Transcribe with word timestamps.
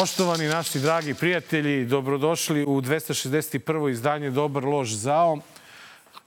Poštovani 0.00 0.48
naši 0.48 0.78
dragi 0.78 1.14
prijatelji, 1.14 1.84
dobrodošli 1.84 2.64
u 2.64 2.80
261. 2.80 3.90
izdanje 3.90 4.30
Dobar 4.30 4.64
lož 4.64 4.92
zao. 4.92 5.38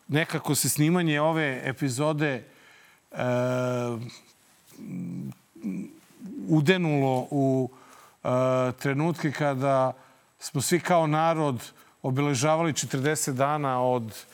Nekako 0.07 0.55
se 0.55 0.69
snimanje 0.69 1.21
ove 1.21 1.61
epizode 1.65 2.43
e, 3.11 3.17
udenulo 6.47 7.27
u 7.31 7.69
e, 8.23 8.27
trenutke 8.79 9.31
kada 9.31 9.93
smo 10.39 10.61
svi 10.61 10.79
kao 10.79 11.07
narod 11.07 11.71
obeležavali 12.01 12.73
40 12.73 13.31
dana 13.31 13.81
od 13.81 14.25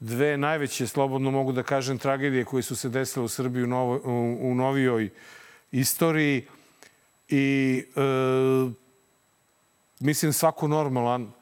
dve 0.00 0.36
najveće, 0.36 0.86
slobodno 0.86 1.30
mogu 1.30 1.52
da 1.52 1.62
kažem, 1.62 1.98
tragedije 1.98 2.44
koje 2.44 2.62
su 2.62 2.76
se 2.76 2.88
desile 2.88 3.24
u 3.24 3.28
Srbiji 3.28 3.64
u, 3.64 3.66
novo, 3.66 4.00
u, 4.04 4.38
u 4.50 4.54
novijoj 4.54 5.10
istoriji. 5.72 6.46
I 7.30 7.84
e, 7.96 8.00
mislim 10.00 10.32
svako 10.32 10.68
normalan 10.68 11.32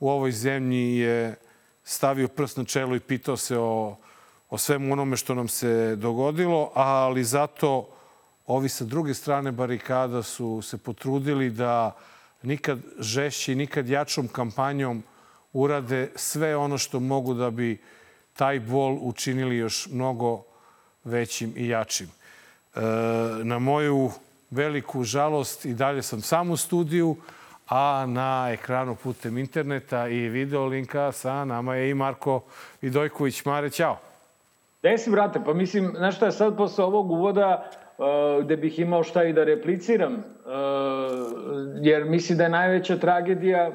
u 0.00 0.10
ovoj 0.10 0.32
zemlji 0.32 0.96
je 0.96 1.34
stavio 1.84 2.28
prst 2.28 2.56
na 2.56 2.64
čelo 2.64 2.96
i 2.96 3.00
pitao 3.00 3.36
se 3.36 3.58
o, 3.58 3.96
o 4.50 4.58
svemu 4.58 4.92
onome 4.92 5.16
što 5.16 5.34
nam 5.34 5.48
se 5.48 5.96
dogodilo, 5.96 6.70
ali 6.74 7.24
zato 7.24 7.88
ovi 8.46 8.68
sa 8.68 8.84
druge 8.84 9.14
strane 9.14 9.52
barikada 9.52 10.22
su 10.22 10.62
se 10.62 10.78
potrudili 10.78 11.50
da 11.50 11.96
nikad 12.42 12.78
žešće 12.98 13.52
i 13.52 13.56
nikad 13.56 13.88
jačom 13.88 14.28
kampanjom 14.28 15.02
urade 15.52 16.10
sve 16.16 16.56
ono 16.56 16.78
što 16.78 17.00
mogu 17.00 17.34
da 17.34 17.50
bi 17.50 17.82
taj 18.34 18.60
bol 18.60 18.98
učinili 19.00 19.56
još 19.56 19.88
mnogo 19.90 20.42
većim 21.04 21.52
i 21.56 21.68
jačim. 21.68 22.08
E, 22.74 22.80
na 23.42 23.58
moju 23.58 24.10
veliku 24.54 25.02
žalost 25.02 25.64
i 25.64 25.74
dalje 25.74 26.02
sam 26.02 26.20
sam 26.20 26.50
u 26.50 26.56
studiju, 26.56 27.16
a 27.68 28.06
na 28.08 28.48
ekranu 28.52 28.96
putem 29.02 29.38
interneta 29.38 30.08
i 30.08 30.28
video 30.28 30.66
linka 30.66 31.12
sa 31.12 31.44
nama 31.44 31.74
je 31.74 31.90
i 31.90 31.94
Marko 31.94 32.40
Vidojković. 32.82 33.44
Mare, 33.44 33.70
ćao. 33.70 33.96
Gde 34.80 34.98
si, 34.98 35.10
brate? 35.10 35.40
Pa 35.44 35.54
mislim, 35.54 35.92
znaš 35.96 36.16
šta 36.16 36.26
je 36.26 36.32
sad 36.32 36.56
posle 36.56 36.84
ovog 36.84 37.10
uvoda 37.10 37.70
uh, 37.98 38.44
gde 38.44 38.56
bih 38.56 38.78
imao 38.78 39.02
šta 39.02 39.24
i 39.24 39.32
da 39.32 39.44
repliciram, 39.44 40.14
uh, 40.14 40.22
jer 41.80 42.04
mislim 42.04 42.38
da 42.38 42.44
je 42.44 42.50
najveća 42.50 42.96
tragedija 42.96 43.70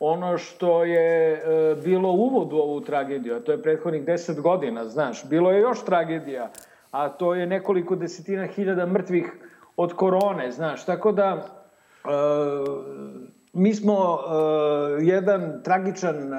ono 0.00 0.38
što 0.38 0.84
je 0.84 1.32
uh, 1.32 1.84
bilo 1.84 2.08
uvod 2.10 2.52
u 2.52 2.56
ovu 2.56 2.80
tragediju, 2.80 3.36
a 3.36 3.40
to 3.40 3.52
je 3.52 3.62
prethodnih 3.62 4.04
deset 4.04 4.40
godina, 4.40 4.84
znaš. 4.84 5.28
Bilo 5.28 5.52
je 5.52 5.60
još 5.60 5.84
tragedija, 5.84 6.50
a 6.90 7.08
to 7.08 7.34
je 7.34 7.46
nekoliko 7.46 7.96
desetina 7.96 8.46
hiljada 8.46 8.86
mrtvih 8.86 9.32
od 9.76 9.94
korone, 9.94 10.50
znaš. 10.50 10.84
Tako 10.84 11.12
da, 11.12 11.34
uh, 11.34 12.84
mi 13.52 13.74
smo 13.74 13.94
uh, 13.94 14.18
jedan 15.00 15.62
tragičan 15.64 16.16
uh, 16.16 16.38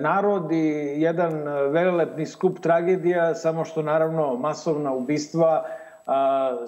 narod 0.00 0.52
i 0.52 0.94
jedan 0.96 1.32
velelepni 1.70 2.26
skup 2.26 2.58
tragedija, 2.60 3.34
samo 3.34 3.64
što 3.64 3.82
naravno 3.82 4.36
masovna 4.36 4.92
ubistva 4.92 5.64
uh, 6.06 6.12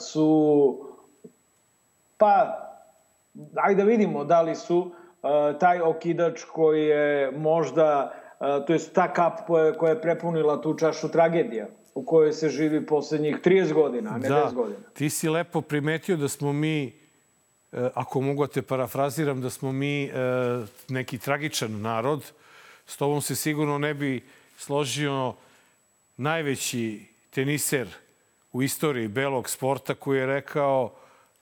su, 0.00 0.78
pa, 2.18 2.56
ajde 3.54 3.82
da 3.82 3.88
vidimo 3.88 4.24
da 4.24 4.42
li 4.42 4.54
su 4.54 4.78
uh, 4.78 5.30
taj 5.58 5.80
okidač 5.80 6.44
koji 6.44 6.86
je 6.86 7.30
možda, 7.30 8.12
uh, 8.40 8.64
to 8.66 8.72
je 8.72 8.78
ta 8.94 9.12
kap 9.12 9.32
koja 9.78 9.90
je 9.90 10.00
prepunila 10.00 10.60
tu 10.60 10.74
čašu 10.74 11.08
tragedija 11.08 11.66
u 12.00 12.04
kojoj 12.04 12.32
se 12.32 12.48
živi 12.48 12.86
poslednjih 12.86 13.36
30 13.44 13.72
godina, 13.72 14.10
a 14.10 14.18
ne 14.18 14.28
da, 14.28 14.50
10 14.50 14.54
godina. 14.54 14.78
Ti 14.94 15.10
si 15.10 15.28
lepo 15.28 15.60
primetio 15.60 16.16
da 16.16 16.28
smo 16.28 16.52
mi, 16.52 16.86
e, 16.86 16.92
ako 17.94 18.20
mogu 18.20 18.46
da 18.46 18.52
te 18.52 18.62
parafraziram, 18.62 19.40
da 19.40 19.50
smo 19.50 19.72
mi 19.72 20.04
e, 20.04 20.10
neki 20.88 21.18
tragičan 21.18 21.80
narod. 21.80 22.32
S 22.86 22.96
tobom 22.96 23.20
se 23.20 23.36
sigurno 23.36 23.78
ne 23.78 23.94
bi 23.94 24.22
složio 24.56 25.34
najveći 26.16 27.06
teniser 27.30 27.88
u 28.52 28.62
istoriji 28.62 29.08
belog 29.08 29.48
sporta 29.48 29.94
koji 29.94 30.18
je 30.18 30.26
rekao 30.26 30.94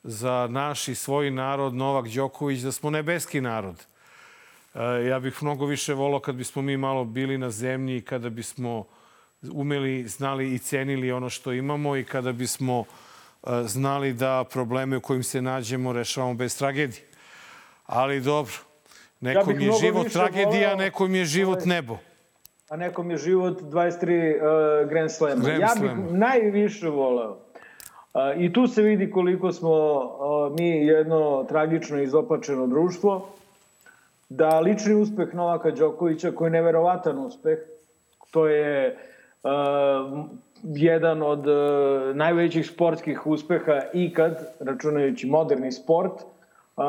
za 0.02 0.48
naš 0.50 0.88
i 0.88 0.94
svoj 0.94 1.30
narod 1.30 1.74
Novak 1.74 2.08
Đoković 2.08 2.60
da 2.60 2.72
smo 2.72 2.90
nebeski 2.90 3.40
narod. 3.40 3.86
E, 4.74 5.06
ja 5.06 5.20
bih 5.20 5.42
mnogo 5.42 5.66
više 5.66 5.94
volao 5.94 6.20
kad 6.20 6.34
bismo 6.34 6.62
mi 6.62 6.76
malo 6.76 7.04
bili 7.04 7.38
na 7.38 7.50
zemlji 7.50 7.96
i 7.96 8.04
kada 8.04 8.28
bismo 8.28 8.86
umeli, 9.52 10.08
znali 10.08 10.54
i 10.54 10.58
cenili 10.58 11.12
ono 11.12 11.30
što 11.30 11.52
imamo 11.52 11.96
i 11.96 12.04
kada 12.04 12.32
bismo 12.32 12.84
e, 12.84 13.50
znali 13.64 14.12
da 14.12 14.44
probleme 14.52 14.96
u 14.96 15.00
kojim 15.00 15.22
se 15.22 15.42
nađemo 15.42 15.92
rešavamo 15.92 16.34
bez 16.34 16.58
tragedije. 16.58 17.02
Ali 17.86 18.20
dobro, 18.20 18.52
nekom 19.20 19.60
ja 19.60 19.66
je 19.66 19.72
život 19.80 20.08
tragedija, 20.12 20.68
volao, 20.68 20.76
nekom 20.76 21.14
je 21.14 21.24
život 21.24 21.64
nebo. 21.64 21.96
A 22.68 22.76
nekom 22.76 23.10
je 23.10 23.16
život 23.16 23.60
23 23.62 24.82
uh, 24.82 24.88
Grand 24.88 25.10
Slema. 25.10 25.48
ja 25.50 25.74
bih 25.80 25.90
najviše 26.10 26.88
voleo. 26.88 27.30
Uh, 27.30 28.20
I 28.36 28.52
tu 28.52 28.66
se 28.66 28.82
vidi 28.82 29.10
koliko 29.10 29.52
smo 29.52 29.70
uh, 29.70 30.56
mi 30.58 30.68
jedno 30.68 31.46
tragično 31.48 32.02
izopačeno 32.02 32.66
društvo, 32.66 33.28
da 34.28 34.60
lični 34.60 34.94
uspeh 34.94 35.34
Novaka 35.34 35.70
Đokovića, 35.70 36.32
koji 36.32 36.46
je 36.46 36.50
neverovatan 36.50 37.18
uspeh, 37.18 37.58
to 38.30 38.46
je 38.46 38.92
uh, 38.92 38.98
jedan 40.62 41.22
od 41.22 41.46
uh, 41.46 42.16
najvećih 42.16 42.66
sportskih 42.66 43.26
uspeha 43.26 43.80
ikad, 43.94 44.54
računajući 44.60 45.26
moderni 45.26 45.72
sport, 45.72 46.12
uh, 46.12 46.84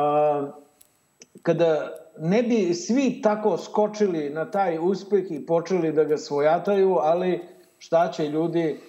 kada 1.42 1.92
ne 2.20 2.44
bi 2.44 2.74
svi 2.74 3.22
tako 3.22 3.58
skočili 3.58 4.30
na 4.30 4.52
taj 4.52 4.78
uspeh 4.82 5.24
i 5.30 5.46
počeli 5.46 5.92
da 5.92 6.04
ga 6.04 6.18
svojataju, 6.18 6.98
ali 7.02 7.42
šta 7.78 8.12
će 8.12 8.28
ljudi, 8.28 8.80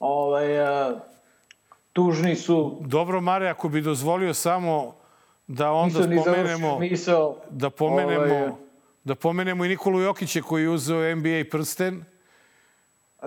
ovaj, 0.00 0.62
uh, 0.62 0.98
tužni 1.92 2.36
su. 2.36 2.78
Dobro, 2.80 3.20
Mare, 3.20 3.48
ako 3.48 3.68
bi 3.68 3.80
dozvolio 3.80 4.34
samo 4.34 4.94
da 5.46 5.72
onda 5.72 6.02
spomenemo, 6.02 6.80
da 7.50 7.70
pomenemo, 7.70 8.34
ovaj, 8.34 8.50
da 9.04 9.14
pomenemo 9.14 9.64
i 9.64 9.68
Nikolu 9.68 10.00
Jokića 10.00 10.42
koji 10.42 10.62
je 10.62 10.68
uzeo 10.68 11.16
NBA 11.16 11.44
prsten, 11.50 12.04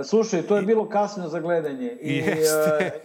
Slušaj, 0.04 0.42
to 0.42 0.56
je 0.56 0.62
bilo 0.62 0.90
kasno 0.90 1.28
za 1.28 1.40
gledanje. 1.40 1.98
I. 2.02 2.22
Uh, 2.22 2.28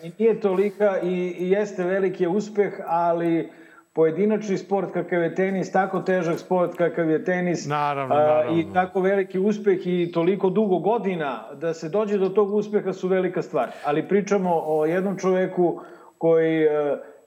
i 0.02 0.12
nije 0.18 0.40
tolika 0.40 1.00
i, 1.02 1.34
i 1.38 1.50
jeste 1.50 1.84
veliki 1.84 2.26
uspeh, 2.26 2.72
ali 2.86 3.50
pojedinačni 3.92 4.58
sport 4.58 4.92
kakav 4.92 5.22
je 5.22 5.34
tenis, 5.34 5.72
tako 5.72 6.00
težak 6.00 6.38
sport 6.38 6.76
kakav 6.76 7.10
je 7.10 7.24
tenis 7.24 7.66
naravno, 7.66 8.14
naravno. 8.14 8.60
i 8.60 8.66
tako 8.74 9.00
veliki 9.00 9.38
uspeh 9.38 9.86
i 9.86 10.12
toliko 10.12 10.50
dugo 10.50 10.78
godina 10.78 11.48
da 11.54 11.74
se 11.74 11.88
dođe 11.88 12.18
do 12.18 12.28
tog 12.28 12.54
uspeha 12.54 12.92
su 12.92 13.08
velika 13.08 13.42
stvar. 13.42 13.70
Ali 13.84 14.08
pričamo 14.08 14.62
o 14.66 14.86
jednom 14.86 15.18
čoveku 15.18 15.80
koji 16.18 16.66
uh, 16.66 16.72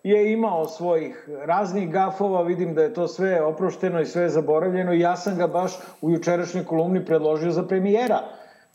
je 0.04 0.34
imao 0.34 0.66
svojih 0.66 1.30
raznih 1.46 1.90
gafova, 1.90 2.42
vidim 2.42 2.74
da 2.74 2.84
je 2.84 2.94
to 2.94 3.08
sve 3.08 3.42
oprošteno 3.42 4.02
i 4.02 4.06
sve 4.06 4.30
zaboravljeno 4.30 4.94
i 4.94 5.00
ja 5.00 5.16
sam 5.16 5.38
ga 5.38 5.48
baš 5.48 5.72
u 6.02 6.12
jučerašnjoj 6.12 6.66
kolumni 6.66 7.06
predložio 7.06 7.52
za 7.52 7.64
premijera. 7.64 8.20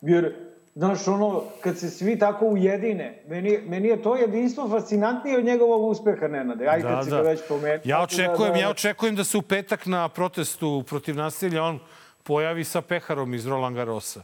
Jer 0.01 0.50
Znaš, 0.75 1.09
ono, 1.09 1.43
kad 1.61 1.79
se 1.79 1.91
svi 1.91 2.19
tako 2.19 2.47
ujedine, 2.47 3.23
meni, 3.29 3.59
meni 3.67 3.89
je 3.89 4.03
to 4.03 4.17
jedinstvo 4.17 4.69
fascinantnije 4.69 5.39
od 5.39 5.45
njegovog 5.45 5.83
uspeha, 5.83 6.29
Nenade. 6.29 6.67
Ajde, 6.67 6.89
da, 6.89 6.95
kad 6.95 7.05
si 7.05 7.11
da. 7.11 7.17
ga 7.17 7.23
već 7.23 7.41
pomenuo. 7.49 7.81
Ja 7.85 8.03
očekujem, 8.03 8.53
da, 8.53 8.55
da, 8.55 8.59
ja 8.59 8.71
očekujem 8.71 9.17
da 9.17 9.25
se 9.25 9.39
u 9.39 9.43
petak 9.43 9.87
na 9.87 10.09
protestu 10.09 10.85
protiv 10.89 11.17
nasilja 11.17 11.63
on 11.63 11.79
pojavi 12.23 12.65
sa 12.65 12.83
peharom 12.83 13.35
iz 13.35 13.47
Roland 13.47 13.77
Garrosa. 13.77 14.23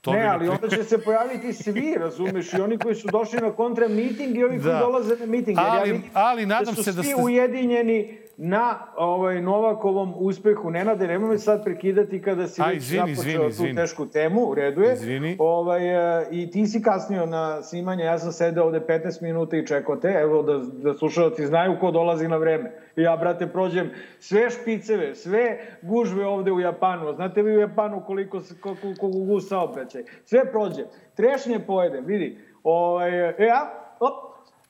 To 0.00 0.12
ne, 0.12 0.26
ali 0.26 0.48
onda 0.48 0.68
će 0.68 0.84
se 0.84 0.98
pojaviti 0.98 1.52
svi, 1.52 1.94
razumeš, 1.98 2.52
i 2.52 2.60
oni 2.60 2.78
koji 2.78 2.94
su 2.94 3.08
došli 3.12 3.38
na 3.40 3.52
kontra 3.52 3.88
miting 3.88 4.36
i 4.36 4.44
ovi 4.44 4.58
da. 4.58 4.62
koji 4.62 4.78
dolaze 4.78 5.16
na 5.20 5.26
miting. 5.26 5.58
Ali, 5.58 5.78
ja 5.78 5.82
vidim 5.82 6.10
ali 6.12 6.46
nadam 6.46 6.74
da 6.74 6.82
se 6.82 6.92
da 6.92 7.02
ste... 7.02 7.14
ujedinjeni 7.14 8.18
na 8.36 8.78
ovaj, 8.96 9.42
Novakovom 9.42 10.14
uspehu. 10.16 10.70
Nenade, 10.70 11.06
nemoj 11.06 11.30
me 11.30 11.38
sad 11.38 11.64
prekidati 11.64 12.22
kada 12.22 12.46
si 12.46 12.62
A, 12.62 12.66
već 12.66 12.76
izvini, 12.76 13.14
započeo 13.14 13.30
izvini, 13.30 13.48
izvini. 13.48 13.74
tu 13.74 13.76
tešku 13.76 14.06
temu, 14.06 14.40
u 14.40 14.54
redu 14.54 14.82
je. 14.82 14.92
Izvini. 14.92 15.36
Ovaj, 15.40 16.20
e, 16.20 16.26
I 16.30 16.50
ti 16.50 16.66
si 16.66 16.82
kasnio 16.82 17.26
na 17.26 17.62
snimanje, 17.62 18.04
ja 18.04 18.18
sam 18.18 18.32
sedeo 18.32 18.64
ovde 18.64 18.80
15 18.80 19.22
minuta 19.22 19.56
i 19.56 19.66
čekao 19.66 19.96
te, 19.96 20.08
evo 20.08 20.42
da, 20.42 20.58
da 20.58 20.94
slušalci 20.94 21.46
znaju 21.46 21.76
ko 21.80 21.90
dolazi 21.90 22.28
na 22.28 22.36
vreme. 22.36 22.72
I 22.96 23.02
ja, 23.02 23.16
brate, 23.16 23.46
prođem 23.46 23.90
sve 24.18 24.50
špiceve, 24.50 25.14
sve 25.14 25.58
gužve 25.82 26.26
ovde 26.26 26.52
u 26.52 26.60
Japanu. 26.60 27.14
Znate 27.14 27.42
vi 27.42 27.56
u 27.56 27.60
Japanu 27.60 28.02
koliko, 28.06 28.40
koliko, 28.60 28.82
koliko 29.00 29.18
gu 29.18 29.40
saobraćaj? 29.40 30.02
Sve 30.24 30.50
prođem. 30.52 30.84
Trešnje 31.14 31.58
pojedem, 31.66 32.04
vidi. 32.04 32.38
Ovaj, 32.62 33.28
e, 33.28 33.34
ja, 33.38 33.85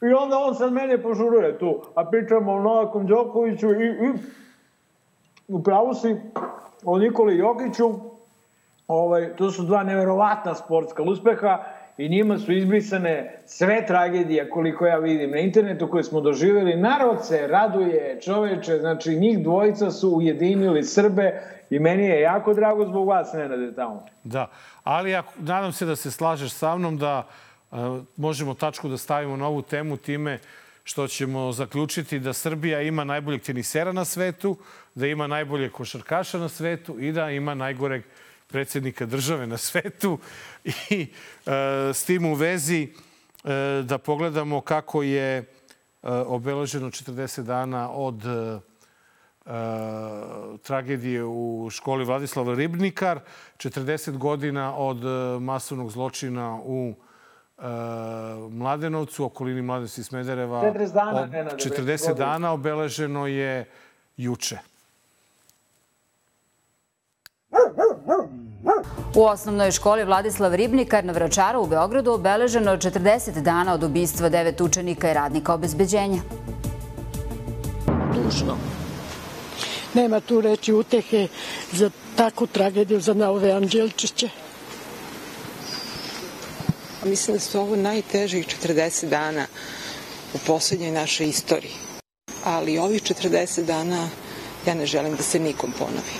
I 0.02 0.12
onda 0.12 0.38
on 0.38 0.54
sad 0.54 0.72
mene 0.72 1.02
požuruje 1.02 1.58
tu, 1.58 1.82
a 1.94 2.04
pričamo 2.04 2.52
o 2.52 2.62
Novakom 2.62 3.06
Đokoviću 3.06 3.72
i, 3.72 3.86
i 3.86 4.12
u 5.48 5.62
pravu 5.62 5.94
si 5.94 6.16
o 6.84 6.98
Nikoli 6.98 7.36
Jokiću, 7.36 7.90
ovaj, 8.88 9.36
to 9.36 9.50
su 9.50 9.62
dva 9.62 9.82
neverovatna 9.82 10.54
sportska 10.54 11.02
uspeha 11.02 11.64
i 11.98 12.08
njima 12.08 12.38
su 12.38 12.52
izbrisane 12.52 13.42
sve 13.46 13.86
tragedije 13.86 14.50
koliko 14.50 14.86
ja 14.86 14.98
vidim 14.98 15.30
na 15.30 15.38
internetu 15.38 15.88
koje 15.88 16.04
smo 16.04 16.20
doživjeli. 16.20 16.76
Narod 16.76 17.26
se 17.26 17.46
raduje, 17.46 18.20
čoveče, 18.20 18.78
znači 18.78 19.16
njih 19.16 19.42
dvojica 19.42 19.90
su 19.90 20.10
ujedinili 20.10 20.84
Srbe 20.84 21.42
i 21.70 21.78
meni 21.78 22.04
je 22.04 22.20
jako 22.20 22.54
drago 22.54 22.84
zbog 22.84 23.08
vas, 23.08 23.32
Nenade, 23.32 23.74
tamo. 23.74 24.06
Da, 24.24 24.46
ali 24.84 25.10
ja 25.10 25.22
nadam 25.38 25.72
se 25.72 25.86
da 25.86 25.96
se 25.96 26.10
slažeš 26.10 26.52
sa 26.52 26.76
mnom 26.76 26.98
da 26.98 27.18
uh, 27.18 27.24
možemo 28.16 28.54
tačku 28.54 28.88
da 28.88 28.98
stavimo 28.98 29.36
na 29.36 29.46
ovu 29.46 29.62
temu 29.62 29.96
time 29.96 30.38
što 30.84 31.08
ćemo 31.08 31.52
zaključiti 31.52 32.18
da 32.18 32.32
Srbija 32.32 32.82
ima 32.82 33.04
najboljeg 33.04 33.42
tenisera 33.42 33.92
na 33.92 34.04
svetu, 34.04 34.56
da 34.94 35.06
ima 35.06 35.26
najbolje 35.26 35.70
košarkaša 35.70 36.38
na 36.38 36.48
svetu 36.48 37.00
i 37.00 37.12
da 37.12 37.30
ima 37.30 37.54
najgoreg 37.54 38.02
predsjednika 38.46 39.06
države 39.06 39.46
na 39.46 39.56
svetu. 39.56 40.18
I 40.90 41.06
e, 41.46 41.52
s 41.94 42.04
tim 42.04 42.24
u 42.24 42.34
vezi 42.34 42.82
e, 43.44 43.82
da 43.82 43.98
pogledamo 43.98 44.60
kako 44.60 45.02
je 45.02 45.36
e, 45.38 45.44
obeleženo 46.10 46.90
40 46.90 47.42
dana 47.42 47.90
od 47.90 48.22
tragedije 50.62 51.24
u 51.24 51.68
školi 51.70 52.04
Vladislava 52.04 52.54
Ribnikar, 52.54 53.20
40 53.56 54.16
godina 54.18 54.76
od 54.76 55.02
masovnog 55.42 55.90
zločina 55.90 56.60
u 56.64 56.94
e, 56.94 57.15
Mladenovcu, 58.50 59.24
okolini 59.24 59.62
Mladenovca 59.62 60.00
i 60.00 60.04
Smedereva. 60.04 60.62
40 60.62 60.92
dana, 60.92 61.28
40 61.56 62.14
dana 62.14 62.52
obeleženo 62.52 63.26
je 63.26 63.64
juče. 64.16 64.58
U 69.14 69.24
osnovnoj 69.24 69.70
školi 69.70 70.04
Vladislav 70.04 70.54
Ribnikar 70.54 71.04
na 71.04 71.12
Vračaru 71.12 71.60
u 71.62 71.66
Beogradu 71.66 72.12
obeleženo 72.12 72.76
40 72.76 73.40
dana 73.40 73.74
od 73.74 73.82
ubistva 73.82 74.28
devet 74.28 74.60
učenika 74.60 75.10
i 75.10 75.14
radnika 75.14 75.54
obezbeđenja. 75.54 76.20
Tužno. 78.14 78.56
Nema 79.94 80.20
tu 80.20 80.40
reći 80.40 80.72
utehe 80.72 81.28
za 81.72 81.90
takvu 82.16 82.46
tragediju 82.46 83.00
za 83.00 83.14
Naove 83.14 83.52
Anđelčiće. 83.52 84.28
Mislim 87.06 87.36
da 87.36 87.40
su 87.40 87.60
ovo 87.60 87.76
najtežih 87.76 88.46
40 88.46 89.08
dana 89.08 89.46
u 90.34 90.38
poslednjoj 90.46 90.90
našoj 90.90 91.26
istoriji. 91.26 91.72
Ali 92.44 92.78
ovih 92.78 93.02
40 93.02 93.66
dana 93.66 94.08
ja 94.66 94.74
ne 94.74 94.86
želim 94.86 95.16
da 95.16 95.22
se 95.22 95.38
nikom 95.38 95.72
ponovi. 95.78 96.16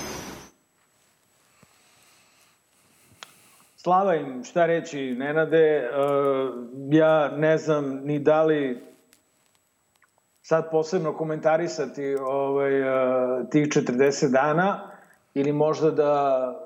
Slava 3.77 4.15
im, 4.15 4.45
šta 4.45 4.67
reći, 4.67 5.15
Nenade, 5.19 5.91
ja 6.91 7.29
ne 7.37 7.59
znam 7.59 8.01
ni 8.05 8.19
da 8.19 8.43
li 8.43 8.83
sad 10.43 10.71
posebno 10.71 11.17
komentarisati 11.17 12.17
ovaj, 12.21 12.73
tih 13.51 13.67
40 13.67 14.31
dana 14.31 14.91
ili 15.35 15.53
možda 15.53 15.91
da 15.91 16.66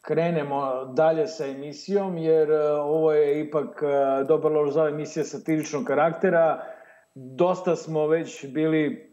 krenemo 0.00 0.84
dalje 0.84 1.26
sa 1.26 1.46
emisijom, 1.46 2.18
jer 2.18 2.52
ovo 2.80 3.12
je 3.12 3.40
ipak 3.40 3.82
dobar 4.28 4.52
lož 4.52 4.72
za 4.74 4.88
emisija 4.88 5.24
satiričnog 5.24 5.84
karaktera. 5.84 6.64
Dosta 7.14 7.76
smo 7.76 8.06
već 8.06 8.46
bili, 8.46 9.12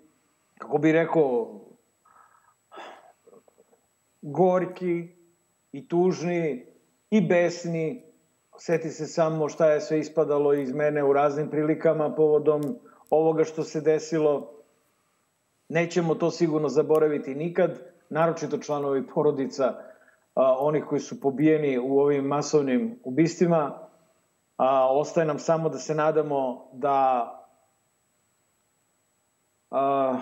kako 0.57 0.77
bi 0.77 0.91
rekao, 0.91 1.61
gorki 4.21 5.07
i 5.71 5.87
tužni 5.87 6.65
i 7.09 7.27
besni. 7.27 8.03
Seti 8.59 8.89
se 8.89 9.05
samo 9.05 9.49
šta 9.49 9.71
je 9.71 9.81
sve 9.81 9.99
ispadalo 9.99 10.53
iz 10.53 10.73
mene 10.73 11.03
u 11.03 11.13
raznim 11.13 11.49
prilikama 11.49 12.15
povodom 12.15 12.61
ovoga 13.09 13.43
što 13.43 13.63
se 13.63 13.81
desilo. 13.81 14.53
Nećemo 15.69 16.15
to 16.15 16.31
sigurno 16.31 16.69
zaboraviti 16.69 17.35
nikad, 17.35 17.79
naročito 18.09 18.57
članovi 18.57 19.07
porodica 19.07 19.73
a, 20.37 20.57
onih 20.59 20.85
koji 20.89 21.01
su 21.01 21.21
pobijeni 21.21 21.77
u 21.77 21.99
ovim 21.99 22.25
masovnim 22.25 22.99
ubistvima. 23.03 23.79
A, 24.57 24.93
ostaje 24.93 25.27
nam 25.27 25.39
samo 25.39 25.69
da 25.69 25.77
se 25.77 25.95
nadamo 25.95 26.69
da 26.73 27.33
a, 29.71 30.19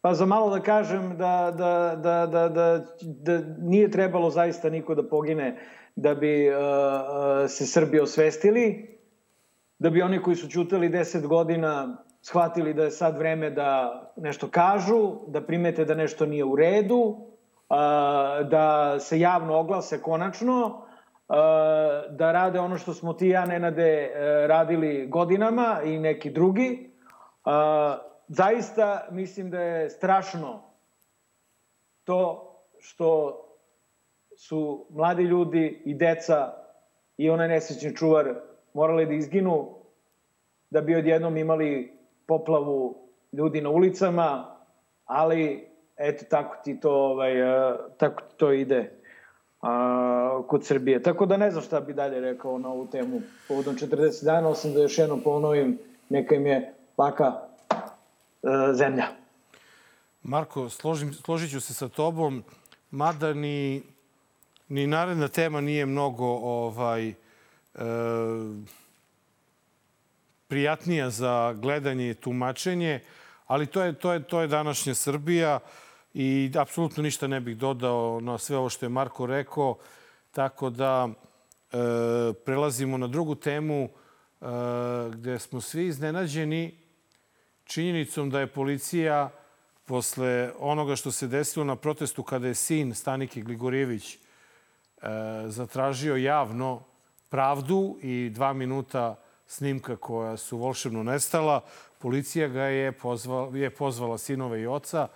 Pa 0.00 0.14
za 0.14 0.26
malo 0.26 0.50
da 0.50 0.62
kažem 0.62 1.16
da, 1.16 1.54
da, 1.56 1.96
da, 2.02 2.26
da, 2.26 2.48
da, 2.48 2.84
da 3.02 3.40
nije 3.58 3.90
trebalo 3.90 4.30
zaista 4.30 4.70
niko 4.70 4.94
da 4.94 5.08
pogine 5.08 5.58
da 5.96 6.14
bi 6.14 6.48
uh, 6.48 6.56
se 7.48 7.66
Srbi 7.66 8.00
osvestili, 8.00 8.98
da 9.78 9.90
bi 9.90 10.02
oni 10.02 10.22
koji 10.22 10.36
su 10.36 10.48
čutali 10.48 10.88
10 10.88 11.26
godina 11.26 12.04
shvatili 12.22 12.74
da 12.74 12.84
je 12.84 12.90
sad 12.90 13.18
vreme 13.18 13.50
da 13.50 14.00
nešto 14.16 14.48
kažu, 14.48 15.16
da 15.28 15.46
primete 15.46 15.84
da 15.84 15.94
nešto 15.94 16.26
nije 16.26 16.44
u 16.44 16.56
redu, 16.56 17.29
da 18.50 18.96
se 19.00 19.20
javno 19.20 19.58
oglase 19.58 20.02
konačno, 20.02 20.86
da 22.10 22.32
rade 22.32 22.60
ono 22.60 22.78
što 22.78 22.94
smo 22.94 23.12
ti 23.12 23.28
ja, 23.28 23.46
Nenade, 23.46 24.10
radili 24.46 25.06
godinama 25.06 25.80
i 25.84 25.98
neki 25.98 26.30
drugi. 26.30 26.90
Zaista 28.28 29.08
mislim 29.10 29.50
da 29.50 29.60
je 29.60 29.90
strašno 29.90 30.62
to 32.04 32.46
što 32.80 33.40
su 34.36 34.86
mladi 34.90 35.22
ljudi 35.22 35.82
i 35.84 35.94
deca 35.94 36.52
i 37.16 37.30
onaj 37.30 37.48
nesrećni 37.48 37.96
čuvar 37.96 38.34
morali 38.74 39.06
da 39.06 39.12
izginu 39.12 39.68
da 40.70 40.80
bi 40.80 40.96
odjednom 40.96 41.36
imali 41.36 41.98
poplavu 42.26 43.08
ljudi 43.32 43.60
na 43.60 43.70
ulicama, 43.70 44.56
ali 45.04 45.69
eto 46.00 46.24
tako 46.30 46.56
ti 46.64 46.80
to 46.80 46.92
ovaj 46.92 47.32
tako 47.96 48.22
ti 48.22 48.34
to 48.36 48.52
ide 48.52 48.90
a, 49.62 50.42
kod 50.48 50.66
Srbije. 50.66 51.02
Tako 51.02 51.26
da 51.26 51.36
ne 51.36 51.50
znam 51.50 51.64
šta 51.64 51.80
bi 51.80 51.92
dalje 51.92 52.20
rekao 52.20 52.58
na 52.58 52.68
ovu 52.68 52.86
temu. 52.86 53.20
Povodom 53.48 53.76
40 53.76 54.24
dana, 54.24 54.48
osim 54.48 54.74
da 54.74 54.80
još 54.80 54.98
jednom 54.98 55.20
ponovim, 55.20 55.78
neka 56.08 56.34
im 56.34 56.46
je 56.46 56.74
laka 56.98 57.32
e, 58.42 58.72
zemlja. 58.72 59.06
Marko, 60.22 60.68
složim, 60.68 61.12
složit 61.12 61.50
ću 61.50 61.60
se 61.60 61.74
sa 61.74 61.88
tobom, 61.88 62.44
mada 62.90 63.34
ni 63.34 63.82
ni 64.70 64.86
naredna 64.86 65.28
tema 65.28 65.60
nije 65.60 65.86
mnogo 65.86 66.26
ovaj, 66.26 67.08
e, 67.08 67.14
prijatnija 70.48 71.10
za 71.10 71.52
gledanje 71.52 72.10
i 72.10 72.14
tumačenje, 72.14 73.00
ali 73.46 73.66
to 73.66 73.82
je, 73.82 73.92
to 73.92 74.12
je, 74.12 74.22
to 74.22 74.40
je 74.40 74.46
današnja 74.46 74.94
Srbija 74.94 75.58
i 76.14 76.52
apsolutno 76.58 77.02
ništa 77.02 77.26
ne 77.26 77.40
bih 77.40 77.56
dodao 77.56 78.20
na 78.20 78.38
sve 78.38 78.56
ovo 78.56 78.68
što 78.68 78.86
je 78.86 78.90
Marko 78.90 79.26
rekao, 79.26 79.78
tako 80.30 80.70
da 80.70 81.08
e, 81.08 81.76
prelazimo 82.44 82.98
na 82.98 83.06
drugu 83.06 83.34
temu 83.34 83.84
e, 83.84 84.46
gde 85.12 85.38
smo 85.38 85.60
svi 85.60 85.86
iznenađeni 85.86 86.78
činjenicom 87.64 88.30
da 88.30 88.40
je 88.40 88.46
policija 88.46 89.30
posle 89.84 90.52
onoga 90.58 90.96
što 90.96 91.10
se 91.10 91.26
desilo 91.26 91.64
na 91.64 91.76
protestu 91.76 92.22
kada 92.22 92.46
je 92.46 92.54
sin 92.54 92.94
Stanike 92.94 93.40
Gligorjević 93.40 94.18
zatražio 95.46 96.16
javno 96.16 96.82
pravdu 97.28 97.98
i 98.02 98.30
dva 98.34 98.52
minuta 98.52 99.16
snimka 99.46 99.96
koja 99.96 100.36
su 100.36 100.58
volšebno 100.58 101.02
nestala. 101.02 101.64
Policija 101.98 102.48
ga 102.48 102.62
je 102.62 102.92
pozvala, 102.92 103.56
je 103.56 103.70
pozvala 103.70 104.18
sinove 104.18 104.60
i 104.60 104.66
oca 104.66 105.08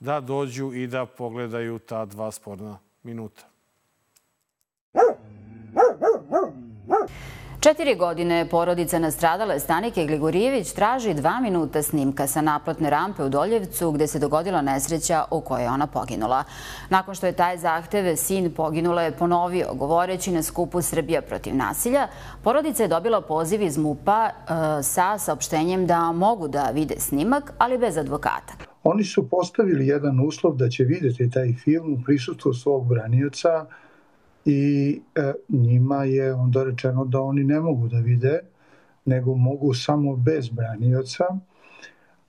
da 0.00 0.20
dođu 0.20 0.72
i 0.72 0.86
da 0.86 1.06
pogledaju 1.06 1.78
ta 1.78 2.04
dva 2.04 2.30
sporna 2.30 2.78
minuta. 3.02 3.44
Četiri 7.60 7.94
godine 7.94 8.48
porodica 8.50 8.98
nastradale 8.98 9.60
Stanike 9.60 10.06
Gligorijević 10.06 10.72
traži 10.72 11.14
dva 11.14 11.40
minuta 11.40 11.82
snimka 11.82 12.26
sa 12.26 12.40
naplatne 12.40 12.90
rampe 12.90 13.24
u 13.24 13.28
Doljevcu 13.28 13.90
gde 13.90 14.06
se 14.06 14.18
dogodila 14.18 14.62
nesreća 14.62 15.24
u 15.30 15.40
kojoj 15.40 15.62
je 15.62 15.70
ona 15.70 15.86
poginula. 15.86 16.44
Nakon 16.88 17.14
što 17.14 17.26
je 17.26 17.32
taj 17.32 17.58
zahteve 17.58 18.16
sin 18.16 18.54
poginula 18.54 19.02
je 19.02 19.16
ponovio, 19.16 19.74
govoreći 19.74 20.30
na 20.30 20.42
skupu 20.42 20.82
Srbija 20.82 21.22
protiv 21.22 21.56
nasilja, 21.56 22.08
porodica 22.44 22.82
je 22.82 22.88
dobila 22.88 23.20
poziv 23.20 23.62
iz 23.62 23.78
MUPA 23.78 24.28
e, 24.28 24.32
sa 24.82 25.18
saopštenjem 25.18 25.86
da 25.86 26.12
mogu 26.12 26.48
da 26.48 26.70
vide 26.70 26.94
snimak, 27.00 27.52
ali 27.58 27.78
bez 27.78 27.96
advokata. 27.96 28.67
Oni 28.82 29.04
su 29.04 29.28
postavili 29.28 29.86
jedan 29.86 30.20
uslov 30.20 30.56
da 30.56 30.68
će 30.68 30.84
videti 30.84 31.30
taj 31.30 31.52
film 31.52 31.92
u 31.92 32.02
prisutstvu 32.04 32.52
svog 32.52 32.88
branioca, 32.88 33.66
i 34.44 35.00
e, 35.14 35.32
njima 35.48 36.04
je 36.04 36.34
onda 36.34 36.64
rečeno 36.64 37.04
da 37.04 37.20
oni 37.20 37.44
ne 37.44 37.60
mogu 37.60 37.88
da 37.88 37.98
vide, 37.98 38.40
nego 39.04 39.34
mogu 39.34 39.74
samo 39.74 40.16
bez 40.16 40.48
branioca, 40.48 41.24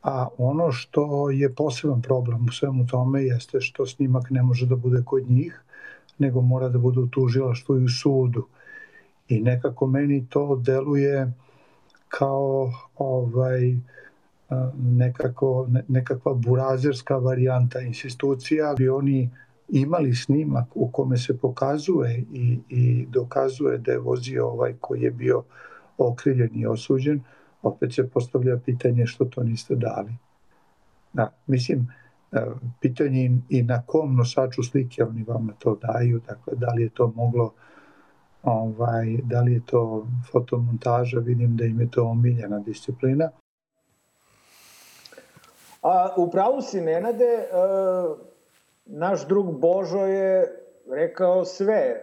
a 0.03 0.27
ono 0.37 0.71
što 0.71 1.29
je 1.29 1.53
poseban 1.55 2.01
problem 2.01 2.45
u 2.45 2.51
svemu 2.51 2.87
tome 2.87 3.23
jeste 3.23 3.61
što 3.61 3.85
snimak 3.85 4.29
ne 4.29 4.43
može 4.43 4.65
da 4.65 4.75
bude 4.75 5.03
kod 5.05 5.29
njih, 5.29 5.61
nego 6.17 6.41
mora 6.41 6.69
da 6.69 6.77
bude 6.77 6.99
u 6.99 7.07
tužilaštvu 7.07 7.79
i 7.79 7.83
u 7.83 7.89
sudu. 7.89 8.47
I 9.27 9.39
nekako 9.41 9.87
meni 9.87 10.25
to 10.29 10.61
deluje 10.65 11.33
kao 12.07 12.71
ovaj 12.97 13.75
nekako, 14.77 15.67
nekakva 15.87 16.33
burazerska 16.33 17.17
varijanta 17.17 17.79
institucija. 17.79 18.73
Bi 18.77 18.89
oni 18.89 19.29
imali 19.69 20.15
snimak 20.15 20.65
u 20.75 20.91
kome 20.91 21.17
se 21.17 21.37
pokazuje 21.37 22.23
i, 22.33 22.59
i 22.69 23.05
dokazuje 23.09 23.77
da 23.77 23.91
je 23.91 23.99
vozio 23.99 24.47
ovaj 24.47 24.73
koji 24.81 25.01
je 25.01 25.11
bio 25.11 25.43
okrivljen 25.97 26.49
i 26.53 26.65
osuđen, 26.65 27.21
opet 27.61 27.93
se 27.93 28.09
postavlja 28.09 28.57
pitanje 28.65 29.05
što 29.05 29.25
to 29.25 29.43
niste 29.43 29.75
dali. 29.75 30.15
Da, 31.13 31.33
mislim, 31.47 31.87
e, 32.31 32.45
pitanje 32.81 33.39
i 33.49 33.63
na 33.63 33.81
kom 33.85 34.15
nosaču 34.15 34.63
slike 34.63 35.03
oni 35.03 35.23
vama 35.23 35.53
to 35.59 35.75
daju, 35.81 36.21
dakle, 36.27 36.53
da 36.55 36.73
li 36.73 36.83
je 36.83 36.89
to 36.89 37.13
moglo 37.15 37.53
ovaj, 38.43 39.17
da 39.23 39.41
li 39.41 39.53
je 39.53 39.61
to 39.65 40.07
fotomontaža, 40.31 41.19
vidim 41.19 41.57
da 41.57 41.65
im 41.65 41.81
je 41.81 41.91
to 41.91 42.05
omiljena 42.05 42.59
disciplina. 42.59 43.29
A 45.81 46.13
u 46.17 46.29
pravu 46.31 46.61
si, 46.61 46.81
Nenade, 46.81 47.25
e, 47.25 47.47
naš 48.85 49.27
drug 49.27 49.59
Božo 49.59 49.99
je 49.99 50.59
rekao 50.91 51.45
sve 51.45 51.75
e, 51.75 52.01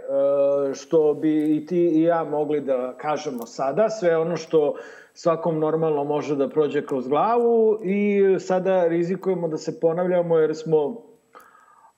što 0.75 1.15
bi 1.15 1.57
i 1.57 1.67
ti 1.67 1.79
i 1.79 2.03
ja 2.03 2.25
mogli 2.25 2.61
da 2.61 2.95
kažemo 2.99 3.47
sada, 3.47 3.91
sve 3.91 4.17
ono 4.17 4.37
što 4.37 4.75
svakom 5.15 5.59
normalno 5.59 6.05
može 6.05 6.37
da 6.37 6.49
prođe 6.49 6.87
kroz 6.87 7.09
glavu 7.09 7.79
i 7.83 8.23
sada 8.41 8.89
rizikujemo 8.89 9.49
da 9.49 9.57
se 9.57 9.81
ponavljamo 9.81 10.39
jer 10.39 10.57
smo 10.57 11.03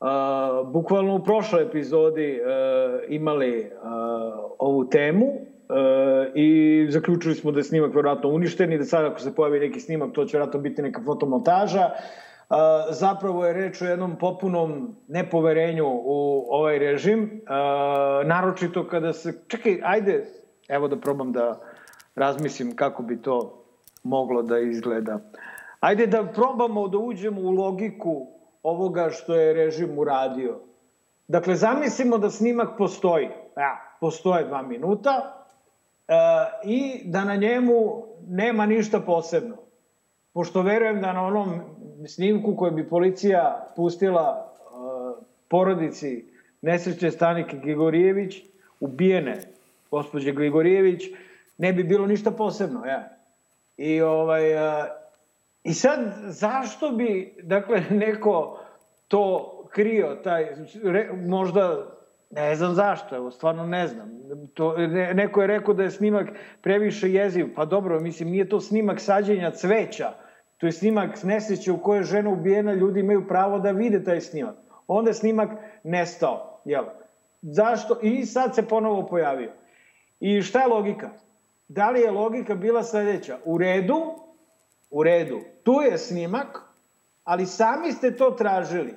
a, 0.01 0.63
bukvalno 0.67 1.15
u 1.15 1.25
prošloj 1.25 1.63
epizodi 1.63 2.41
a, 2.43 2.99
imali 3.09 3.73
a, 3.83 4.49
ovu 4.59 4.85
temu 4.85 5.27
i 6.35 6.87
zaključili 6.91 7.35
smo 7.35 7.53
da 7.53 7.61
je 7.61 7.65
snimak 7.65 7.95
verovatno 7.95 8.29
uništen 8.29 8.73
i 8.73 8.79
da 8.79 8.85
sad 8.85 9.05
ako 9.05 9.21
se 9.21 9.35
pojavi 9.35 9.61
neki 9.61 9.81
snimak 9.81 10.13
to 10.13 10.25
će 10.25 10.37
verovatno 10.37 10.61
biti 10.61 10.83
neka 10.83 11.03
fotomontaža. 11.05 11.91
Zapravo 12.91 13.47
je 13.47 13.53
reč 13.53 13.83
o 13.83 13.85
jednom 13.85 14.17
popunom 14.19 14.97
nepoverenju 15.09 15.87
u 15.87 16.47
ovaj 16.51 16.79
režim, 16.79 17.41
naročito 18.25 18.89
kada 18.89 19.13
se... 19.13 19.43
Čekaj, 19.49 19.81
ajde, 19.85 20.27
evo 20.69 20.89
da 20.89 20.97
probam 20.97 21.33
da 21.33 21.61
razmislim 22.15 22.77
kako 22.77 23.03
bi 23.03 23.23
to 23.23 23.65
moglo 24.03 24.43
da 24.43 24.59
izgleda. 24.59 25.19
Ajde 25.81 26.07
da 26.07 26.25
probamo 26.25 26.89
da 26.89 26.99
uđemo 26.99 27.41
u 27.41 27.51
logiku 27.51 28.27
ovoga 28.63 29.11
što 29.11 29.35
je 29.35 29.55
režim 29.55 29.99
uradio. 29.99 30.61
Dakle, 31.29 31.55
zamislimo 31.55 32.19
da 32.19 32.31
snimak 32.31 32.69
postoji. 32.79 33.29
Ja, 33.57 33.97
postoje 34.01 34.45
dva 34.45 34.63
minuta 34.63 35.38
i 36.65 37.01
da 37.05 37.25
na 37.25 37.37
njemu 37.37 38.05
nema 38.29 38.67
ništa 38.67 39.01
posebno. 39.01 39.57
Pošto 40.33 40.63
verujem 40.63 41.01
da 41.01 41.13
na 41.13 41.27
onom 41.27 41.61
snimku 42.07 42.57
koje 42.57 42.73
bi 42.73 42.89
policija 42.89 43.73
pustila 43.77 44.55
e, 44.57 44.69
porodici 45.49 46.25
nesreće 46.63 47.11
Stanike 47.11 47.57
Grigorijević, 47.57 48.43
ubijene 48.81 49.41
gospođe 49.91 50.33
Grigorijević, 50.33 51.03
ne 51.59 51.73
bi 51.73 51.85
bilo 51.85 52.07
ništa 52.07 52.31
posebno, 52.31 52.87
ja. 52.87 53.09
I 53.77 54.01
ovaj 54.01 54.59
a, 54.59 54.87
i 55.65 55.75
sad 55.75 56.01
zašto 56.27 56.91
bi 56.91 57.35
dakle 57.43 57.83
neko 57.91 58.61
to 59.09 59.55
krio 59.71 60.17
taj 60.25 60.47
re, 60.85 61.11
možda 61.27 61.87
ne 62.31 62.55
znam 62.55 62.75
zašto, 62.75 63.17
evo 63.17 63.31
stvarno 63.31 63.67
ne 63.67 63.87
znam. 63.87 64.11
To 64.55 64.77
ne, 64.77 65.15
neko 65.15 65.41
je 65.41 65.47
rekao 65.47 65.75
da 65.75 65.83
je 65.83 65.91
snimak 65.91 66.29
previše 66.63 67.13
jeziv. 67.13 67.55
Pa 67.57 67.65
dobro, 67.65 68.01
mislim 68.01 68.31
nije 68.31 68.49
to 68.49 68.61
snimak 68.61 69.01
sađenja 69.01 69.51
cveća. 69.51 70.13
To 70.57 70.67
je 70.67 70.73
snimak 70.73 71.23
nesreće 71.23 71.73
u 71.73 71.83
kojoj 71.83 71.99
je 71.99 72.05
žena 72.05 72.31
ubijena, 72.31 72.73
ljudi 72.73 73.01
imaju 73.01 73.29
pravo 73.29 73.59
da 73.59 73.71
vide 73.71 74.05
taj 74.05 74.21
snimak. 74.21 74.57
Onda 74.87 75.11
je 75.11 75.15
snimak 75.15 75.51
nestao, 75.85 76.61
jel? 76.65 76.85
Zašto? 77.43 77.99
I 78.03 78.27
sad 78.27 78.55
se 78.55 78.69
ponovo 78.69 79.07
pojavio. 79.07 79.53
I 80.21 80.43
šta 80.43 80.61
je 80.61 80.67
logika? 80.67 81.11
da 81.69 81.91
li 81.91 82.01
je 82.01 82.11
logika 82.11 82.55
bila 82.55 82.83
sledeća? 82.83 83.39
U 83.45 83.59
redu, 83.59 84.15
u 84.91 85.03
redu, 85.03 85.41
tu 85.63 85.73
je 85.73 85.99
snimak, 85.99 86.61
ali 87.25 87.47
sami 87.47 87.93
ste 87.93 88.17
to 88.17 88.31
tražili. 88.31 88.95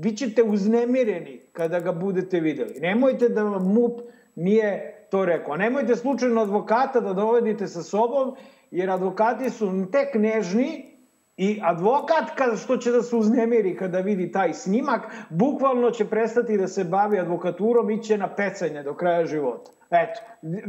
Vi 0.00 0.16
ćete 0.16 0.42
uznemireni 0.42 1.40
kada 1.52 1.80
ga 1.80 1.92
budete 1.92 2.40
videli. 2.40 2.80
Nemojte 2.80 3.28
da 3.28 3.42
vam 3.42 3.72
MUP 3.74 4.00
nije 4.34 4.94
to 5.10 5.24
rekao. 5.24 5.56
Nemojte 5.56 5.96
slučajno 5.96 6.40
advokata 6.40 7.00
da 7.00 7.12
dovedite 7.12 7.66
sa 7.66 7.82
sobom, 7.82 8.34
jer 8.70 8.90
advokati 8.90 9.50
su 9.50 9.86
tek 9.92 10.14
nežni 10.14 10.97
i 11.38 11.60
advokat 11.62 12.24
kad, 12.34 12.58
što 12.60 12.76
će 12.76 12.90
da 12.90 13.02
se 13.02 13.16
uznemiri 13.16 13.76
kada 13.76 13.98
vidi 13.98 14.32
taj 14.32 14.54
snimak, 14.54 15.00
bukvalno 15.30 15.90
će 15.90 16.04
prestati 16.04 16.58
da 16.58 16.68
se 16.68 16.84
bavi 16.84 17.18
advokaturom 17.18 17.90
i 17.90 18.02
će 18.02 18.18
na 18.18 18.34
pecanje 18.34 18.82
do 18.82 18.94
kraja 18.94 19.26
života. 19.26 19.70
Eto, 19.90 20.20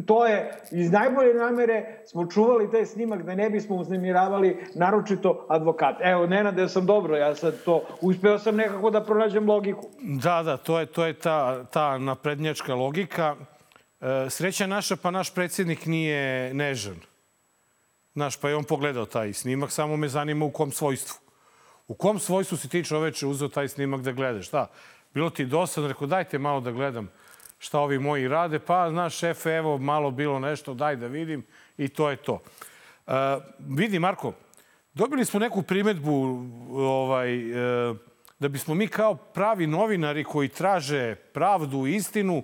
to 0.05 0.27
je, 0.27 0.51
iz 0.71 0.91
najbolje 0.91 1.33
namere 1.33 2.01
smo 2.05 2.25
čuvali 2.25 2.71
taj 2.71 2.85
snimak 2.85 3.23
da 3.23 3.35
ne 3.35 3.49
bismo 3.49 3.75
uznemiravali 3.75 4.57
naročito 4.75 5.45
advokat. 5.49 5.95
Evo, 6.01 6.27
Nenade, 6.27 6.67
sam 6.67 6.85
dobro, 6.85 7.17
ja 7.17 7.35
sad 7.35 7.63
to, 7.65 7.83
uspeo 8.01 8.39
sam 8.39 8.55
nekako 8.55 8.89
da 8.89 9.03
pronađem 9.03 9.49
logiku. 9.49 9.85
Da, 10.23 10.43
da, 10.43 10.57
to 10.57 10.79
je, 10.79 10.85
to 10.85 11.05
je 11.05 11.13
ta, 11.13 11.63
ta 11.63 11.97
naprednjačka 11.97 12.75
logika. 12.75 13.35
E, 14.01 14.29
sreća 14.29 14.67
naša, 14.67 14.95
pa 14.95 15.11
naš 15.11 15.33
predsjednik 15.33 15.85
nije 15.85 16.53
nežan. 16.53 17.08
Znaš, 18.19 18.37
pa 18.37 18.49
je 18.49 18.55
on 18.55 18.63
pogledao 18.63 19.05
taj 19.05 19.33
snimak, 19.33 19.71
samo 19.71 19.97
me 19.97 20.07
zanima 20.07 20.45
u 20.45 20.51
kom 20.51 20.71
svojstvu. 20.71 21.17
U 21.87 21.93
kom 21.93 22.19
svojstvu 22.19 22.57
si 22.57 22.69
ti 22.69 22.83
čoveče 22.83 23.27
uzeo 23.27 23.47
taj 23.47 23.67
snimak 23.67 24.01
da 24.01 24.11
gledaš? 24.11 24.47
Šta? 24.47 24.67
Bilo 25.13 25.29
ti 25.29 25.45
dosadno, 25.45 25.87
rekao 25.87 26.07
dajte 26.07 26.39
malo 26.39 26.59
da 26.59 26.71
gledam 26.71 27.07
šta 27.59 27.79
ovi 27.79 27.99
moji 27.99 28.27
rade, 28.27 28.59
pa 28.59 28.89
znaš 28.89 29.17
šefe, 29.17 29.49
evo 29.49 29.77
malo 29.77 30.11
bilo 30.11 30.39
nešto, 30.39 30.73
daj 30.73 30.95
da 30.95 31.07
vidim 31.07 31.45
i 31.77 31.87
to 31.87 32.09
je 32.09 32.15
to. 32.15 32.33
Uh, 33.07 33.13
vidi 33.59 33.99
Marko, 33.99 34.33
dobili 34.93 35.25
smo 35.25 35.39
neku 35.39 35.61
primetbu 35.61 36.45
ovaj, 36.71 37.51
uh, 37.51 37.97
da 38.39 38.47
bismo 38.47 38.75
mi 38.75 38.87
kao 38.87 39.15
pravi 39.15 39.67
novinari 39.67 40.23
koji 40.23 40.49
traže 40.49 41.15
pravdu 41.15 41.87
i 41.87 41.95
istinu, 41.95 42.43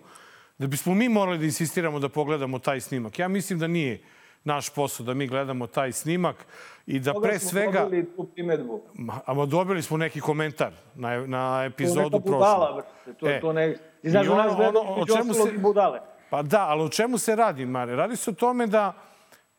da 0.58 0.68
bismo 0.68 0.94
mi 0.94 1.10
morali 1.10 1.38
da 1.38 1.46
insistiramo 1.46 2.00
da 2.00 2.10
pogledamo 2.10 2.60
taj 2.60 2.82
snimak. 2.82 3.20
Ja 3.20 3.28
mislim 3.28 3.60
da 3.60 3.68
nije 3.68 4.15
naš 4.46 4.70
posao 4.70 5.06
da 5.06 5.14
mi 5.14 5.28
gledamo 5.28 5.68
taj 5.68 5.92
snimak 5.92 6.46
i 6.86 7.00
da 7.00 7.14
pre 7.22 7.40
svega... 7.40 7.72
smo 7.72 7.84
dobili 7.84 8.16
tu 8.16 8.24
primetbu? 8.24 8.82
A 9.26 9.46
dobili 9.46 9.82
smo 9.82 9.98
neki 9.98 10.22
komentar 10.22 10.72
na, 10.96 11.28
na 11.28 11.64
epizodu 11.66 12.22
prošle. 12.22 12.40
To 12.40 12.48
neka 12.48 12.62
budala, 12.62 12.84
to, 13.20 13.30
e, 13.30 13.40
to 13.42 13.54
ne... 13.54 13.76
I 14.04 14.10
znaš, 14.10 14.28
ono, 14.28 14.44
nas 14.44 14.56
gleda, 14.56 14.80
o 14.80 15.06
čemu 15.06 15.34
se, 15.34 15.54
i 15.56 15.58
budale. 15.58 16.00
Pa 16.30 16.42
da, 16.42 16.68
ali 16.68 16.84
o 16.84 16.90
čemu 16.90 17.18
se 17.18 17.36
radi, 17.36 17.66
Mare? 17.66 17.96
Radi 17.96 18.16
se 18.16 18.30
o 18.30 18.34
tome 18.34 18.68
da 18.68 18.94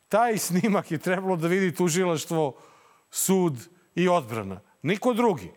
taj 0.09 0.39
snimak 0.39 0.91
je 0.91 0.99
trebalo 0.99 1.37
da 1.37 1.49
vidi 1.49 1.75
tužilaštvo, 1.75 2.57
sud 3.11 3.69
i 3.95 4.09
odbrana. 4.09 4.61
Niko 4.83 5.13
drugi. 5.13 5.51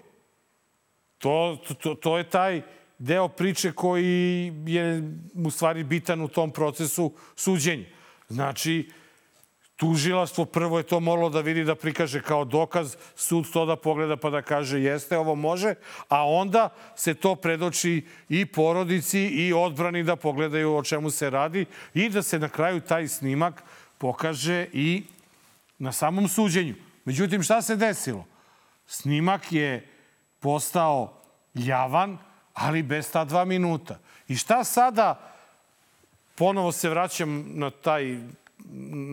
To, 1.17 1.57
to, 1.81 1.95
to 1.95 2.17
je 2.17 2.29
taj 2.29 2.61
deo 2.97 3.27
priče 3.27 3.71
koji 3.71 4.53
je 4.65 5.03
u 5.45 5.51
stvari 5.51 5.83
bitan 5.83 6.21
u 6.21 6.27
tom 6.27 6.51
procesu 6.51 7.13
suđenja. 7.35 7.85
Znači, 8.27 8.89
Tužilastvo 9.79 10.45
prvo 10.45 10.77
je 10.77 10.83
to 10.83 10.99
moralo 10.99 11.29
da 11.29 11.39
vidi 11.41 11.63
da 11.63 11.75
prikaže 11.75 12.19
kao 12.21 12.45
dokaz, 12.45 12.97
sud 13.15 13.47
to 13.53 13.65
da 13.65 13.75
pogleda 13.75 14.17
pa 14.17 14.29
da 14.29 14.41
kaže 14.41 14.81
jeste, 14.81 15.17
ovo 15.17 15.35
može, 15.35 15.75
a 16.09 16.27
onda 16.27 16.69
se 16.95 17.13
to 17.13 17.35
predoči 17.35 18.05
i 18.29 18.45
porodici 18.45 19.19
i 19.19 19.53
odbrani 19.53 20.03
da 20.03 20.15
pogledaju 20.15 20.75
o 20.75 20.83
čemu 20.83 21.09
se 21.09 21.29
radi 21.29 21.65
i 21.93 22.09
da 22.09 22.21
se 22.21 22.39
na 22.39 22.49
kraju 22.49 22.81
taj 22.81 23.07
snimak 23.07 23.63
pokaže 23.97 24.67
i 24.73 25.03
na 25.77 25.91
samom 25.91 26.27
suđenju. 26.27 26.75
Međutim, 27.05 27.43
šta 27.43 27.61
se 27.61 27.75
desilo? 27.75 28.25
Snimak 28.87 29.51
je 29.51 29.87
postao 30.39 31.13
javan, 31.53 32.17
ali 32.53 32.83
bez 32.83 33.11
ta 33.11 33.23
dva 33.25 33.45
minuta. 33.45 33.99
I 34.27 34.35
šta 34.35 34.63
sada, 34.63 35.31
ponovo 36.35 36.71
se 36.71 36.89
vraćam 36.89 37.45
na 37.47 37.69
taj 37.71 38.19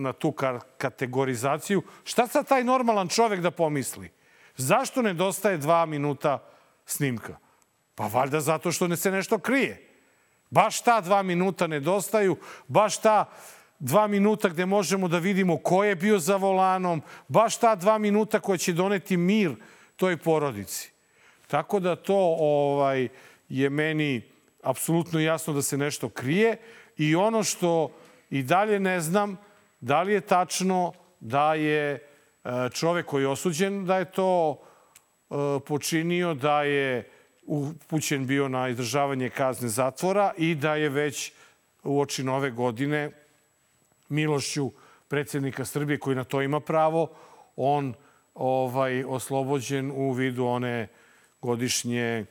na 0.01 0.13
tu 0.13 0.33
kategorizaciju, 0.77 1.81
šta 2.03 2.27
sad 2.27 2.47
taj 2.47 2.63
normalan 2.63 3.07
čovek 3.07 3.39
da 3.41 3.51
pomisli? 3.51 4.11
Zašto 4.57 5.01
nedostaje 5.01 5.57
dva 5.57 5.85
minuta 5.85 6.43
snimka? 6.85 7.37
Pa 7.95 8.07
valjda 8.07 8.39
zato 8.39 8.71
što 8.71 8.87
ne 8.87 8.97
se 8.97 9.11
nešto 9.11 9.39
krije. 9.39 9.83
Baš 10.49 10.81
ta 10.81 11.01
dva 11.01 11.23
minuta 11.23 11.67
nedostaju, 11.67 12.37
baš 12.67 12.97
ta 12.97 13.25
dva 13.79 14.07
minuta 14.07 14.49
gde 14.49 14.65
možemo 14.65 15.07
da 15.07 15.17
vidimo 15.17 15.57
ko 15.57 15.83
je 15.83 15.95
bio 15.95 16.19
za 16.19 16.35
volanom, 16.35 17.01
baš 17.27 17.57
ta 17.57 17.75
dva 17.75 17.97
minuta 17.97 18.39
koja 18.39 18.57
će 18.57 18.73
doneti 18.73 19.17
mir 19.17 19.55
toj 19.95 20.17
porodici. 20.17 20.91
Tako 21.47 21.79
da 21.79 21.95
to 21.95 22.35
ovaj 22.39 23.07
je 23.49 23.69
meni 23.69 24.21
apsolutno 24.63 25.19
jasno 25.19 25.53
da 25.53 25.61
se 25.61 25.77
nešto 25.77 26.09
krije 26.09 26.57
i 26.97 27.15
ono 27.15 27.43
što 27.43 27.91
i 28.29 28.43
dalje 28.43 28.79
ne 28.79 29.01
znam, 29.01 29.37
da 29.79 30.01
li 30.01 30.13
je 30.13 30.21
tačno 30.21 30.93
da 31.19 31.53
je 31.53 31.93
e, 31.93 31.99
čovek 32.73 33.05
koji 33.05 33.23
je 33.23 33.27
osuđen 33.27 33.85
da 33.85 33.97
je 33.97 34.11
to 34.11 34.59
e, 35.29 35.35
počinio, 35.65 36.33
da 36.33 36.63
je 36.63 37.09
upućen 37.45 38.27
bio 38.27 38.47
na 38.47 38.69
izdržavanje 38.69 39.29
kazne 39.29 39.67
zatvora 39.67 40.33
i 40.37 40.55
da 40.55 40.75
je 40.75 40.89
već 40.89 41.31
u 41.83 42.01
oči 42.01 42.23
nove 42.23 42.51
godine 42.51 43.11
milošću 44.09 44.71
predsednika 45.07 45.65
Srbije 45.65 45.99
koji 45.99 46.15
na 46.15 46.23
to 46.23 46.41
ima 46.41 46.59
pravo, 46.59 47.09
on 47.55 47.93
ovaj 48.35 49.03
oslobođen 49.03 49.91
u 49.91 50.11
vidu 50.11 50.45
one 50.45 50.87
godišnje 51.41 52.25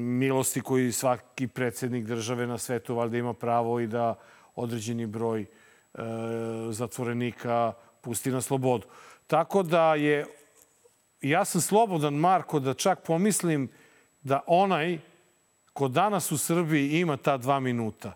milosti 0.00 0.60
koji 0.60 0.92
svaki 0.92 1.46
predsednik 1.46 2.04
države 2.04 2.46
na 2.46 2.58
svetu 2.58 2.94
valjda 2.94 3.18
ima 3.18 3.34
pravo 3.34 3.80
i 3.80 3.86
da 3.86 4.14
određeni 4.54 5.06
broj 5.06 5.46
e, 5.94 6.02
zatvorenika 6.70 7.72
pusti 8.00 8.30
na 8.30 8.40
slobodu. 8.40 8.86
Tako 9.26 9.62
da 9.62 9.94
je, 9.94 10.26
ja 11.20 11.44
sam 11.44 11.60
slobodan, 11.60 12.14
Marko, 12.14 12.60
da 12.60 12.74
čak 12.74 13.02
pomislim 13.06 13.68
da 14.22 14.40
onaj 14.46 14.98
ko 15.72 15.88
danas 15.88 16.32
u 16.32 16.38
Srbiji 16.38 17.00
ima 17.00 17.16
ta 17.16 17.36
dva 17.36 17.60
minuta, 17.60 18.12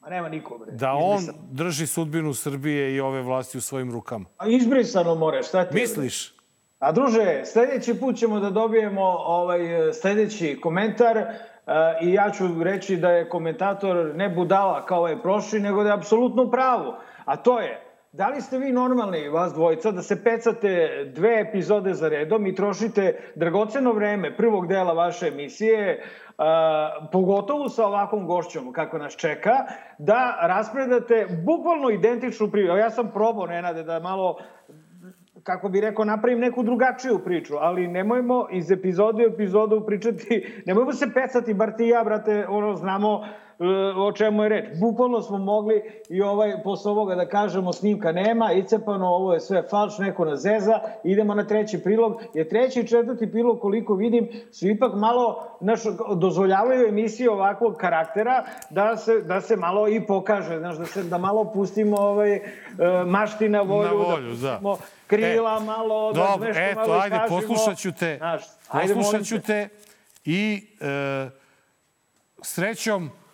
A 0.00 0.10
nema 0.10 0.28
niko, 0.28 0.58
bre. 0.58 0.72
da 0.72 0.92
on 0.92 1.26
drži 1.50 1.86
sudbinu 1.86 2.34
Srbije 2.34 2.94
i 2.94 3.00
ove 3.00 3.22
vlasti 3.22 3.58
u 3.58 3.60
svojim 3.60 3.92
rukama. 3.92 4.24
A 4.38 4.48
izbrisano 4.48 5.14
more, 5.14 5.42
šta 5.42 5.68
ti? 5.68 5.74
Misliš? 5.74 6.35
A 6.78 6.92
druže, 6.92 7.44
sledeći 7.44 8.00
put 8.00 8.16
ćemo 8.16 8.40
da 8.40 8.50
dobijemo 8.50 9.02
ovaj 9.26 9.60
sledeći 9.92 10.58
komentar 10.62 11.16
uh, 11.16 11.24
i 12.02 12.12
ja 12.12 12.30
ću 12.30 12.44
reći 12.62 12.96
da 12.96 13.10
je 13.10 13.28
komentator 13.28 14.12
ne 14.14 14.28
budala 14.28 14.86
kao 14.86 14.98
ovaj 14.98 15.22
prošli, 15.22 15.60
nego 15.60 15.82
da 15.82 15.88
je 15.88 15.94
apsolutno 15.94 16.42
u 16.42 16.50
pravu. 16.50 16.92
A 17.24 17.36
to 17.36 17.60
je, 17.60 17.80
da 18.12 18.28
li 18.28 18.40
ste 18.40 18.58
vi 18.58 18.72
normalni, 18.72 19.28
vas 19.28 19.52
dvojica, 19.52 19.90
da 19.90 20.02
se 20.02 20.24
pecate 20.24 21.04
dve 21.14 21.40
epizode 21.40 21.94
za 21.94 22.08
redom 22.08 22.46
i 22.46 22.54
trošite 22.54 23.32
dragoceno 23.34 23.92
vreme 23.92 24.36
prvog 24.36 24.66
dela 24.68 24.92
vaše 24.92 25.26
emisije, 25.26 26.02
uh, 26.38 26.44
pogotovo 27.12 27.68
sa 27.68 27.86
ovakvom 27.86 28.26
gošćom 28.26 28.72
kako 28.72 28.98
nas 28.98 29.16
čeka, 29.16 29.64
da 29.98 30.38
raspredate 30.42 31.26
bukvalno 31.44 31.90
identičnu 31.90 32.50
priču. 32.50 32.76
Ja 32.76 32.90
sam 32.90 33.10
probao, 33.14 33.46
Nenade, 33.46 33.82
da 33.82 34.00
malo 34.00 34.38
kako 35.46 35.68
bi 35.68 35.80
rekao, 35.80 36.04
napravim 36.04 36.40
neku 36.40 36.62
drugačiju 36.62 37.18
priču, 37.24 37.54
ali 37.60 37.88
nemojmo 37.88 38.46
iz 38.52 38.70
epizode 38.70 39.26
u 39.26 39.32
epizodu 39.32 39.82
pričati, 39.86 40.62
nemojmo 40.66 40.92
se 40.92 41.06
pecati, 41.14 41.54
bar 41.54 41.72
ti 41.76 41.86
ja, 41.86 42.04
brate, 42.04 42.46
ono, 42.48 42.74
znamo 42.74 43.20
o 43.96 44.12
čemu 44.12 44.42
je 44.42 44.48
reč. 44.48 44.64
Bukvalno 44.80 45.22
smo 45.22 45.38
mogli 45.38 45.82
i 46.08 46.22
ovaj, 46.22 46.62
posle 46.64 46.90
ovoga 46.90 47.14
da 47.14 47.28
kažemo 47.28 47.72
snimka 47.72 48.12
nema, 48.12 48.52
icepano, 48.52 49.06
ovo 49.06 49.34
je 49.34 49.40
sve 49.40 49.62
falš, 49.70 49.98
neko 49.98 50.24
na 50.24 50.36
zeza, 50.36 50.80
idemo 51.04 51.34
na 51.34 51.46
treći 51.46 51.82
prilog, 51.82 52.22
jer 52.34 52.48
treći 52.48 52.80
i 52.80 52.86
četvrti 52.86 53.30
prilog, 53.32 53.60
koliko 53.60 53.94
vidim, 53.94 54.28
su 54.52 54.68
ipak 54.68 54.94
malo, 54.94 55.48
naš, 55.60 55.80
dozvoljavaju 56.16 56.88
emisije 56.88 57.30
ovakvog 57.30 57.76
karaktera 57.76 58.44
da 58.70 58.96
se, 58.96 59.22
da 59.22 59.40
se 59.40 59.56
malo 59.56 59.88
i 59.88 60.06
pokaže, 60.06 60.58
znaš, 60.58 60.76
da 60.76 60.86
se 60.86 61.02
da 61.02 61.18
malo 61.18 61.52
pustimo 61.54 61.96
ovaj, 61.96 62.40
mašti 63.06 63.48
na 63.48 63.60
volju, 63.62 63.88
Na 63.88 63.94
volju, 63.94 64.34
da 64.34 64.48
da. 64.48 64.52
pustimo 64.52 64.76
krila 65.06 65.58
e, 65.62 65.64
malo, 65.64 66.12
da 66.12 66.20
dobro, 66.20 66.48
nešto 66.48 66.62
eto, 66.62 66.80
malo 66.80 66.94
ajde, 66.94 67.16
kažemo. 67.16 67.40
poslušat 67.40 67.78
ću 67.78 67.92
te. 67.92 68.16
Znaš, 68.16 68.42
poslušat 68.70 69.26
ću 69.26 69.40
te. 69.40 69.68
i 70.24 70.64
e, 70.80 71.30
srećom 72.42 73.04
e, 73.06 73.25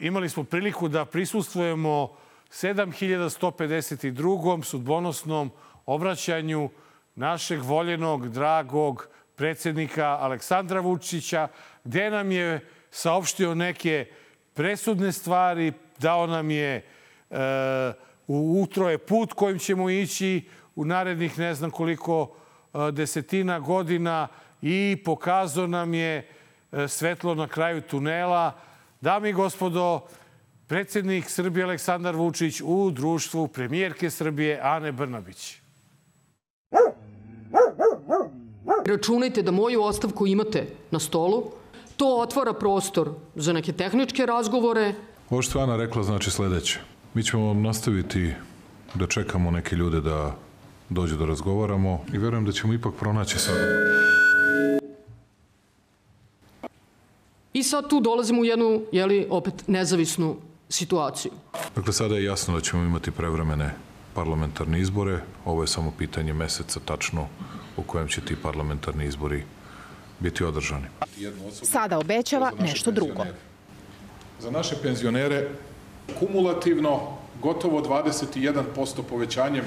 imali 0.00 0.28
smo 0.28 0.44
priliku 0.44 0.88
da 0.88 1.04
prisustvujemo 1.04 2.16
7152. 2.50 4.62
sudbonosnom 4.62 5.50
obraćanju 5.86 6.70
našeg 7.14 7.62
voljenog, 7.62 8.28
dragog 8.28 9.08
predsednika 9.36 10.06
Aleksandra 10.06 10.80
Vučića, 10.80 11.48
gde 11.84 12.10
nam 12.10 12.30
je 12.30 12.68
saopštio 12.90 13.54
neke 13.54 14.06
presudne 14.54 15.12
stvari, 15.12 15.72
dao 15.98 16.26
nam 16.26 16.50
je 16.50 16.76
e, 16.76 16.82
u 18.26 18.62
utroje 18.62 18.98
put 18.98 19.32
kojim 19.32 19.58
ćemo 19.58 19.90
ići 19.90 20.48
u 20.76 20.84
narednih 20.84 21.38
ne 21.38 21.54
znam 21.54 21.70
koliko 21.70 22.36
e, 22.74 22.78
desetina 22.92 23.60
godina 23.60 24.28
i 24.62 25.02
pokazao 25.04 25.66
nam 25.66 25.94
je 25.94 26.28
svetlo 26.88 27.34
na 27.34 27.48
kraju 27.48 27.80
tunela. 27.80 28.52
Dami 29.04 29.28
i 29.28 29.32
gospodo, 29.32 30.00
predsednik 30.66 31.28
Srbije 31.30 31.64
Aleksandar 31.64 32.16
Vučić 32.16 32.60
u 32.64 32.90
društvu 32.90 33.48
premijerke 33.48 34.10
Srbije 34.10 34.60
Ane 34.62 34.92
Brnabić. 34.92 35.56
Računajte 38.86 39.42
da 39.42 39.50
moju 39.50 39.82
ostavku 39.82 40.26
imate 40.26 40.66
na 40.90 40.98
stolu. 40.98 41.50
To 41.96 42.16
otvara 42.20 42.52
prostor 42.52 43.10
za 43.34 43.52
neke 43.52 43.72
tehničke 43.72 44.26
razgovore. 44.26 44.94
Ovo 45.30 45.42
što 45.42 45.58
je 45.58 45.62
Ana 45.62 45.76
rekla 45.76 46.02
znači 46.02 46.30
sledeće. 46.30 46.80
Mi 47.14 47.22
ćemo 47.22 47.54
nastaviti 47.54 48.32
da 48.94 49.06
čekamo 49.06 49.50
neke 49.50 49.76
ljude 49.76 50.00
da 50.00 50.36
dođu 50.88 51.16
da 51.16 51.26
razgovaramo 51.26 52.04
i 52.12 52.18
verujem 52.18 52.44
da 52.44 52.52
ćemo 52.52 52.72
ipak 52.72 52.94
pronaći 52.94 53.38
sad. 53.38 53.56
I 57.54 57.62
sad 57.62 57.88
tu 57.88 58.00
dolazimo 58.00 58.40
u 58.40 58.44
jednu, 58.44 58.82
jeli, 58.92 59.26
opet 59.30 59.54
nezavisnu 59.66 60.36
situaciju. 60.68 61.32
Dakle, 61.74 61.92
sada 61.92 62.16
je 62.16 62.24
jasno 62.24 62.54
da 62.54 62.60
ćemo 62.60 62.82
imati 62.82 63.10
prevremene 63.10 63.74
parlamentarne 64.14 64.80
izbore. 64.80 65.20
Ovo 65.44 65.62
je 65.62 65.66
samo 65.66 65.92
pitanje 65.98 66.32
meseca 66.32 66.80
tačno 66.84 67.28
u 67.76 67.82
kojem 67.82 68.08
će 68.08 68.20
ti 68.20 68.36
parlamentarni 68.42 69.06
izbori 69.06 69.42
biti 70.20 70.44
održani. 70.44 70.84
Sada 71.52 71.98
obećava 71.98 72.52
nešto 72.60 72.90
drugo. 72.90 73.24
Za 74.40 74.50
naše 74.50 74.76
penzionere 74.82 75.48
kumulativno 76.18 77.00
gotovo 77.42 77.80
21% 77.80 79.02
povećanjem, 79.10 79.64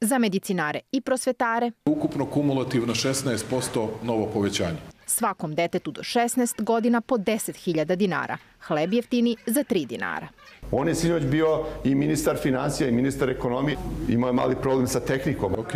Za 0.00 0.18
medicinare 0.18 0.80
i 0.92 1.00
prosvetare, 1.00 1.70
ukupno 1.86 2.26
kumulativno 2.26 2.94
16% 2.94 3.88
novo 4.02 4.26
povećanje. 4.26 4.78
Svakom 5.18 5.54
detetu 5.54 5.90
do 5.90 6.02
16 6.02 6.62
godina 6.62 7.00
po 7.00 7.16
10.000 7.16 7.96
dinara. 7.96 8.38
Hleb 8.68 8.92
jeftini 8.92 9.36
za 9.46 9.64
3 9.64 9.86
dinara. 9.86 10.28
On 10.72 10.88
je 10.88 10.94
sinoć 10.94 11.24
bio 11.24 11.64
i 11.84 11.94
ministar 11.94 12.36
financija 12.36 12.88
i 12.88 12.92
ministar 12.92 13.30
ekonomije. 13.30 13.76
Imao 14.08 14.28
je 14.28 14.32
mali 14.32 14.56
problem 14.56 14.86
sa 14.86 15.00
tehnikom. 15.00 15.54
Ok, 15.58 15.72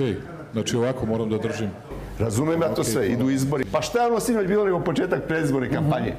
znači 0.52 0.76
ovako 0.76 1.06
moram 1.06 1.30
da 1.30 1.38
držim. 1.38 1.70
Razumem 2.18 2.62
ja 2.62 2.74
to 2.74 2.84
sve, 2.84 3.08
idu 3.08 3.30
izbori. 3.30 3.64
Pa 3.72 3.82
šta 3.82 4.02
je 4.02 4.06
ono 4.06 4.20
sinoć 4.20 4.46
bilo 4.46 4.64
nego 4.64 4.80
početak 4.80 5.26
predizborne 5.28 5.70
kampanje? 5.70 6.14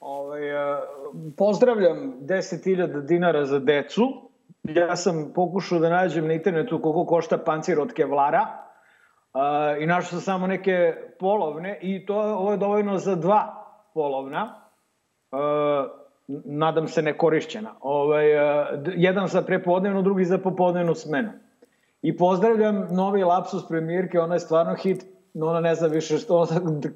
Ovaj, 0.00 0.48
e, 0.48 0.80
pozdravljam 1.36 2.14
10.000 2.20 3.06
dinara 3.06 3.44
za 3.46 3.58
decu. 3.58 4.02
Ja 4.62 4.96
sam 4.96 5.32
pokušao 5.34 5.78
da 5.78 5.88
nađem 5.88 6.26
na 6.26 6.32
internetu 6.32 6.80
koliko 6.82 7.06
košta 7.06 7.38
pancir 7.38 7.80
od 7.80 7.92
kevlara 7.92 8.67
uh, 9.34 9.82
i 9.82 9.86
našao 9.86 10.10
sam 10.10 10.20
samo 10.20 10.46
neke 10.46 10.94
polovne 11.18 11.78
i 11.82 12.06
to 12.06 12.16
ovo 12.16 12.50
je 12.50 12.56
dovoljno 12.56 12.98
za 12.98 13.14
dva 13.14 13.64
polovna. 13.94 14.54
Uh, 15.32 15.38
nadam 16.44 16.88
se 16.88 17.02
nekorišćena. 17.02 17.74
Ovaj, 17.80 18.34
uh, 18.34 18.82
d- 18.82 18.92
jedan 18.96 19.28
za 19.28 19.42
prepodnevnu, 19.42 20.02
drugi 20.02 20.24
za 20.24 20.38
popodnevnu 20.38 20.94
smenu. 20.94 21.30
I 22.02 22.16
pozdravljam 22.16 22.86
novi 22.90 23.22
lapsus 23.24 23.68
premijerke, 23.68 24.20
ona 24.20 24.34
je 24.34 24.40
stvarno 24.40 24.74
hit, 24.74 25.04
no 25.34 25.46
ona 25.46 25.60
ne 25.60 25.74
zna 25.74 25.86
više 25.86 26.18
što, 26.18 26.46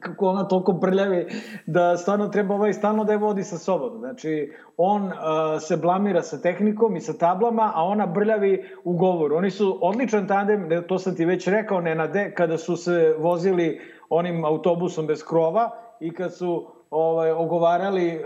kako 0.00 0.26
ona 0.26 0.44
toliko 0.44 0.80
prljavi, 0.80 1.26
da 1.66 1.96
stvarno 1.96 2.28
treba 2.28 2.54
ovaj 2.54 2.72
stalno 2.72 3.04
da 3.04 3.12
je 3.12 3.18
vodi 3.18 3.42
sa 3.42 3.58
sobom. 3.58 3.98
Znači, 3.98 4.52
on 4.76 5.04
uh, 5.04 5.12
se 5.60 5.76
blamira 5.76 6.22
sa 6.22 6.40
tehnikom 6.40 6.96
i 6.96 7.00
sa 7.00 7.12
tablama, 7.12 7.72
a 7.74 7.84
ona 7.84 8.06
brljavi 8.06 8.64
u 8.84 8.92
govoru. 8.92 9.36
Oni 9.36 9.50
su 9.50 9.78
odličan 9.82 10.28
tandem, 10.28 10.84
to 10.88 10.98
sam 10.98 11.16
ti 11.16 11.24
već 11.24 11.48
rekao, 11.48 11.80
Nenade, 11.80 12.34
kada 12.36 12.58
su 12.58 12.76
se 12.76 13.14
vozili 13.18 13.80
onim 14.08 14.44
autobusom 14.44 15.06
bez 15.06 15.24
krova 15.24 15.70
i 16.00 16.14
kad 16.14 16.34
su 16.34 16.66
ovaj, 16.90 17.30
ogovarali 17.30 18.16
uh, 18.16 18.22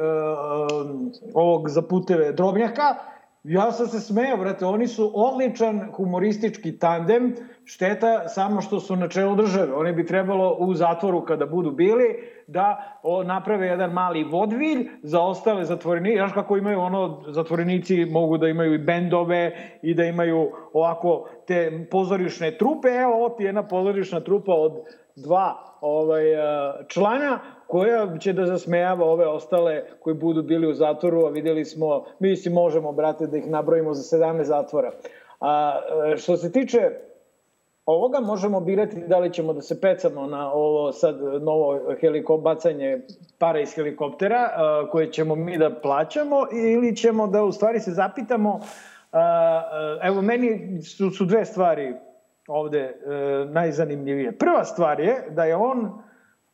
ovog 1.35 1.69
za 1.69 1.83
puteve 1.83 2.33
Drobnjaka, 2.33 2.95
Ja 3.49 3.73
sam 3.73 3.87
se 3.87 4.01
smejao, 4.01 4.37
brate, 4.37 4.65
oni 4.67 4.87
su 4.87 5.13
odličan 5.15 5.93
humoristički 5.93 6.79
tandem, 6.79 7.35
šteta 7.65 8.29
samo 8.29 8.61
što 8.61 8.81
su 8.81 8.97
na 8.97 9.09
čelu 9.09 9.37
države. 9.37 9.75
Oni 9.75 9.93
bi 9.93 10.07
trebalo 10.07 10.57
u 10.59 10.75
zatvoru 10.75 11.25
kada 11.25 11.47
budu 11.47 11.71
bili 11.71 12.05
da 12.47 12.99
o, 13.03 13.23
naprave 13.23 13.67
jedan 13.67 13.93
mali 13.93 14.25
vodvilj 14.25 14.89
za 15.03 15.21
ostale 15.21 15.65
zatvorenike. 15.65 16.17
Znaš 16.17 16.33
kako 16.33 16.57
imaju 16.57 16.81
ono, 16.81 17.23
zatvorenici 17.29 18.05
mogu 18.05 18.39
da 18.39 18.49
imaju 18.49 18.75
i 18.75 18.79
bendove 18.79 19.57
i 19.83 19.95
da 19.95 20.05
imaju 20.05 20.51
ovako 20.73 21.29
te 21.47 21.87
pozorišne 21.91 22.59
trupe. 22.59 22.89
Evo, 22.89 23.15
ovo 23.15 23.29
ti 23.29 23.43
je 23.43 23.47
jedna 23.47 23.69
pozorišna 23.69 24.21
trupa 24.21 24.53
od 24.53 24.73
dva 25.17 25.55
ovaj, 25.81 26.25
člana 26.89 27.39
koja 27.67 28.19
će 28.19 28.33
da 28.33 28.47
zasmejava 28.47 29.05
ove 29.05 29.27
ostale 29.27 29.85
koji 30.01 30.15
budu 30.15 30.43
bili 30.43 30.71
u 30.71 30.75
zatvoru, 30.75 31.27
a 31.27 31.31
videli 31.31 31.65
smo, 31.65 32.05
mi 32.19 32.37
si 32.37 32.51
možemo, 32.51 32.93
brate, 32.93 33.27
da 33.27 33.37
ih 33.37 33.51
nabrojimo 33.51 33.95
za 33.95 34.17
17 34.17 34.43
zatvora. 34.43 34.93
A 35.41 35.81
što 36.17 36.37
se 36.37 36.53
tiče 36.53 36.91
ovoga, 37.87 38.21
možemo 38.21 38.61
birati 38.61 39.05
da 39.07 39.19
li 39.19 39.33
ćemo 39.33 39.53
da 39.53 39.63
se 39.63 39.81
pecamo 39.81 40.27
na 40.27 40.53
ovo 40.53 40.93
sad 40.93 41.21
novo 41.43 41.81
helikop, 42.01 42.41
bacanje 42.41 43.01
para 43.39 43.61
iz 43.61 43.75
helikoptera 43.75 44.51
koje 44.91 45.13
ćemo 45.13 45.35
mi 45.35 45.59
da 45.59 45.71
plaćamo 45.83 46.47
ili 46.53 46.97
ćemo 46.97 47.27
da 47.27 47.45
u 47.45 47.53
stvari 47.53 47.81
se 47.81 47.91
zapitamo 47.91 48.61
evo 50.03 50.23
meni 50.23 50.83
su, 50.83 51.11
su 51.11 51.25
dve 51.25 51.45
stvari 51.45 51.95
ovde 52.49 52.79
e, 52.79 52.95
najzanimljivije. 53.45 54.39
Prva 54.39 54.65
stvar 54.65 55.01
je 55.01 55.25
da 55.31 55.45
je 55.45 55.57
on 55.57 56.03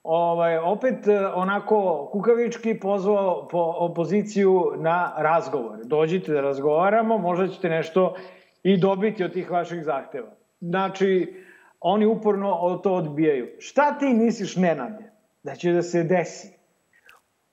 ovaj, 0.03 0.59
opet 0.59 1.09
e, 1.09 1.27
onako 1.27 2.09
kukavički 2.13 2.81
pozvao 2.81 3.49
po 3.49 3.75
opoziciju 3.79 4.73
na 4.77 5.15
razgovor. 5.17 5.79
Dođite 5.85 6.33
da 6.33 6.41
razgovaramo, 6.41 7.19
možda 7.19 7.49
ćete 7.49 7.69
nešto 7.69 8.15
i 8.63 8.77
dobiti 8.77 9.25
od 9.25 9.33
tih 9.33 9.51
vaših 9.51 9.85
zahteva. 9.85 10.31
Znači, 10.61 11.35
oni 11.81 12.07
uporno 12.07 12.81
to 12.83 12.95
odbijaju. 12.95 13.49
Šta 13.59 13.99
ti 13.99 14.07
misliš, 14.07 14.57
Nenade, 14.57 15.13
da 15.43 15.55
će 15.55 15.73
da 15.73 15.83
se 15.83 16.03
desi? 16.03 16.49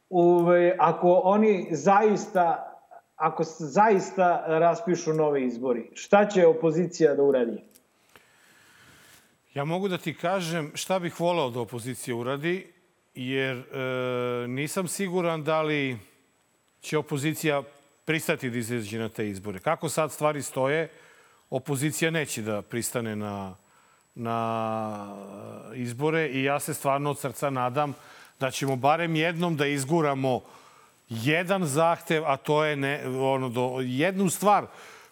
Uve, 0.09 0.75
ako 0.79 1.21
oni 1.23 1.67
zaista 1.71 2.65
ako 3.19 3.43
zaista 3.59 4.43
raspišu 4.47 5.13
nove 5.13 5.43
izbori, 5.45 5.89
šta 5.93 6.25
će 6.25 6.47
opozicija 6.47 7.15
da 7.15 7.23
uradi? 7.23 7.63
Ja 9.59 9.65
mogu 9.65 9.87
da 9.87 9.97
ti 9.97 10.13
kažem 10.13 10.71
šta 10.75 10.99
bih 10.99 11.19
volao 11.19 11.49
da 11.49 11.59
opozicija 11.59 12.15
uradi, 12.15 12.67
jer 13.15 13.57
e, 13.57 14.47
nisam 14.47 14.87
siguran 14.87 15.43
da 15.43 15.61
li 15.61 15.97
će 16.81 16.97
opozicija 16.97 17.63
pristati 18.05 18.49
da 18.49 18.57
izađe 18.57 18.99
na 18.99 19.09
te 19.09 19.29
izbore. 19.29 19.59
Kako 19.59 19.89
sad 19.89 20.11
stvari 20.11 20.41
stoje, 20.41 20.89
opozicija 21.49 22.11
neće 22.11 22.41
da 22.41 22.61
pristane 22.61 23.15
na, 23.15 23.55
na 24.15 24.39
izbore 25.75 26.27
i 26.27 26.43
ja 26.43 26.59
se 26.59 26.73
stvarno 26.73 27.09
od 27.09 27.19
srca 27.19 27.49
nadam 27.49 27.93
da 28.39 28.51
ćemo 28.51 28.75
barem 28.75 29.15
jednom 29.15 29.57
da 29.57 29.67
izguramo 29.67 30.41
jedan 31.09 31.65
zahtev, 31.65 32.25
a 32.25 32.37
to 32.37 32.63
je 32.63 32.75
ne, 32.75 33.07
ono, 33.07 33.49
do, 33.49 33.79
jednu 33.81 34.29
stvar 34.29 34.67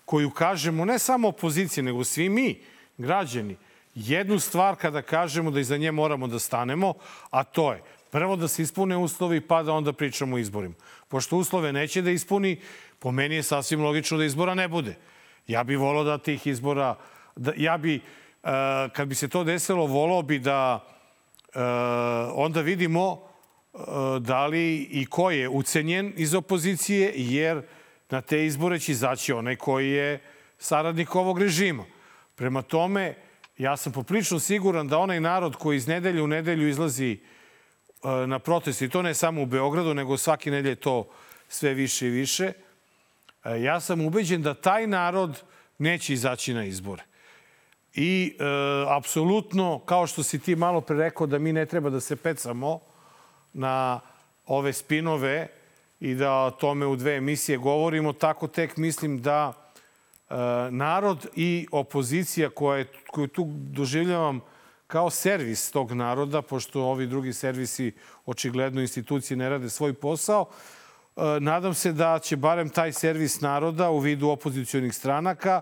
koju 0.06 0.30
kažemo 0.30 0.86
ne 0.86 1.00
samo 1.00 1.28
opozicija, 1.28 1.84
nego 1.84 2.04
svi 2.04 2.30
mi, 2.30 2.62
građani, 2.98 3.58
jednu 3.98 4.40
stvar 4.40 4.76
kada 4.76 5.02
kažemo 5.02 5.52
da 5.52 5.60
iza 5.60 5.78
nje 5.78 5.92
moramo 5.92 6.28
da 6.28 6.40
stanemo, 6.40 6.94
a 7.30 7.44
to 7.44 7.74
je 7.74 7.82
prvo 8.12 8.36
da 8.36 8.48
se 8.48 8.62
ispune 8.62 8.98
uslovi 8.98 9.42
pa 9.42 9.64
da 9.64 9.74
onda 9.74 9.94
pričamo 9.94 10.36
o 10.36 10.40
izborima. 10.40 10.76
Pošto 11.08 11.38
uslove 11.38 11.74
neće 11.74 12.02
da 12.02 12.12
ispuni, 12.12 12.60
po 13.00 13.12
meni 13.12 13.36
je 13.36 13.44
sasvim 13.44 13.82
logično 13.82 14.18
da 14.18 14.26
izbora 14.26 14.56
ne 14.56 14.68
bude. 14.68 14.96
Ja 15.48 15.64
bih 15.64 15.80
volao 15.80 16.04
da 16.04 16.18
tih 16.18 16.48
izbora, 16.48 16.96
da, 17.36 17.54
ja 17.58 17.78
bi, 17.78 17.96
uh, 17.96 18.50
kad 18.94 19.08
bi 19.08 19.16
se 19.16 19.28
to 19.28 19.44
desilo, 19.44 19.86
volao 19.86 20.22
bi 20.22 20.40
da 20.40 20.86
uh, 21.56 21.62
onda 22.36 22.62
vidimo 22.62 23.12
uh, 23.12 23.82
da 24.20 24.46
li 24.48 24.88
i 24.92 25.06
ko 25.06 25.32
je 25.32 25.50
ucenjen 25.50 26.14
iz 26.16 26.36
opozicije, 26.36 27.14
jer 27.16 27.62
na 28.10 28.22
te 28.22 28.46
izbore 28.46 28.80
će 28.80 28.92
izaći 28.92 29.34
onaj 29.34 29.56
koji 29.56 29.90
je 29.92 30.22
saradnik 30.58 31.16
ovog 31.16 31.40
režima. 31.40 31.84
Prema 32.36 32.62
tome, 32.62 33.16
ja 33.58 33.78
sam 33.78 33.92
poprično 33.92 34.40
siguran 34.40 34.88
da 34.88 34.98
onaj 34.98 35.20
narod 35.20 35.56
koji 35.56 35.78
iz 35.78 35.88
nedelje 35.88 36.22
u 36.22 36.28
nedelju 36.28 36.68
izlazi 36.68 37.12
e, 37.12 38.28
na 38.28 38.40
protest, 38.40 38.82
i 38.82 38.90
to 38.90 39.02
ne 39.02 39.14
samo 39.14 39.42
u 39.42 39.46
Beogradu, 39.46 39.94
nego 39.94 40.18
svake 40.18 40.52
nedelje 40.52 40.76
to 40.76 41.10
sve 41.48 41.74
više 41.74 42.08
i 42.08 42.10
više, 42.10 42.52
e, 43.44 43.62
ja 43.62 43.80
sam 43.80 44.02
ubeđen 44.02 44.42
da 44.42 44.54
taj 44.54 44.88
narod 44.88 45.42
neće 45.78 46.14
izaći 46.14 46.54
na 46.54 46.66
izbore. 46.66 47.04
I 47.94 48.36
e, 48.40 48.44
apsolutno, 48.90 49.80
kao 49.80 50.08
što 50.08 50.24
si 50.24 50.40
ti 50.40 50.56
malo 50.56 50.82
pre 50.82 50.98
rekao 50.98 51.28
da 51.28 51.40
mi 51.40 51.54
ne 51.54 51.66
treba 51.66 51.90
da 51.90 52.00
se 52.00 52.16
pecamo 52.16 52.80
na 53.54 54.00
ove 54.46 54.74
spinove 54.74 55.48
i 56.00 56.16
da 56.16 56.34
o 56.34 56.52
tome 56.52 56.86
u 56.86 56.96
dve 56.96 57.16
emisije 57.16 57.58
govorimo, 57.58 58.14
tako 58.14 58.48
tek 58.48 58.78
mislim 58.78 59.22
da 59.22 59.67
narod 60.72 61.28
i 61.36 61.68
opozicija 61.72 62.50
koja 62.50 62.78
je, 62.78 62.88
koju 63.12 63.28
tu 63.28 63.48
doživljavam 63.50 64.42
kao 64.88 65.10
servis 65.10 65.72
tog 65.72 65.92
naroda, 65.92 66.42
pošto 66.42 66.82
ovi 66.82 67.08
drugi 67.08 67.34
servisi, 67.34 67.92
očigledno 68.26 68.82
institucije 68.82 69.38
ne 69.38 69.50
rade 69.50 69.70
svoj 69.70 69.94
posao, 69.94 70.46
nadam 71.40 71.74
se 71.74 71.92
da 71.92 72.20
će 72.20 72.36
barem 72.36 72.70
taj 72.70 72.94
servis 72.94 73.42
naroda 73.42 73.90
u 73.90 74.00
vidu 74.00 74.30
opozicijonih 74.30 74.96
stranaka 74.96 75.62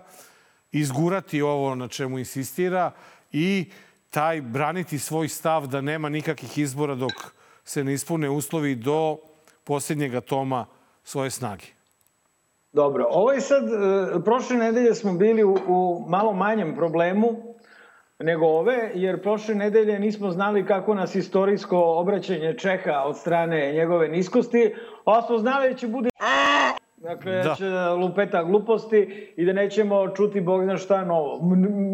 izgurati 0.72 1.42
ovo 1.42 1.74
na 1.74 1.88
čemu 1.88 2.18
insistira 2.18 2.92
i 3.32 3.70
taj 4.10 4.40
braniti 4.40 4.98
svoj 4.98 5.28
stav 5.28 5.66
da 5.66 5.80
nema 5.80 6.08
nikakvih 6.08 6.58
izbora 6.58 6.94
dok 6.94 7.12
se 7.64 7.84
ne 7.84 7.94
ispune 7.94 8.30
uslovi 8.30 8.74
do 8.74 9.18
posljednjega 9.64 10.20
toma 10.20 10.66
svoje 11.04 11.30
snage. 11.30 11.75
Dobro, 12.76 13.06
ovo 13.10 13.32
je 13.32 13.40
sad, 13.40 13.64
e, 13.64 14.24
prošle 14.24 14.56
nedelje 14.56 14.94
smo 14.94 15.12
bili 15.12 15.44
u, 15.44 15.56
u 15.68 16.04
malo 16.08 16.32
manjem 16.32 16.74
problemu 16.74 17.28
nego 18.18 18.46
ove, 18.46 18.90
jer 18.94 19.22
prošle 19.22 19.54
nedelje 19.54 19.98
nismo 19.98 20.30
znali 20.30 20.66
kako 20.66 20.94
nas 20.94 21.14
istorijsko 21.14 21.78
obraćanje 21.78 22.54
čeka 22.58 23.02
od 23.04 23.16
strane 23.16 23.72
njegove 23.72 24.08
niskosti, 24.08 24.74
a 25.04 25.22
smo 25.22 25.38
znali 25.38 25.68
da 25.68 25.74
će 25.74 25.88
bude 25.88 26.08
Dakle, 26.96 27.32
da. 27.32 27.54
će 27.54 27.64
lupeta 28.00 28.44
gluposti 28.44 29.32
i 29.36 29.44
da 29.44 29.52
nećemo 29.52 30.08
čuti 30.08 30.40
Bog 30.40 30.64
zna 30.64 30.76
šta 30.76 31.04
novo. 31.04 31.40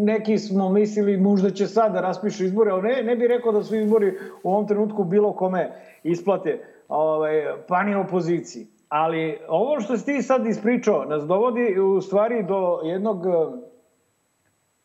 Neki 0.04 0.38
smo 0.38 0.68
mislili 0.68 1.16
možda 1.16 1.50
će 1.50 1.66
sad 1.66 1.92
da 1.92 2.00
raspišu 2.00 2.44
izbore, 2.44 2.70
ali 2.70 2.82
ne, 2.82 3.02
ne 3.02 3.16
bi 3.16 3.26
rekao 3.26 3.52
da 3.52 3.62
su 3.62 3.76
izbori 3.76 4.18
u 4.42 4.50
ovom 4.50 4.66
trenutku 4.66 5.04
bilo 5.04 5.32
kome 5.32 5.70
isplate, 6.02 6.64
ovaj, 6.88 7.44
pa 7.68 7.82
ni 7.82 7.94
opoziciji. 7.94 8.71
Ali 8.92 9.38
ovo 9.48 9.80
što 9.80 9.96
si 9.96 10.04
ti 10.06 10.22
sad 10.22 10.46
ispričao 10.46 11.04
nas 11.04 11.22
dovodi 11.22 11.80
u 11.80 12.00
stvari 12.00 12.42
do 12.42 12.80
jednog 12.84 13.26
e, 13.26 13.30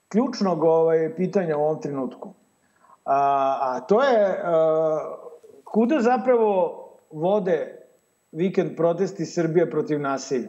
ključnog 0.10 0.64
ovaj, 0.64 1.16
pitanja 1.16 1.58
u 1.58 1.62
ovom 1.62 1.82
trenutku. 1.82 2.34
A, 3.06 3.58
a 3.62 3.80
to 3.80 4.04
je 4.04 4.42
a, 4.44 4.44
e, 4.44 5.62
kuda 5.64 6.00
zapravo 6.00 6.84
vode 7.12 7.86
vikend 8.32 8.78
protesti 8.78 9.26
Srbije 9.26 9.70
protiv 9.70 10.00
nasilja? 10.00 10.48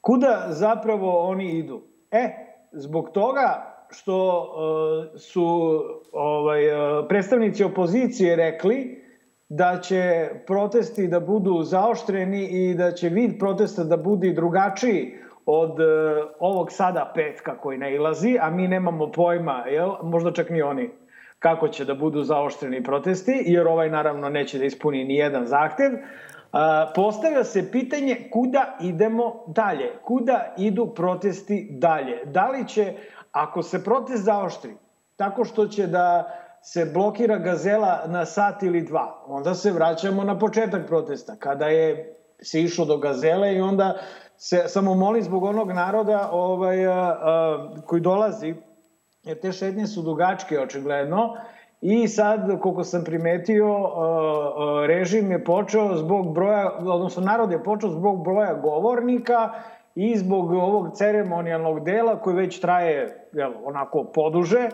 Kuda 0.00 0.46
zapravo 0.48 1.28
oni 1.28 1.58
idu? 1.58 1.82
E, 2.10 2.30
zbog 2.72 3.10
toga 3.10 3.76
što 3.90 4.16
uh, 4.40 5.20
su 5.20 5.80
ovaj, 6.12 6.62
predstavnici 7.08 7.64
opozicije 7.64 8.36
rekli 8.36 9.09
da 9.50 9.80
će 9.80 10.28
protesti 10.46 11.08
da 11.08 11.20
budu 11.20 11.62
zaoštreni 11.62 12.44
i 12.44 12.74
da 12.74 12.92
će 12.92 13.08
vid 13.08 13.38
protesta 13.38 13.84
da 13.84 13.96
bude 13.96 14.32
drugačiji 14.32 15.14
od 15.46 15.70
uh, 15.70 15.86
ovog 16.38 16.72
sada 16.72 17.12
petka 17.14 17.56
koji 17.58 17.78
ne 17.78 17.94
ilazi, 17.94 18.38
a 18.40 18.50
mi 18.50 18.68
nemamo 18.68 19.10
pojma, 19.12 19.64
jel? 19.66 19.90
možda 20.02 20.32
čak 20.32 20.50
ni 20.50 20.62
oni, 20.62 20.90
kako 21.38 21.68
će 21.68 21.84
da 21.84 21.94
budu 21.94 22.22
zaoštreni 22.22 22.82
protesti, 22.82 23.42
jer 23.46 23.66
ovaj 23.66 23.90
naravno 23.90 24.28
neće 24.28 24.58
da 24.58 24.64
ispuni 24.64 25.04
ni 25.04 25.16
jedan 25.16 25.46
zahtev. 25.46 25.92
Uh, 25.92 26.60
postavlja 26.94 27.44
se 27.44 27.72
pitanje 27.72 28.16
kuda 28.32 28.76
idemo 28.80 29.44
dalje, 29.46 29.90
kuda 30.04 30.54
idu 30.58 30.86
protesti 30.94 31.68
dalje. 31.70 32.24
Da 32.24 32.48
li 32.48 32.68
će, 32.68 32.94
ako 33.32 33.62
se 33.62 33.84
protest 33.84 34.24
zaoštri, 34.24 34.70
tako 35.16 35.44
što 35.44 35.66
će 35.66 35.86
da 35.86 36.36
se 36.62 36.90
blokira 36.94 37.38
gazela 37.38 38.02
na 38.06 38.24
sat 38.26 38.62
ili 38.62 38.82
dva. 38.82 39.24
Onda 39.26 39.54
se 39.54 39.72
vraćamo 39.72 40.24
na 40.24 40.38
početak 40.38 40.86
protesta, 40.86 41.36
kada 41.38 41.66
je 41.66 42.16
se 42.42 42.62
išlo 42.62 42.84
do 42.84 42.96
gazele 42.96 43.54
i 43.54 43.60
onda 43.60 43.96
se 44.36 44.64
samo 44.66 44.94
molim 44.94 45.22
zbog 45.22 45.42
onog 45.42 45.72
naroda 45.72 46.28
ovaj, 46.32 46.86
a, 46.86 46.92
a, 46.92 47.68
koji 47.86 48.00
dolazi, 48.00 48.54
jer 49.22 49.40
te 49.40 49.52
šetnje 49.52 49.86
su 49.86 50.02
dugačke 50.02 50.60
očigledno, 50.60 51.36
I 51.80 52.08
sad, 52.08 52.60
koliko 52.60 52.84
sam 52.84 53.04
primetio, 53.04 53.66
režim 54.86 55.30
je 55.32 55.44
počeo 55.44 55.96
zbog 55.96 56.34
broja, 56.34 56.72
odnosno 56.78 57.22
narod 57.22 57.52
je 57.52 57.62
počeo 57.64 57.90
zbog 57.90 58.24
broja 58.24 58.54
govornika 58.54 59.50
i 59.94 60.16
zbog 60.16 60.52
ovog 60.52 60.92
ceremonijalnog 60.94 61.84
dela 61.84 62.20
koji 62.20 62.36
već 62.36 62.60
traje 62.60 63.28
jel, 63.32 63.52
onako 63.64 64.04
poduže, 64.14 64.68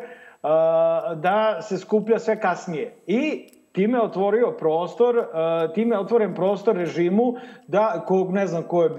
da 1.16 1.62
se 1.62 1.78
skuplja 1.78 2.18
sve 2.18 2.40
kasnije. 2.40 2.94
I 3.06 3.48
time 3.76 4.00
otvorio 4.00 4.50
prostor, 4.58 5.16
uh, 5.18 5.74
time 5.74 5.98
otvoren 5.98 6.34
prostor 6.34 6.76
režimu 6.76 7.34
da, 7.68 8.04
kog 8.06 8.32
ne 8.32 8.46
znam 8.46 8.62
ko 8.62 8.82
je, 8.82 8.90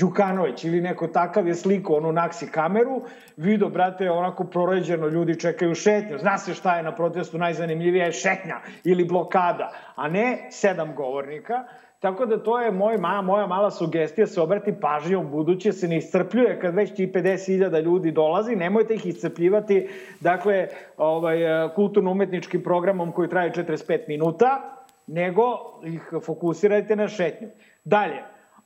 Đukanović 0.00 0.64
ili 0.64 0.80
neko 0.80 1.06
takav 1.06 1.48
je 1.48 1.54
sliko 1.54 1.94
onu 1.94 2.12
naksi 2.12 2.50
kameru, 2.50 3.02
vidio, 3.36 3.68
brate, 3.68 4.10
onako 4.10 4.44
proređeno, 4.44 5.08
ljudi 5.08 5.40
čekaju 5.40 5.74
šetnju, 5.74 6.18
zna 6.18 6.38
se 6.38 6.54
šta 6.54 6.76
je 6.76 6.82
na 6.82 6.94
protestu 6.94 7.38
najzanimljivija 7.38 8.04
je 8.04 8.12
šetnja 8.12 8.60
ili 8.84 9.04
blokada, 9.04 9.72
a 9.96 10.08
ne 10.08 10.48
sedam 10.50 10.94
govornika. 10.94 11.64
Tako 12.02 12.26
da 12.26 12.42
to 12.42 12.60
je 12.60 12.70
moj, 12.70 12.96
ma, 12.98 13.22
moja 13.22 13.46
mala 13.46 13.70
sugestija, 13.70 14.26
se 14.26 14.40
obrati 14.40 14.74
pažnje 14.80 15.16
u 15.16 15.28
buduće, 15.28 15.72
se 15.72 15.88
ne 15.88 15.96
iscrpljuje 15.96 16.60
kad 16.60 16.74
već 16.74 16.94
ti 16.94 17.12
50.000 17.14 17.82
ljudi 17.82 18.10
dolazi, 18.10 18.56
nemojte 18.56 18.94
ih 18.94 19.06
iscrpljivati, 19.06 19.88
dakle, 20.20 20.68
ovaj, 20.96 21.38
kulturno-umetničkim 21.74 22.62
programom 22.62 23.12
koji 23.12 23.28
traje 23.28 23.52
45 23.52 24.08
minuta, 24.08 24.76
nego 25.06 25.42
ih 25.84 26.10
fokusirajte 26.26 26.96
na 26.96 27.08
šetnju. 27.08 27.48
Dalje, 27.84 28.22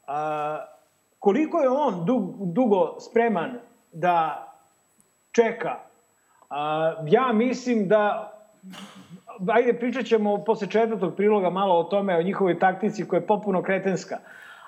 a, 0.06 0.58
koliko 1.18 1.60
je 1.60 1.68
on 1.68 2.04
dug, 2.04 2.52
dugo 2.52 3.00
spreman 3.00 3.58
da 3.92 4.48
čeka? 5.32 5.78
A, 6.50 6.94
ja 7.06 7.32
mislim 7.32 7.88
da 7.88 8.32
ajde 9.48 9.72
pričat 9.72 10.06
ćemo 10.06 10.44
posle 10.44 10.68
četvrtog 10.68 11.14
priloga 11.16 11.50
malo 11.50 11.78
o 11.78 11.84
tome, 11.84 12.16
o 12.16 12.22
njihovoj 12.22 12.58
taktici 12.58 13.08
koja 13.08 13.20
je 13.20 13.26
popuno 13.26 13.62
kretenska. 13.62 14.16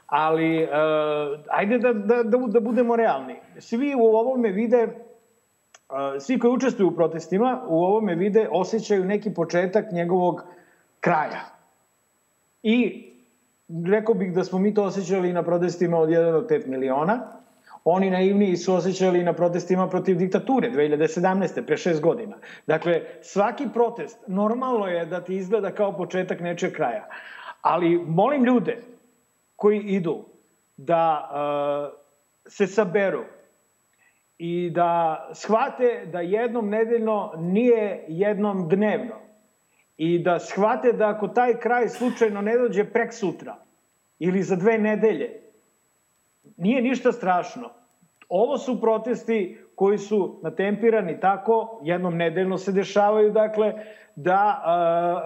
Ali, 0.07 0.64
uh, 0.64 0.70
ajde 1.50 1.78
da, 1.78 1.92
da, 1.92 2.22
da, 2.22 2.38
da 2.38 2.61
budemo 2.61 2.96
realni. 2.96 3.37
Svi 3.59 3.94
u 3.94 4.04
ovome 4.04 4.48
vide, 4.48 4.85
uh, 4.85 5.96
svi 6.20 6.38
koji 6.38 6.52
učestvuju 6.52 6.88
u 6.88 6.94
protestima, 6.96 7.62
u 7.68 7.85
ovome 7.85 8.14
vide, 8.14 8.48
osjećaju 8.50 9.04
neki 9.04 9.35
početak 9.35 9.92
njegovog 9.92 10.42
kraja. 11.00 11.40
I 12.62 13.09
rekao 13.87 14.14
bih 14.14 14.35
da 14.35 14.44
smo 14.44 14.59
mi 14.59 14.74
to 14.74 14.85
osjećali 14.85 15.33
na 15.33 15.42
protestima 15.42 15.98
od 15.98 16.09
1 16.09 16.33
do 16.33 16.46
5 16.48 16.66
miliona, 16.66 17.38
Oni 17.90 18.11
naivniji 18.11 18.57
su 18.57 18.74
osjećali 18.74 19.24
na 19.24 19.33
protestima 19.33 19.88
protiv 19.88 20.16
diktature 20.16 20.70
2017. 20.70 21.66
pre 21.66 21.77
šest 21.77 22.03
godina. 22.03 22.37
Dakle, 22.66 23.03
svaki 23.20 23.66
protest 23.74 24.18
normalno 24.27 24.87
je 24.87 25.07
da 25.07 25.24
ti 25.24 25.37
izgleda 25.37 25.70
kao 25.70 25.96
početak 25.96 26.40
nečeg 26.40 26.72
kraja. 26.72 27.09
Ali 27.62 28.05
molim 28.07 28.44
ljude 28.44 28.83
koji 29.57 29.79
idu 29.79 30.24
da 30.77 31.31
uh, 31.31 31.98
se 32.46 32.66
saberu 32.66 33.24
i 34.38 34.70
da 34.70 35.29
shvate 35.35 36.07
da 36.12 36.20
jednom 36.20 36.68
nedeljno 36.68 37.33
nije 37.37 38.05
jednom 38.09 38.68
dnevno 38.68 39.14
i 39.96 40.18
da 40.18 40.38
shvate 40.38 40.92
da 40.92 41.09
ako 41.09 41.29
taj 41.29 41.59
kraj 41.61 41.88
slučajno 41.88 42.40
ne 42.40 42.59
dođe 42.59 42.85
prek 42.85 43.14
sutra 43.14 43.57
ili 44.18 44.42
za 44.42 44.57
dve 44.57 44.79
nedelje, 44.79 45.40
nije 46.57 46.83
ništa 46.83 47.12
strašno. 47.12 47.77
Ovo 48.28 48.58
su 48.58 48.80
protesti 48.80 49.58
koji 49.74 49.98
su 49.98 50.40
natempirani 50.42 51.20
tako, 51.20 51.80
jednom 51.82 52.16
nedeljno 52.16 52.58
se 52.58 52.72
dešavaju, 52.72 53.32
dakle, 53.32 53.72
da 54.16 54.62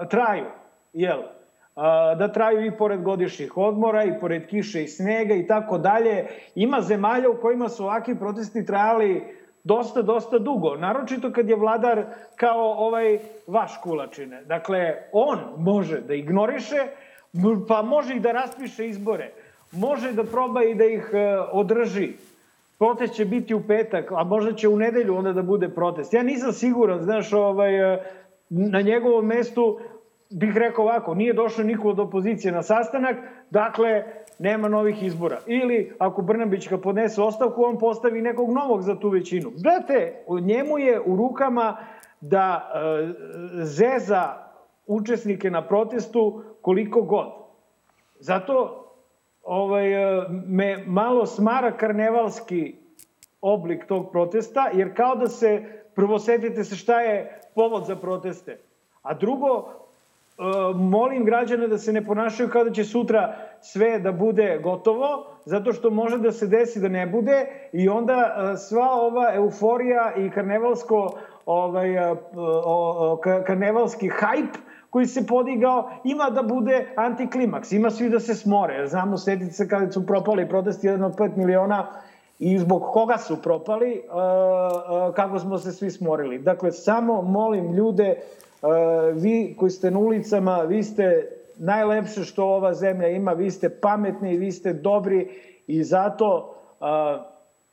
uh, 0.01 0.07
traju, 0.09 0.45
jel? 0.93 1.19
Uh, 1.19 1.83
da 2.17 2.31
traju 2.33 2.65
i 2.65 2.77
pored 2.77 3.01
godišnjih 3.01 3.57
odmora, 3.57 4.03
i 4.03 4.19
pored 4.19 4.47
kiše 4.47 4.83
i 4.83 4.87
snega 4.87 5.33
i 5.33 5.47
tako 5.47 5.77
dalje. 5.77 6.27
Ima 6.55 6.81
zemalja 6.81 7.29
u 7.29 7.41
kojima 7.41 7.69
su 7.69 7.83
ovakvi 7.83 8.19
protesti 8.19 8.65
trajali 8.65 9.23
dosta, 9.63 10.01
dosta 10.01 10.39
dugo. 10.39 10.75
Naročito 10.75 11.31
kad 11.31 11.49
je 11.49 11.55
vladar 11.55 12.05
kao 12.35 12.73
ovaj 12.73 13.19
vaš 13.47 13.77
kulačine. 13.83 14.43
Dakle, 14.43 14.93
on 15.11 15.39
može 15.57 16.01
da 16.01 16.13
ignoriše, 16.13 16.87
pa 17.67 17.81
može 17.81 18.15
i 18.15 18.19
da 18.19 18.31
raspiše 18.31 18.87
izbore 18.87 19.31
može 19.73 20.11
da 20.11 20.23
proba 20.23 20.63
i 20.63 20.75
da 20.75 20.85
ih 20.85 21.09
e, 21.13 21.37
održi. 21.51 22.13
Protest 22.79 23.13
će 23.13 23.25
biti 23.25 23.53
u 23.53 23.61
petak, 23.67 24.11
a 24.11 24.23
možda 24.23 24.53
će 24.53 24.67
u 24.67 24.77
nedelju 24.77 25.15
onda 25.15 25.33
da 25.33 25.41
bude 25.41 25.69
protest. 25.69 26.13
Ja 26.13 26.23
nisam 26.23 26.53
siguran, 26.53 27.01
znaš, 27.01 27.33
ovaj, 27.33 27.93
e, 27.93 28.03
na 28.49 28.81
njegovom 28.81 29.25
mestu 29.25 29.79
bih 30.29 30.57
rekao 30.57 30.85
ovako, 30.85 31.15
nije 31.15 31.33
došao 31.33 31.65
niko 31.65 31.89
od 31.89 31.99
opozicije 31.99 32.51
na 32.51 32.63
sastanak, 32.63 33.15
dakle, 33.49 34.03
nema 34.39 34.67
novih 34.67 35.03
izbora. 35.03 35.39
Ili, 35.47 35.95
ako 35.99 36.21
Brnabić 36.21 36.69
ga 36.69 36.77
podnese 36.77 37.21
ostavku, 37.21 37.63
on 37.63 37.79
postavi 37.79 38.21
nekog 38.21 38.53
novog 38.53 38.81
za 38.81 38.99
tu 38.99 39.09
većinu. 39.09 39.51
Znate, 39.55 40.23
njemu 40.41 40.77
je 40.77 41.01
u 41.05 41.15
rukama 41.15 41.77
da 42.21 42.71
e, 42.73 43.13
zeza 43.63 44.33
učesnike 44.87 45.51
na 45.51 45.67
protestu 45.67 46.43
koliko 46.61 47.01
god. 47.01 47.27
Zato 48.19 48.82
ovaj, 49.43 49.93
e, 49.93 50.25
me 50.29 50.83
malo 50.87 51.25
smara 51.25 51.71
karnevalski 51.71 52.75
oblik 53.41 53.85
tog 53.85 54.11
protesta, 54.11 54.69
jer 54.73 54.95
kao 54.95 55.15
da 55.15 55.27
se, 55.27 55.63
prvo 55.95 56.19
setite 56.19 56.63
se 56.63 56.75
šta 56.75 57.01
je 57.01 57.41
povod 57.55 57.85
za 57.85 57.95
proteste. 57.95 58.57
A 59.01 59.13
drugo, 59.13 59.65
e, 59.67 60.43
molim 60.75 61.25
građane 61.25 61.67
da 61.67 61.77
se 61.77 61.93
ne 61.93 62.05
ponašaju 62.05 62.49
kao 62.49 62.63
da 62.63 62.71
će 62.71 62.83
sutra 62.83 63.35
sve 63.61 63.99
da 63.99 64.11
bude 64.11 64.59
gotovo, 64.63 65.25
zato 65.45 65.73
što 65.73 65.89
može 65.89 66.17
da 66.17 66.31
se 66.31 66.47
desi 66.47 66.79
da 66.79 66.87
ne 66.87 67.07
bude 67.07 67.45
i 67.73 67.89
onda 67.89 68.13
e, 68.53 68.57
sva 68.57 68.91
ova 68.91 69.35
euforija 69.35 70.13
i 70.17 70.29
karnevalsko 70.29 71.17
ovaj, 71.45 71.89
karnevalski 73.45 74.09
hajp 74.09 74.55
koji 74.93 75.05
se 75.05 75.27
podigao, 75.27 75.89
ima 76.03 76.29
da 76.29 76.43
bude 76.43 76.93
antiklimaks, 76.95 77.71
ima 77.71 77.89
svi 77.91 78.09
da 78.09 78.19
se 78.19 78.35
smore. 78.35 78.87
Znamo, 78.87 79.17
setite 79.17 79.51
se 79.51 79.67
kada 79.67 79.91
su 79.91 80.05
propali 80.05 80.49
protesti 80.49 80.87
jedan 80.87 81.03
od 81.03 81.15
5 81.15 81.37
miliona 81.37 81.87
i 82.39 82.59
zbog 82.59 82.83
koga 82.91 83.17
su 83.17 83.41
propali, 83.41 84.01
uh, 84.05 84.13
uh, 84.13 85.15
kako 85.15 85.39
smo 85.39 85.57
se 85.57 85.71
svi 85.71 85.91
smorili. 85.91 86.39
Dakle, 86.39 86.71
samo 86.71 87.21
molim 87.21 87.73
ljude, 87.73 88.15
uh, 88.61 88.69
vi 89.21 89.55
koji 89.59 89.71
ste 89.71 89.91
na 89.91 89.99
ulicama, 89.99 90.61
vi 90.61 90.83
ste 90.83 91.27
najlepše 91.57 92.23
što 92.23 92.45
ova 92.45 92.73
zemlja 92.73 93.07
ima, 93.07 93.33
vi 93.33 93.51
ste 93.51 93.69
pametni, 93.69 94.37
vi 94.37 94.51
ste 94.51 94.73
dobri 94.73 95.29
i 95.67 95.83
zato 95.83 96.55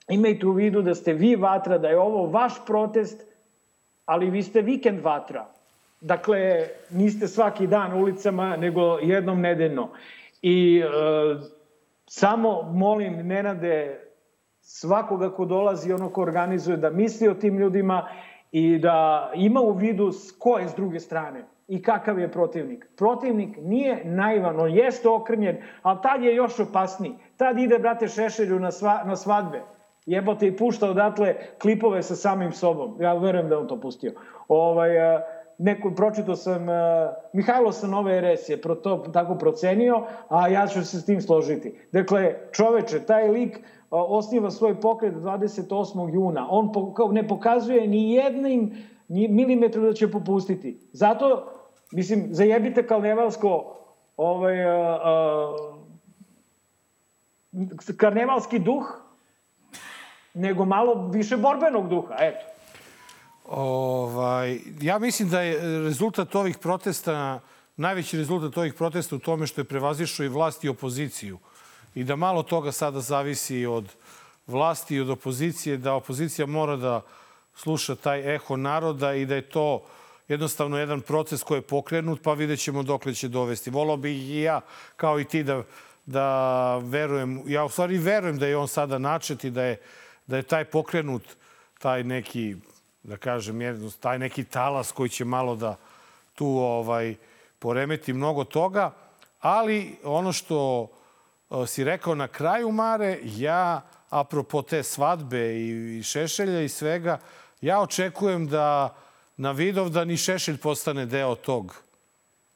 imajte 0.09 0.47
u 0.47 0.53
vidu 0.53 0.83
da 0.83 0.95
ste 0.95 1.13
vi 1.13 1.37
vatra, 1.37 1.79
da 1.79 1.89
je 1.89 1.99
ovo 1.99 2.27
vaš 2.27 2.65
protest, 2.67 3.25
ali 4.05 4.31
vi 4.31 4.43
ste 4.43 4.63
vikend 4.63 5.01
vatra. 5.01 5.60
Dakle, 6.01 6.67
niste 6.91 7.29
svaki 7.29 7.67
dan 7.67 7.93
ulicama, 7.93 8.57
nego 8.57 8.99
jednom 9.03 9.41
nedeljno. 9.41 9.89
I 10.43 10.79
e, 10.79 10.87
samo 12.07 12.63
molim 12.63 13.27
Nenade 13.27 14.01
svakoga 14.61 15.31
ko 15.31 15.45
dolazi, 15.45 15.93
ono 15.93 16.09
ko 16.11 16.23
organizuje, 16.23 16.77
da 16.77 16.91
misli 16.91 17.29
o 17.29 17.35
tim 17.35 17.59
ljudima 17.59 18.09
i 18.53 18.79
da 18.79 19.31
ima 19.35 19.61
u 19.61 19.73
vidu 19.73 20.11
ko 20.39 20.59
je 20.59 20.69
s 20.69 20.75
druge 20.75 21.01
strane 21.01 21.45
i 21.69 21.83
kakav 21.83 22.19
je 22.19 22.33
protivnik. 22.33 22.87
Protivnik 22.97 23.57
nije 23.63 24.05
naivan, 24.05 24.61
on 24.61 24.71
jeste 24.71 25.09
okrnjen, 25.09 25.57
ali 25.83 25.99
tad 26.03 26.23
je 26.23 26.35
još 26.35 26.61
opasniji. 26.61 27.15
Tad 27.37 27.59
ide, 27.59 27.79
brate, 27.79 28.09
Šešelju 28.09 28.59
na, 28.59 28.71
sva, 28.71 29.03
na 29.07 29.17
svadbe. 29.17 29.63
Jebote 30.07 30.47
i 30.47 30.57
pušta 30.57 30.91
odatle 30.91 31.35
klipove 31.63 32.03
sa 32.03 32.17
samim 32.17 32.53
sobom. 32.53 32.97
Ja 33.01 33.15
verujem 33.15 33.49
da 33.49 33.59
on 33.59 33.69
to 33.69 33.81
pustio. 33.81 34.13
Ovaj, 34.49 35.15
uh, 35.15 35.21
neko, 35.61 35.91
pročito 35.95 36.37
sam, 36.37 36.69
uh, 36.69 36.75
Mihajlo 37.33 37.73
sa 37.73 37.87
Nove 37.87 38.21
RS 38.21 38.49
je 38.49 38.61
pro 38.61 38.75
to 38.75 38.97
tako 39.13 39.35
procenio, 39.39 40.07
a 40.29 40.49
ja 40.49 40.67
ću 40.67 40.85
se 40.85 41.01
s 41.01 41.05
tim 41.05 41.21
složiti. 41.21 41.79
Dakle, 41.93 42.35
čoveče, 42.53 43.01
taj 43.01 43.29
lik 43.29 43.57
uh, 43.57 43.63
osniva 43.91 44.51
svoj 44.51 44.81
pokret 44.81 45.15
28. 45.15 46.15
juna. 46.15 46.47
On 46.51 46.73
po, 46.73 46.95
ne 47.13 47.29
pokazuje 47.29 47.87
ni 47.87 48.13
jednim 48.15 48.73
ni 49.11 49.29
milimetru 49.29 49.83
da 49.83 49.93
će 49.93 50.11
popustiti. 50.11 50.89
Zato, 50.93 51.53
mislim, 51.93 52.29
zajebite 52.31 52.87
Kalnevalsko 52.87 53.77
ovaj, 54.17 54.65
uh, 54.65 54.71
uh, 57.53 57.97
karnevalski 57.97 58.59
duh, 58.59 59.03
nego 60.35 60.65
malo 60.65 61.09
više 61.13 61.37
borbenog 61.37 61.89
duha, 61.89 62.15
eto. 62.19 62.60
Ovaj, 63.51 64.61
ja 64.81 64.99
mislim 64.99 65.29
da 65.29 65.41
je 65.41 65.83
rezultat 65.83 66.35
ovih 66.35 66.59
protesta, 66.59 67.41
najveći 67.77 68.19
rezultat 68.19 68.57
ovih 68.59 68.75
protesta 68.75 69.17
u 69.17 69.19
tome 69.19 69.47
što 69.47 69.61
je 69.61 69.65
prevazišao 69.65 70.25
i 70.27 70.29
vlast 70.29 70.65
i 70.65 70.69
opoziciju. 70.69 71.39
I 71.95 72.05
da 72.05 72.17
malo 72.17 72.43
toga 72.43 72.73
sada 72.73 73.01
zavisi 73.01 73.67
od 73.67 73.93
vlasti 74.47 74.95
i 74.95 75.01
od 75.01 75.11
opozicije, 75.11 75.77
da 75.77 75.95
opozicija 75.95 76.47
mora 76.47 76.77
da 76.77 77.03
sluša 77.55 77.97
taj 77.97 78.35
eho 78.35 78.57
naroda 78.57 79.15
i 79.15 79.27
da 79.27 79.35
je 79.35 79.49
to 79.51 79.83
jednostavno 80.29 80.79
jedan 80.79 81.01
proces 81.01 81.43
koji 81.43 81.59
je 81.59 81.63
pokrenut, 81.63 82.23
pa 82.23 82.33
vidjet 82.33 82.61
ćemo 82.61 82.83
dokle 82.83 83.15
će 83.15 83.29
dovesti. 83.29 83.71
Volao 83.71 83.97
bih 83.97 84.31
i 84.31 84.41
ja, 84.41 84.61
kao 84.97 85.21
i 85.21 85.25
ti, 85.25 85.43
da, 85.43 85.63
da 86.07 86.77
verujem, 86.79 87.43
ja 87.47 87.65
u 87.65 87.69
stvari 87.69 87.99
verujem 87.99 88.39
da 88.39 88.47
je 88.47 88.57
on 88.57 88.69
sada 88.69 88.99
načet 88.99 89.45
i 89.45 89.51
da 89.51 89.63
je, 89.63 89.81
da 90.27 90.37
je 90.37 90.43
taj 90.43 90.65
pokrenut, 90.65 91.23
taj 91.79 92.05
neki 92.05 92.57
da 93.03 93.17
kažem, 93.17 93.59
taj 94.01 94.19
neki 94.19 94.45
talas 94.45 94.93
koji 94.93 95.09
će 95.09 95.25
malo 95.25 95.57
da 95.57 95.77
tu 96.35 96.47
ovaj, 96.47 97.15
poremeti 97.59 98.13
mnogo 98.13 98.45
toga. 98.45 98.91
Ali 99.41 99.97
ono 100.05 100.33
što 100.33 100.89
e, 101.51 101.67
si 101.67 101.85
rekao 101.85 102.15
na 102.15 102.29
kraju, 102.29 102.73
Mare, 102.73 103.19
ja, 103.25 103.81
apropo 104.11 104.63
te 104.63 104.83
svadbe 104.83 105.61
i 105.61 106.03
Šešelja 106.03 106.61
i 106.61 106.69
svega, 106.69 107.19
ja 107.61 107.81
očekujem 107.81 108.47
da 108.47 108.95
na 109.37 109.53
Vidovdan 109.53 110.11
i 110.11 110.17
Šešelj 110.17 110.57
postane 110.57 111.07
deo 111.07 111.35
tog 111.35 111.83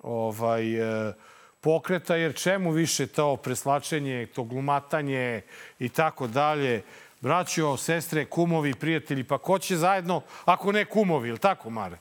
ovaj, 0.03 0.75
e, 1.09 1.13
pokreta, 1.61 2.17
jer 2.17 2.35
čemu 2.35 2.71
više 2.71 3.07
to 3.07 3.37
preslačenje, 3.37 4.27
to 4.35 4.45
glumatanje 4.45 5.43
i 5.79 5.89
tako 5.89 6.27
dalje. 6.27 6.83
Braćo, 7.25 7.77
sestre, 7.77 8.25
kumovi, 8.25 8.75
prijatelji, 8.81 9.25
pa 9.25 9.39
ko 9.39 9.59
će 9.59 9.77
zajedno, 9.77 10.21
ako 10.45 10.73
ne 10.73 10.85
kumovi, 10.85 11.29
ili 11.29 11.39
tako, 11.39 11.71
Mare? 11.71 11.97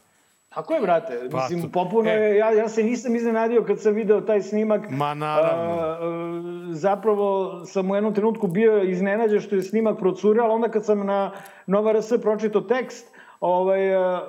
Tako 0.49 0.73
je, 0.73 0.81
brate. 0.81 1.29
Pa, 1.31 1.38
Mislim, 1.38 1.71
popuno 1.71 2.09
e. 2.09 2.13
je, 2.13 2.38
ja, 2.38 2.51
ja 2.51 2.69
se 2.69 2.83
nisam 2.83 3.15
iznenadio 3.15 3.63
kad 3.63 3.81
sam 3.81 3.93
video 3.93 4.21
taj 4.21 4.41
snimak. 4.41 4.89
Ma 4.89 5.13
naravno. 5.13 5.73
A, 5.73 5.86
a, 5.86 5.97
zapravo 6.71 7.62
sam 7.65 7.91
u 7.91 7.95
jednom 7.95 8.13
trenutku 8.13 8.47
bio 8.47 8.83
iznenađen 8.83 9.39
što 9.39 9.55
je 9.55 9.63
snimak 9.63 9.99
procurao, 9.99 10.45
ali 10.45 10.53
onda 10.53 10.69
kad 10.69 10.86
sam 10.86 11.05
na 11.05 11.31
Nova 11.67 11.93
RS 11.93 12.13
pročito 12.21 12.62
tekst, 12.62 13.07
ovaj, 13.39 13.95
a, 13.95 14.27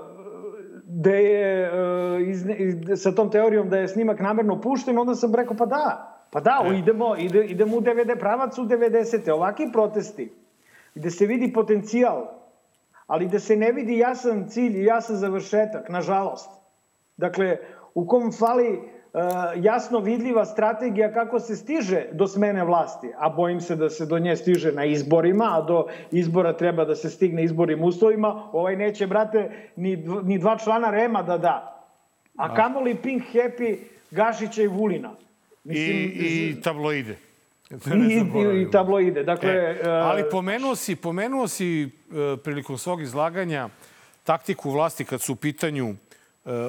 gde 0.85 1.23
je 1.23 1.71
iz, 2.27 2.47
iz, 2.59 3.03
sa 3.03 3.15
tom 3.15 3.31
teorijom 3.31 3.69
da 3.69 3.79
je 3.79 3.89
snimak 3.89 4.21
namerno 4.21 4.61
pušten, 4.61 4.99
onda 4.99 5.15
sam 5.15 5.35
rekao 5.35 5.57
pa 5.57 5.67
da, 5.67 6.15
pa 6.31 6.41
da, 6.41 6.63
e. 6.67 6.79
idemo, 6.79 7.17
ide, 7.17 7.45
idemo 7.45 7.77
u 7.77 7.81
90, 7.81 8.19
pravac 8.19 8.59
u 8.59 8.63
90. 8.65 9.31
Ovaki 9.31 9.69
protesti, 9.73 10.44
gde 10.95 11.11
se 11.11 11.27
vidi 11.27 11.53
potencijal 11.53 12.45
ali 13.07 13.29
da 13.29 13.39
se 13.41 13.57
ne 13.57 13.73
vidi 13.73 13.99
jasan 13.99 14.49
cilj 14.49 14.81
i 14.81 14.85
jasan 14.85 15.17
završetak, 15.17 15.89
nažalost. 15.89 16.51
Dakle, 17.17 17.57
u 17.95 18.07
kom 18.07 18.33
fali 18.33 18.79
uh, 18.79 19.21
jasno 19.65 19.99
vidljiva 19.99 20.45
strategija 20.45 21.13
kako 21.13 21.41
se 21.41 21.57
stiže 21.57 22.07
do 22.13 22.27
smene 22.27 22.65
vlasti, 22.65 23.13
a 23.19 23.29
bojim 23.29 23.61
se 23.61 23.77
da 23.77 23.91
se 23.91 24.07
do 24.07 24.19
nje 24.19 24.37
stiže 24.37 24.73
na 24.73 24.85
izborima, 24.85 25.51
a 25.53 25.63
do 25.63 25.87
izbora 26.11 26.57
treba 26.57 26.85
da 26.85 26.95
se 26.95 27.11
stigne 27.11 27.45
izbornim 27.45 27.83
uslovima, 27.83 28.49
ovaj 28.53 28.77
neće, 28.77 29.07
brate, 29.07 29.51
ni, 29.77 29.97
ni 30.25 30.39
dva 30.39 30.59
člana 30.59 30.91
Rema 30.91 31.23
da 31.23 31.39
da. 31.39 31.85
A 32.37 32.55
kamoli 32.55 32.95
Pink 32.95 33.23
Happy, 33.33 33.77
Gašića 34.11 34.63
i 34.63 34.67
Vulina. 34.67 35.15
Mislim, 35.65 35.97
I, 35.97 36.49
I 36.49 36.61
tabloide. 36.63 37.17
I, 37.71 38.63
i 38.63 38.71
tabloide. 38.71 39.25
Dakle, 39.25 39.51
e, 39.51 39.81
e, 39.83 39.89
ali 39.89 40.25
pomenuo 40.31 40.77
si, 40.77 40.97
pomenuo 40.97 41.49
si 41.49 41.83
e, 41.83 42.37
prilikom 42.37 42.79
svog 42.79 43.03
izlaganja 43.03 43.69
taktiku 44.25 44.71
vlasti 44.71 45.05
kad 45.05 45.21
su 45.21 45.33
u 45.33 45.37
pitanju 45.37 45.95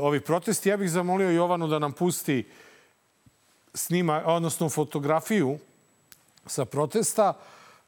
ovi 0.01 0.19
protesti. 0.19 0.69
Ja 0.69 0.77
bih 0.77 0.89
zamolio 0.89 1.29
Jovanu 1.29 1.67
da 1.67 1.79
nam 1.79 1.91
pusti 1.91 2.45
snima, 3.73 4.23
odnosno 4.25 4.69
fotografiju 4.69 5.57
sa 6.45 6.65
protesta 6.65 7.33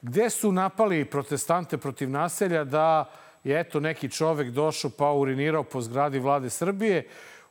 gde 0.01 0.29
su 0.29 0.51
napali 0.51 1.05
protestante 1.05 1.77
protiv 1.77 2.09
naselja 2.09 2.63
da 2.63 3.09
je 3.43 3.59
eto 3.59 3.79
neki 3.79 4.09
čovek 4.09 4.49
došao 4.49 4.91
pa 4.97 5.11
urinirao 5.11 5.63
po 5.63 5.81
zgradi 5.81 6.19
vlade 6.19 6.49
Srbije. 6.49 7.07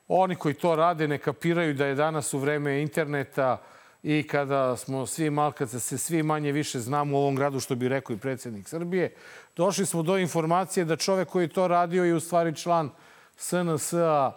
Oni 0.08 0.36
koji 0.36 0.54
to 0.54 0.76
rade 0.76 1.08
ne 1.08 1.18
kapiraju 1.18 1.74
da 1.74 1.86
je 1.86 1.94
danas 1.94 2.34
u 2.34 2.38
vreme 2.38 2.82
interneta 2.82 3.62
i 4.06 4.22
kada 4.22 4.76
smo 4.76 5.06
svi 5.06 5.30
mal, 5.30 5.52
kad 5.52 5.70
se 5.70 5.98
svi 5.98 6.22
manje 6.22 6.52
više 6.52 6.78
znamo 6.78 7.16
u 7.16 7.20
ovom 7.20 7.36
gradu, 7.36 7.60
što 7.60 7.74
bi 7.74 7.88
rekao 7.88 8.14
i 8.14 8.18
predsjednik 8.18 8.68
Srbije, 8.68 9.14
došli 9.56 9.86
smo 9.86 10.02
do 10.02 10.18
informacije 10.18 10.84
da 10.84 10.96
čovek 10.96 11.28
koji 11.28 11.48
to 11.48 11.68
radio 11.68 12.04
je 12.04 12.14
u 12.14 12.20
stvari 12.20 12.54
član 12.54 12.90
SNS-a 13.36 14.32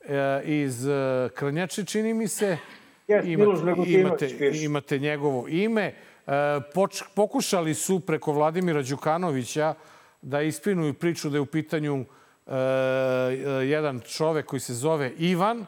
e, 0.00 0.42
iz 0.44 0.86
e, 0.86 1.28
Krnjače, 1.34 1.84
čini 1.84 2.14
mi 2.14 2.28
se. 2.28 2.58
imate, 3.24 3.90
imate, 3.90 4.50
imate 4.62 4.98
njegovo 4.98 5.48
ime. 5.48 5.82
E, 5.82 5.92
poč, 6.74 7.02
pokušali 7.14 7.74
su 7.74 8.00
preko 8.00 8.32
Vladimira 8.32 8.82
Đukanovića 8.82 9.74
da 10.22 10.42
ispinuju 10.42 10.94
priču 10.94 11.30
da 11.30 11.36
je 11.36 11.40
u 11.40 11.46
pitanju 11.46 12.04
jedan 13.64 14.00
čovek 14.00 14.46
koji 14.46 14.60
se 14.60 14.74
zove 14.74 15.12
Ivan, 15.18 15.66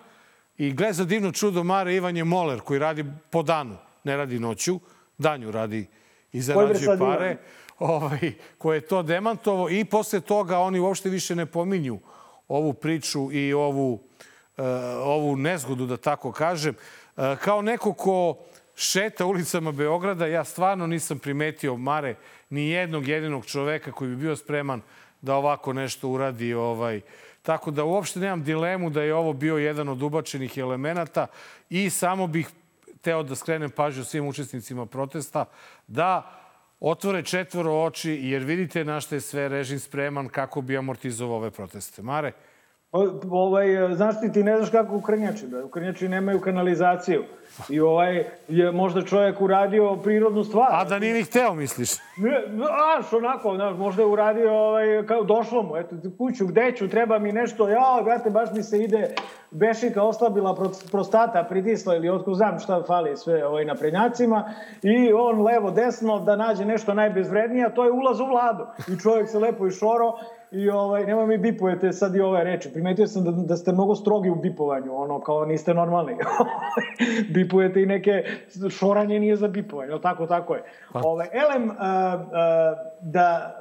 I 0.62 0.72
gle 0.72 0.92
za 0.92 1.04
divno 1.04 1.32
čudo, 1.32 1.64
Mare 1.64 1.94
Ivan 1.94 2.16
je 2.16 2.24
moler 2.24 2.60
koji 2.60 2.78
radi 2.78 3.04
po 3.30 3.42
danu, 3.42 3.76
ne 4.04 4.16
radi 4.16 4.38
noću, 4.38 4.80
danju 5.18 5.50
radi 5.50 5.86
i 6.32 6.40
zarađuje 6.40 6.98
pare, 6.98 7.36
ovaj, 7.78 8.32
koje 8.58 8.76
je 8.76 8.86
to 8.86 9.02
demantovo 9.02 9.70
i 9.70 9.84
posle 9.84 10.20
toga 10.20 10.58
oni 10.58 10.80
uopšte 10.80 11.08
više 11.08 11.34
ne 11.34 11.46
pominju 11.46 11.98
ovu 12.48 12.72
priču 12.72 13.32
i 13.32 13.52
ovu, 13.52 13.92
uh, 13.92 14.64
ovu 15.02 15.36
nezgodu, 15.36 15.86
da 15.86 15.96
tako 15.96 16.32
kažem. 16.32 16.74
Uh, 17.16 17.24
kao 17.38 17.62
neko 17.62 17.92
ko 17.92 18.38
šeta 18.74 19.26
ulicama 19.26 19.72
Beograda, 19.72 20.26
ja 20.26 20.44
stvarno 20.44 20.86
nisam 20.86 21.18
primetio, 21.18 21.76
Mare, 21.76 22.14
ni 22.50 22.68
jednog 22.68 23.08
jedinog 23.08 23.46
čoveka 23.46 23.92
koji 23.92 24.10
bi 24.10 24.16
bio 24.16 24.36
spreman 24.36 24.80
da 25.20 25.34
ovako 25.34 25.72
nešto 25.72 26.08
uradi 26.08 26.54
ovaj, 26.54 26.96
uh, 26.96 27.02
Tako 27.42 27.70
da 27.70 27.84
uopšte 27.84 28.20
nemam 28.20 28.42
dilemu 28.42 28.90
da 28.90 29.02
je 29.02 29.14
ovo 29.14 29.32
bio 29.32 29.56
jedan 29.56 29.88
od 29.88 30.02
ubačenih 30.02 30.58
elemenata 30.58 31.26
i 31.70 31.90
samo 31.90 32.26
bih 32.26 32.48
teo 33.00 33.22
da 33.22 33.34
skrenem 33.34 33.70
pažnju 33.70 34.04
svim 34.04 34.26
učesnicima 34.26 34.86
protesta 34.86 35.44
da 35.86 36.38
otvore 36.80 37.22
četvoro 37.22 37.82
oči 37.82 38.10
jer 38.22 38.42
vidite 38.42 38.84
na 38.84 39.00
što 39.00 39.14
je 39.14 39.20
sve 39.20 39.48
režim 39.48 39.80
spreman 39.80 40.28
kako 40.28 40.60
bi 40.60 40.76
amortizovao 40.76 41.36
ove 41.36 41.50
proteste. 41.50 42.02
Mare? 42.02 42.32
Ovaj, 43.30 43.94
znaš 43.94 44.20
ti, 44.20 44.32
ti 44.32 44.42
ne 44.42 44.56
znaš 44.56 44.70
kako 44.70 44.96
u 44.96 45.00
Krnjači. 45.00 45.46
Da? 45.46 45.64
U 45.64 45.68
Krnjači 45.68 46.08
nemaju 46.08 46.40
kanalizaciju. 46.40 47.24
I 47.68 47.80
ovaj 47.80 48.24
je 48.48 48.72
možda 48.72 49.02
čovjek 49.02 49.40
uradio 49.40 49.96
prirodnu 49.96 50.44
stvar. 50.44 50.68
A 50.70 50.84
da 50.84 50.98
nije 50.98 51.14
ni 51.14 51.22
hteo, 51.22 51.54
misliš? 51.54 51.90
Ne, 52.16 52.42
što 53.06 53.16
onako, 53.16 53.54
znaš, 53.54 53.76
možda 53.76 54.02
je 54.02 54.08
uradio, 54.08 54.52
ovaj, 54.52 55.06
kao, 55.06 55.24
došlo 55.24 55.62
mu, 55.62 55.76
eto, 55.76 55.96
kuću, 56.18 56.46
gde 56.46 56.72
ću, 56.76 56.88
treba 56.88 57.18
mi 57.18 57.32
nešto, 57.32 57.68
ja, 57.68 58.00
brate, 58.04 58.30
baš 58.30 58.48
mi 58.52 58.62
se 58.62 58.82
ide, 58.82 59.14
Bešika 59.50 60.02
oslabila 60.02 60.70
prostata, 60.90 61.46
pritisla 61.48 61.96
ili 61.96 62.08
otko 62.08 62.34
znam 62.34 62.58
šta 62.58 62.82
fali 62.86 63.16
sve 63.16 63.46
ovaj, 63.46 63.64
naprednjacima 63.64 64.54
i 64.82 65.12
on 65.12 65.42
levo, 65.42 65.70
desno 65.70 66.20
da 66.20 66.36
nađe 66.36 66.64
nešto 66.64 66.94
najbezvrednije, 66.94 67.66
a 67.66 67.74
to 67.74 67.84
je 67.84 67.90
ulaz 67.90 68.20
u 68.20 68.26
vladu. 68.26 68.66
I 68.88 69.00
čovjek 69.00 69.28
se 69.28 69.38
lepo 69.38 69.66
išoro 69.66 70.12
I 70.52 70.70
ovaj, 70.70 71.06
nemoj 71.06 71.26
mi 71.26 71.38
bipujete 71.38 71.92
sad 71.92 72.16
i 72.16 72.20
ove 72.20 72.44
reči. 72.44 72.72
Primetio 72.72 73.06
sam 73.06 73.24
da, 73.24 73.30
da 73.30 73.56
ste 73.56 73.72
mnogo 73.72 73.94
strogi 73.94 74.30
u 74.30 74.34
bipovanju, 74.34 74.96
ono, 74.96 75.20
kao 75.20 75.44
niste 75.44 75.74
normalni. 75.74 76.16
bipujete 77.34 77.82
i 77.82 77.86
neke, 77.86 78.24
šoranje 78.70 79.20
nije 79.20 79.36
za 79.36 79.48
bipovanje, 79.48 79.92
tako, 80.02 80.26
tako 80.26 80.54
je. 80.54 80.62
Pa. 80.92 81.00
Ovaj, 81.04 81.26
elem, 81.32 81.70
uh, 81.70 81.76
uh, 81.76 81.78
da 83.00 83.56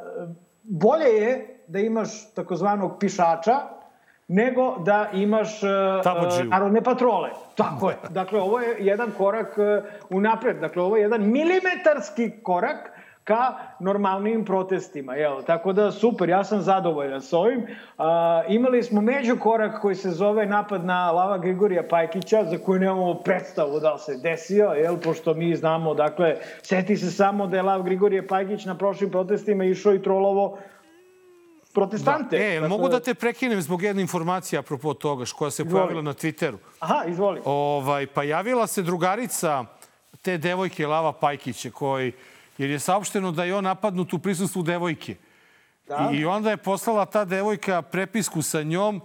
bolje 0.63 1.07
je 1.07 1.59
da 1.67 1.79
imaš 1.79 2.33
takozvanog 2.33 2.91
pišača, 2.99 3.55
nego 4.27 4.75
da 4.79 5.09
imaš 5.13 5.63
uh, 5.63 5.69
narodne 6.49 6.81
patrole. 6.81 7.29
Tako 7.55 7.89
je. 7.89 7.97
Dakle, 8.09 8.41
ovo 8.41 8.59
je 8.59 8.77
jedan 8.79 9.11
korak 9.17 9.57
uh, 9.57 9.83
unapred. 10.09 10.57
Dakle, 10.59 10.83
ovo 10.83 10.97
je 10.97 11.01
jedan 11.01 11.21
milimetarski 11.21 12.31
korak 12.43 13.00
ka 13.23 13.53
normalnim 13.79 14.45
protestima. 14.45 15.15
Jel? 15.15 15.41
Tako 15.43 15.73
da 15.73 15.91
super, 15.91 16.29
ja 16.29 16.43
sam 16.43 16.61
zadovoljan 16.61 17.21
s 17.21 17.33
ovim. 17.33 17.67
A, 17.97 18.43
imali 18.47 18.83
smo 18.83 19.01
međukorak 19.01 19.81
koji 19.81 19.95
se 19.95 20.09
zove 20.09 20.45
napad 20.45 20.85
na 20.85 21.11
Lava 21.11 21.37
Grigorija 21.37 21.83
Pajkića, 21.89 22.43
za 22.43 22.57
koju 22.57 22.79
nemamo 22.79 23.13
predstavu 23.13 23.79
da 23.79 23.97
se 23.97 24.17
desio, 24.17 24.65
jel? 24.65 24.97
pošto 24.97 25.33
mi 25.33 25.55
znamo, 25.55 25.93
dakle, 25.93 26.35
seti 26.61 26.97
se 26.97 27.11
samo 27.11 27.47
da 27.47 27.57
je 27.57 27.63
Lav 27.63 27.83
Grigorije 27.83 28.27
Pajkić 28.27 28.65
na 28.65 28.77
prošlim 28.77 29.11
protestima 29.11 29.63
išao 29.63 29.93
i 29.93 30.03
trolovo 30.03 30.57
protestante. 31.73 32.37
Da. 32.37 32.43
E, 32.43 32.53
dakle... 32.53 32.67
mogu 32.69 32.89
da 32.89 32.99
te 32.99 33.13
prekinem 33.13 33.61
zbog 33.61 33.83
jedne 33.83 34.01
informacije 34.01 34.59
apropo 34.59 34.93
toga 34.93 35.25
koja 35.37 35.51
se 35.51 35.63
izvoli. 35.63 35.81
pojavila 35.81 36.01
na 36.01 36.13
Twitteru. 36.13 36.57
Aha, 36.79 37.03
izvoli. 37.07 37.41
Ovaj, 37.45 38.07
pa 38.07 38.23
javila 38.23 38.67
se 38.67 38.81
drugarica 38.81 39.65
te 40.21 40.37
devojke 40.37 40.87
Lava 40.87 41.13
Pajkića 41.13 41.69
koji 41.71 42.11
jer 42.61 42.69
je 42.69 42.79
saopšteno 42.79 43.31
da 43.31 43.43
je 43.43 43.55
on 43.55 43.63
napadnut 43.63 44.13
u 44.13 44.19
prisustvu 44.19 44.63
devojke. 44.63 45.15
Da? 45.87 46.09
I 46.13 46.25
onda 46.25 46.49
je 46.49 46.57
poslala 46.57 47.05
ta 47.05 47.25
devojka 47.25 47.81
prepisku 47.81 48.41
sa 48.41 48.63
njom 48.63 49.01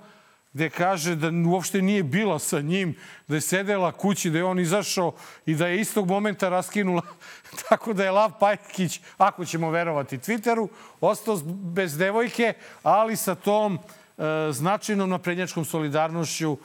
gde 0.52 0.70
kaže 0.70 1.14
da 1.16 1.28
uopšte 1.48 1.82
nije 1.82 2.02
bila 2.02 2.38
sa 2.38 2.60
njim, 2.60 2.94
da 3.28 3.34
je 3.34 3.40
sedela 3.40 3.92
kući, 3.92 4.30
da 4.30 4.38
je 4.38 4.44
on 4.44 4.60
izašao 4.60 5.12
i 5.46 5.54
da 5.54 5.66
je 5.66 5.80
istog 5.80 6.08
momenta 6.08 6.48
raskinula. 6.48 7.02
Tako 7.68 7.92
da 7.92 8.04
je 8.04 8.10
Lav 8.10 8.32
Pajkić, 8.40 9.00
ako 9.18 9.44
ćemo 9.44 9.70
verovati 9.70 10.18
Twitteru, 10.18 10.68
ostao 11.00 11.36
bez 11.46 11.98
devojke, 11.98 12.54
ali 12.82 13.16
sa 13.16 13.34
tom 13.34 13.78
e, 13.78 14.22
značajnom 14.52 15.10
naprednjačkom 15.10 15.64
solidarnošću 15.64 16.56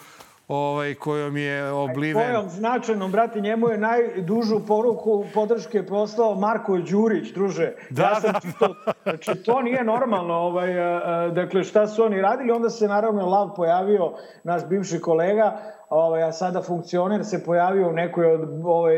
ovaj, 0.51 0.93
kojom 0.93 1.37
je 1.37 1.71
obliven... 1.71 2.23
Kojom 2.23 2.49
značajnom, 2.49 3.11
brate, 3.11 3.41
njemu 3.41 3.69
je 3.69 3.77
najdužu 3.77 4.59
poruku 4.67 5.25
podrške 5.33 5.85
poslao 5.85 6.35
Marko 6.35 6.77
Đurić, 6.77 7.33
druže. 7.33 7.73
Da, 7.89 8.03
ja 8.03 8.15
sam 8.15 8.31
da. 8.31 8.39
Čito, 8.39 8.75
znači, 9.03 9.43
to 9.43 9.61
nije 9.61 9.83
normalno. 9.83 10.33
Ovaj, 10.33 10.73
dakle, 11.31 11.63
šta 11.63 11.87
su 11.87 12.03
oni 12.03 12.21
radili? 12.21 12.51
Onda 12.51 12.69
se, 12.69 12.87
naravno, 12.87 13.29
Lav 13.29 13.55
pojavio, 13.55 14.13
naš 14.43 14.65
bivši 14.65 14.99
kolega, 14.99 15.57
ovaj, 15.89 16.23
a 16.23 16.31
sada 16.31 16.61
funkcioner 16.61 17.25
se 17.25 17.43
pojavio 17.43 17.89
u 17.89 17.93
nekoj 17.93 18.25
od 18.25 18.61
ovaj, 18.65 18.95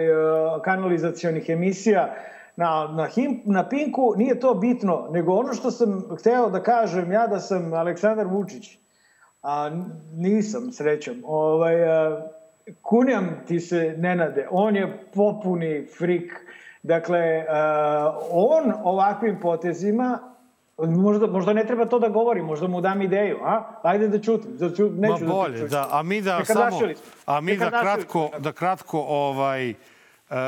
kanalizacionih 0.64 1.50
emisija 1.50 2.16
na, 2.56 2.88
na, 2.88 3.06
him, 3.06 3.42
na 3.46 3.70
Pinku, 3.70 4.14
nije 4.18 4.40
to 4.40 4.54
bitno, 4.54 5.08
nego 5.12 5.34
ono 5.34 5.54
što 5.54 5.72
sam 5.72 6.04
hteo 6.20 6.50
da 6.50 6.64
kažem 6.64 7.12
ja 7.12 7.28
da 7.28 7.40
sam 7.40 7.74
Aleksandar 7.74 8.28
Vučić, 8.28 8.83
a 9.44 9.72
nisam 10.14 10.72
srećom, 10.72 11.24
ovaj, 11.26 11.84
a, 11.84 12.28
kunjam 12.82 13.44
ti 13.48 13.60
se 13.60 13.96
Nenade, 13.98 14.48
on 14.52 14.76
je 14.76 14.98
popuni 15.14 15.88
frik, 15.98 16.34
dakle, 16.84 17.46
a, 17.50 18.18
on 18.32 18.74
ovakvim 18.84 19.40
potezima 19.42 20.34
Možda, 20.78 21.28
možda 21.28 21.54
ne 21.54 21.66
treba 21.68 21.86
to 21.86 22.00
da 22.00 22.10
govori, 22.10 22.42
možda 22.42 22.68
mu 22.68 22.82
dam 22.82 23.02
ideju, 23.02 23.38
a? 23.44 23.80
Ajde 23.84 24.08
da 24.08 24.22
čutim, 24.22 24.58
da 24.58 24.76
ču, 24.76 24.90
neću 24.90 25.26
Ma 25.26 25.34
bolje, 25.34 25.60
da, 25.60 25.68
da, 25.68 25.88
a 25.92 26.04
mi 26.04 26.22
da 26.22 26.40
Neka 26.40 26.54
samo, 26.54 26.80
a 27.26 27.42
mi 27.42 27.58
da 27.58 27.70
kratko, 27.70 28.30
da 28.40 28.52
kratko 28.52 29.00
ovaj, 29.00 29.70
uh, 29.70 29.76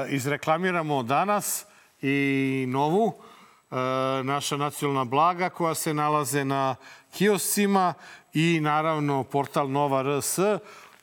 izreklamiramo 0.09 1.03
danas 1.03 1.65
i 2.01 2.65
novu 2.67 3.05
uh, 3.05 3.77
naša 4.23 4.57
nacionalna 4.57 5.03
blaga 5.03 5.49
koja 5.49 5.75
se 5.75 5.93
nalaze 5.93 6.45
na 6.45 6.75
kioscima 7.11 7.93
i 8.36 8.59
naravno 8.59 9.23
portal 9.23 9.71
Nova 9.71 10.19
RS. 10.19 10.39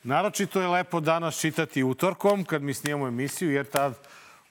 Naročito 0.03 0.61
je 0.61 0.67
lepo 0.67 0.99
danas 0.99 1.39
čitati 1.39 1.83
utorkom 1.83 2.45
kad 2.45 2.61
mi 2.61 2.73
snijemo 2.73 3.07
emisiju 3.07 3.51
jer 3.51 3.65
tad 3.65 3.93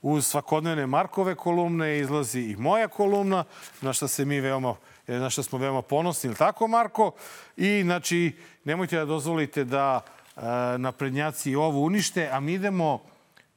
uz 0.02 0.26
svakodnevne 0.26 0.86
Markove 0.86 1.34
kolumne 1.34 1.98
izlazi 1.98 2.40
i 2.40 2.56
moja 2.56 2.88
kolumna, 2.88 3.44
na 3.80 3.92
što 3.92 4.08
se 4.08 4.24
mi 4.24 4.40
veoma 4.40 4.74
na 5.06 5.30
što 5.30 5.42
smo 5.42 5.58
veoma 5.58 5.82
ponosni, 5.82 6.28
ili 6.28 6.36
tako, 6.36 6.68
Marko? 6.68 7.12
I, 7.56 7.82
znači, 7.82 8.36
nemojte 8.64 8.96
da 8.96 9.04
dozvolite 9.04 9.64
da 9.64 10.00
e, 10.36 10.40
naprednjaci 10.78 11.54
ovo 11.54 11.80
unište, 11.80 12.28
a 12.32 12.40
mi 12.40 12.52
idemo 12.52 13.02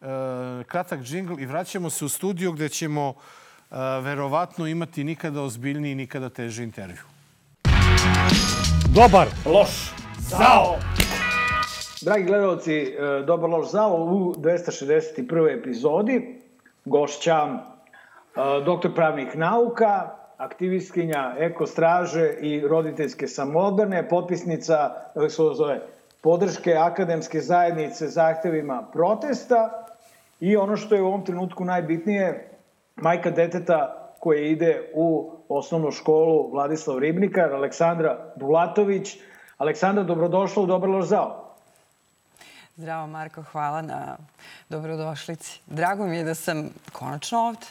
e, 0.02 0.06
kratak 0.68 1.02
džingl 1.02 1.40
i 1.40 1.46
vraćamo 1.46 1.90
se 1.90 2.06
u 2.06 2.10
studio 2.10 2.52
gde 2.52 2.70
ćemo 2.70 3.14
e, 3.14 3.76
verovatno 4.02 4.68
imati 4.68 5.04
nikada 5.04 5.42
ozbiljniji, 5.42 5.96
nikada 5.96 6.30
teži 6.30 6.64
intervju. 6.64 7.15
Dobar. 8.96 9.28
Loš. 9.46 9.94
Zao. 10.20 10.76
Dragi 12.02 12.24
gledalci, 12.24 12.96
Dobar 13.28 13.50
loš 13.50 13.72
zao 13.72 13.96
u 13.96 14.34
261. 14.34 15.60
epizodi. 15.60 16.42
Gošća 16.86 17.48
doktor 18.66 18.94
pravnih 18.96 19.36
nauka, 19.38 20.10
aktivistkinja 20.38 21.36
Eko 21.40 21.66
straže 21.66 22.34
i 22.42 22.68
roditeljske 22.68 23.28
samodbrane, 23.28 24.10
potpisnica 24.10 24.92
zove, 25.56 25.82
podrške 26.22 26.74
akademske 26.74 27.40
zajednice 27.40 28.08
zahtevima 28.08 28.88
protesta 28.94 29.86
i 30.40 30.58
ono 30.58 30.78
što 30.78 30.96
je 30.96 31.02
u 31.02 31.08
ovom 31.08 31.26
trenutku 31.26 31.66
najbitnije, 31.66 32.50
majka 32.96 33.32
deteta 33.32 34.12
koje 34.20 34.52
ide 34.52 34.92
u 34.94 35.35
osnovnu 35.50 35.92
školu 35.92 36.52
Vladislav 36.52 37.00
Ribnikar, 37.00 37.54
Aleksandra 37.54 38.34
Bulatović. 38.36 39.18
Aleksandra, 39.58 40.04
dobrodošla 40.04 40.64
u 40.64 40.66
Dobar 40.66 40.90
loš 40.90 41.06
zao. 41.06 41.46
Zdravo 42.76 43.08
Marko, 43.08 43.44
hvala 43.52 43.82
na 43.82 44.18
dobrodošlici. 44.70 45.62
Drago 45.68 46.08
mi 46.08 46.18
je 46.18 46.24
da 46.24 46.36
sam 46.36 46.70
konačno 46.92 47.40
ovde. 47.40 47.66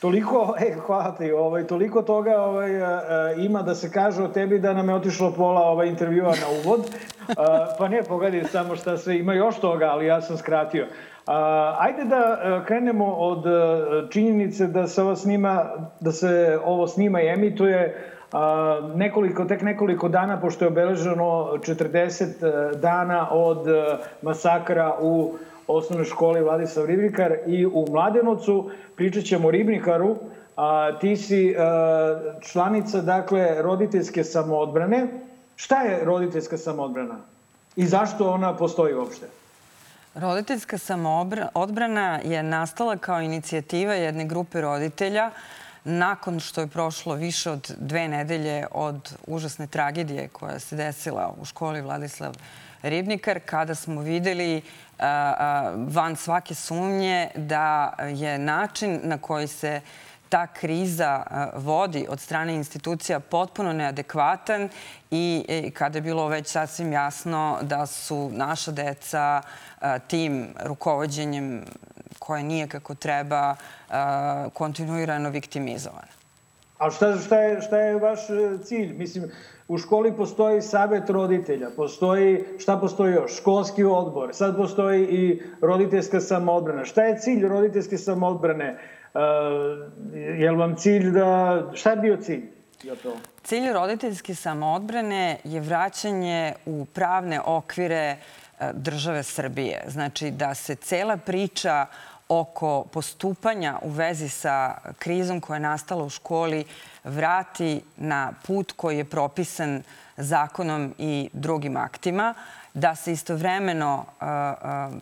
Toliko, 0.00 0.54
e, 0.58 0.76
hvala 0.86 1.14
ti, 1.16 1.32
ovaj, 1.32 1.66
toliko 1.66 2.02
toga 2.02 2.40
ovaj, 2.40 2.82
a, 2.82 2.88
a, 2.88 3.32
ima 3.32 3.62
da 3.62 3.74
se 3.74 3.92
kaže 3.92 4.22
o 4.22 4.28
tebi 4.28 4.58
da 4.58 4.72
nam 4.72 4.88
je 4.88 4.94
otišlo 4.94 5.32
pola 5.32 5.60
ovaj, 5.60 5.88
intervjua 5.88 6.30
na 6.30 6.46
uvod. 6.64 6.80
A, 7.36 7.74
pa 7.78 7.88
ne, 7.88 8.02
pogledaj 8.02 8.44
samo 8.44 8.76
šta 8.76 8.98
sve, 8.98 9.18
ima 9.18 9.34
još 9.34 9.60
toga, 9.60 9.84
ali 9.84 10.06
ja 10.06 10.20
sam 10.22 10.36
skratio. 10.36 10.86
Ajde 11.78 12.04
da 12.04 12.62
krenemo 12.66 13.06
od 13.06 13.44
činjenice 14.10 14.66
da 14.66 14.86
se 14.86 15.02
ovo 15.02 15.16
snima, 15.16 15.64
da 16.00 16.12
se 16.12 16.58
ovo 16.64 16.86
snima 16.86 17.22
i 17.22 17.28
emituje 17.28 18.12
nekoliko, 18.94 19.44
tek 19.44 19.62
nekoliko 19.62 20.08
dana, 20.08 20.40
pošto 20.40 20.64
je 20.64 20.68
obeleženo 20.68 21.52
40 21.58 22.76
dana 22.76 23.28
od 23.30 23.66
masakra 24.22 24.94
u 25.00 25.34
osnovnoj 25.66 26.04
školi 26.04 26.42
Vladislav 26.42 26.86
Ribnikar 26.86 27.32
i 27.46 27.66
u 27.66 27.86
Mladenovcu. 27.90 28.70
Pričat 28.96 29.24
ćemo 29.24 29.48
o 29.48 29.50
Ribnikaru. 29.50 30.16
A, 30.56 30.98
ti 31.00 31.16
si 31.16 31.54
članica, 32.40 33.00
dakle, 33.00 33.62
roditeljske 33.62 34.24
samoodbrane. 34.24 35.06
Šta 35.56 35.82
je 35.82 36.04
roditeljska 36.04 36.56
samoodbrana? 36.56 37.16
I 37.76 37.86
zašto 37.86 38.30
ona 38.30 38.56
postoji 38.56 38.94
uopšte? 38.94 39.26
Roditeljska 40.14 40.78
samoodbrana 40.78 42.20
je 42.24 42.42
nastala 42.42 42.96
kao 42.96 43.20
inicijativa 43.20 43.94
jedne 43.94 44.24
grupe 44.24 44.60
roditelja 44.60 45.30
nakon 45.84 46.40
što 46.40 46.60
je 46.60 46.66
prošlo 46.66 47.14
više 47.14 47.50
od 47.50 47.74
dve 47.78 48.08
nedelje 48.08 48.66
od 48.70 49.16
užasne 49.26 49.66
tragedije 49.66 50.28
koja 50.28 50.58
se 50.58 50.76
desila 50.76 51.34
u 51.40 51.44
školi 51.44 51.80
Vladislav 51.80 52.34
Ribnikar, 52.82 53.40
kada 53.46 53.74
smo 53.74 54.00
videli 54.00 54.62
van 55.88 56.16
svake 56.16 56.54
sumnje 56.54 57.30
da 57.36 57.94
je 58.14 58.38
način 58.38 59.00
na 59.02 59.18
koji 59.18 59.46
se 59.46 59.80
ta 60.32 60.46
kriza 60.46 61.22
vodi 61.56 62.06
od 62.08 62.20
strane 62.20 62.54
institucija 62.54 63.20
potpuno 63.20 63.72
neadekvatan 63.72 64.68
i 65.10 65.44
kada 65.74 65.98
je 65.98 66.02
bilo 66.02 66.28
već 66.28 66.46
sasvim 66.46 66.92
jasno 66.92 67.58
da 67.62 67.86
su 67.86 68.30
naša 68.32 68.70
deca 68.72 69.42
tim 70.08 70.54
rukovodđenjem 70.64 71.64
koje 72.18 72.42
nije 72.42 72.68
kako 72.68 72.94
treba 72.94 73.56
kontinuirano 74.52 75.30
viktimizovana. 75.30 76.12
A 76.78 76.90
šta, 76.90 77.18
šta, 77.18 77.36
je, 77.38 77.60
šta 77.60 77.78
je 77.78 77.98
vaš 77.98 78.30
e, 78.30 78.64
cilj? 78.64 78.92
Mislim, 78.98 79.30
u 79.68 79.78
školi 79.78 80.12
postoji 80.16 80.62
savet 80.62 81.10
roditelja, 81.10 81.70
postoji, 81.76 82.44
šta 82.58 82.76
postoji 82.76 83.14
još? 83.14 83.36
Školski 83.36 83.84
odbor, 83.84 84.34
sad 84.34 84.56
postoji 84.56 85.04
i 85.04 85.42
roditeljska 85.60 86.20
samoodbrana. 86.20 86.84
Šta 86.84 87.02
je 87.02 87.18
cilj 87.18 87.48
roditeljske 87.48 87.98
samoodbrane? 87.98 88.78
Uh, 89.14 89.20
je 90.14 90.50
li 90.50 90.56
vam 90.56 90.76
cilj 90.76 91.10
da... 91.10 91.62
Šta 91.74 91.90
je 91.90 91.96
bio 91.96 92.16
cilj? 92.16 92.42
Cilj 93.42 93.72
roditeljske 93.72 94.34
samoodbrane 94.34 95.38
je 95.44 95.60
vraćanje 95.60 96.54
u 96.66 96.84
pravne 96.84 97.40
okvire 97.40 98.16
države 98.72 99.22
Srbije. 99.22 99.84
Znači 99.88 100.30
da 100.30 100.54
se 100.54 100.74
cela 100.74 101.16
priča 101.16 101.86
oko 102.28 102.84
postupanja 102.92 103.78
u 103.82 103.88
vezi 103.88 104.28
sa 104.28 104.74
krizom 104.98 105.40
koja 105.40 105.56
je 105.56 105.60
nastala 105.60 106.04
u 106.04 106.10
školi 106.10 106.64
vrati 107.04 107.80
na 107.96 108.32
put 108.46 108.72
koji 108.72 108.98
je 108.98 109.04
propisan 109.04 109.82
zakonom 110.16 110.94
i 110.98 111.28
drugim 111.32 111.76
aktima, 111.76 112.34
da 112.74 112.94
se 112.94 113.12
istovremeno 113.12 114.04
uh, 114.20 114.26
uh, 114.90 115.00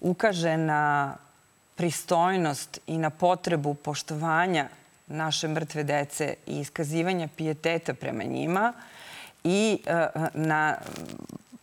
ukaže 0.00 0.56
na 0.56 1.14
pristojnost 1.82 2.78
i 2.86 2.98
na 2.98 3.10
potrebu 3.10 3.74
poštovanja 3.74 4.68
naše 5.06 5.48
mrtve 5.48 5.82
dece 5.84 6.34
i 6.46 6.60
iskazivanja 6.60 7.28
pijeteta 7.36 7.94
prema 7.94 8.24
njima 8.24 8.72
i 9.44 9.78
uh, 9.86 10.22
na 10.34 10.76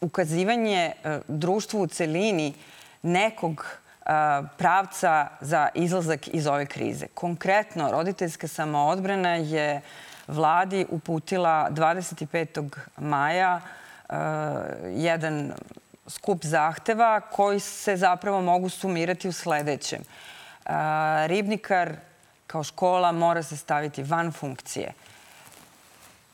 ukazivanje 0.02 0.92
društvu 1.28 1.82
u 1.82 1.88
celini 1.88 2.54
nekog 3.02 3.66
pravca 4.58 5.28
za 5.42 5.70
izlazak 5.76 6.28
iz 6.28 6.48
ove 6.48 6.66
krize. 6.66 7.08
Konkretno, 7.14 7.92
roditeljska 7.92 8.48
samoodbrana 8.48 9.36
je 9.36 9.82
vladi 10.28 10.86
uputila 10.90 11.70
25. 11.72 12.70
maja 12.98 13.62
jedan 14.96 15.54
skup 16.10 16.46
zahteva 16.46 17.22
koji 17.22 17.60
se 17.60 17.98
zapravo 17.98 18.42
mogu 18.42 18.70
sumirati 18.70 19.28
u 19.28 19.32
sledećem. 19.32 20.04
Ribnikar 21.26 21.96
kao 22.48 22.64
škola 22.64 23.12
mora 23.12 23.44
se 23.44 23.58
staviti 23.58 24.04
van 24.04 24.32
funkcije. 24.32 24.94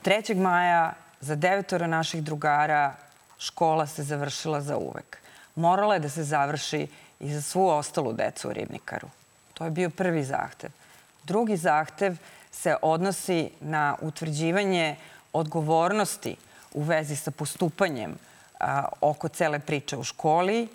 3. 0.04 0.36
maja 0.36 0.94
za 1.22 1.36
devetora 1.36 1.88
naših 1.88 2.24
drugara 2.24 2.94
škola 3.40 3.88
se 3.88 4.04
završila 4.04 4.62
za 4.62 4.78
uvek. 4.78 5.18
Morala 5.56 5.94
je 5.94 6.00
da 6.00 6.10
se 6.10 6.24
završi 6.24 6.88
i 7.20 7.34
za 7.34 7.42
svu 7.42 7.68
ostalu 7.68 8.14
decu 8.14 8.50
u 8.50 8.54
Ribnikaru. 8.54 9.08
To 9.54 9.66
je 9.66 9.72
bio 9.72 9.90
prvi 9.90 10.24
zahtev. 10.24 10.70
Drugi 11.24 11.58
zahtev 11.58 12.18
se 12.52 12.76
odnosi 12.82 13.50
na 13.60 13.96
utvrđivanje 14.02 14.96
odgovornosti 15.34 16.36
u 16.74 16.82
vezi 16.82 17.16
sa 17.16 17.32
postupanjem 17.32 18.18
oko 19.02 19.28
cele 19.28 19.60
priče 19.60 19.98
u 19.98 20.04
školi, 20.04 20.68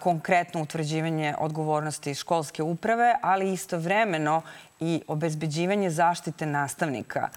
konkretno 0.00 0.62
utvrđivanje 0.62 1.34
odgovornosti 1.38 2.14
školske 2.14 2.62
uprave, 2.62 3.14
ali 3.22 3.52
istovremeno 3.52 4.42
i 4.80 5.02
obezbeđivanje 5.08 5.90
zaštite 5.90 6.46
nastavnika 6.46 7.28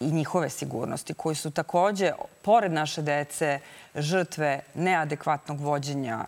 i 0.00 0.12
njihove 0.12 0.50
sigurnosti, 0.50 1.14
koji 1.14 1.34
su 1.34 1.50
takođe, 1.50 2.12
pored 2.42 2.72
naše 2.72 3.02
dece, 3.02 3.58
žrtve 3.94 4.60
neadekvatnog 4.74 5.60
vođenja 5.60 6.24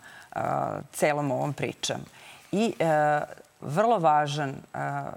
celom 0.92 1.30
ovom 1.30 1.52
pričom. 1.52 1.96
I 2.52 2.74
vrlo 3.60 3.98
važan 3.98 4.54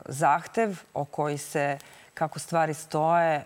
zahtev 0.06 0.80
o 0.94 1.06
koji 1.06 1.38
se 1.38 1.78
kako 2.14 2.40
stvari 2.40 2.74
stoje, 2.74 3.44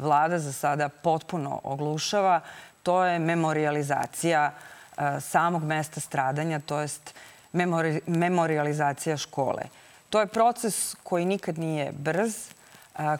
vlada 0.00 0.38
za 0.38 0.52
sada 0.52 0.88
potpuno 0.88 1.60
oglušava, 1.64 2.40
to 2.88 3.04
je 3.04 3.18
memorializacija 3.18 4.52
samog 5.20 5.64
mesta 5.64 6.00
stradanja, 6.00 6.60
to 6.60 6.80
jest 6.80 7.14
memori 7.52 8.00
memorializacija 8.06 9.16
škole. 9.16 9.62
To 10.10 10.20
je 10.20 10.26
proces 10.26 10.94
koji 11.02 11.24
nikad 11.24 11.58
nije 11.58 11.92
brz, 11.92 12.34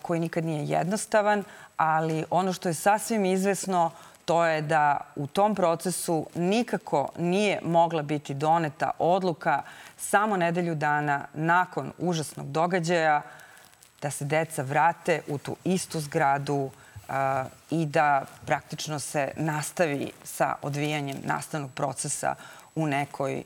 koji 0.02 0.20
nikad 0.20 0.44
nije 0.44 0.64
jednostavan, 0.64 1.44
ali 1.76 2.24
ono 2.30 2.52
što 2.52 2.68
je 2.68 2.74
sasvim 2.74 3.24
izvesno 3.24 3.90
to 4.24 4.46
je 4.46 4.62
da 4.62 5.00
u 5.16 5.26
tom 5.26 5.54
procesu 5.54 6.26
nikako 6.34 7.08
nije 7.18 7.60
mogla 7.62 8.02
biti 8.02 8.34
doneta 8.34 8.90
odluka 8.98 9.62
samo 9.96 10.36
nedelju 10.36 10.74
dana 10.74 11.24
nakon 11.34 11.92
užasnog 11.98 12.52
događaja 12.52 13.22
da 14.02 14.10
se 14.10 14.24
deca 14.24 14.62
vrate 14.62 15.20
u 15.28 15.38
tu 15.38 15.56
istu 15.64 16.00
zgradu 16.00 16.70
i 17.70 17.86
da 17.86 18.24
praktično 18.46 18.98
se 18.98 19.30
nastavi 19.36 20.10
sa 20.24 20.54
odvijanjem 20.62 21.16
nastavnog 21.24 21.70
procesa 21.74 22.34
u 22.74 22.86
nekoj 22.86 23.42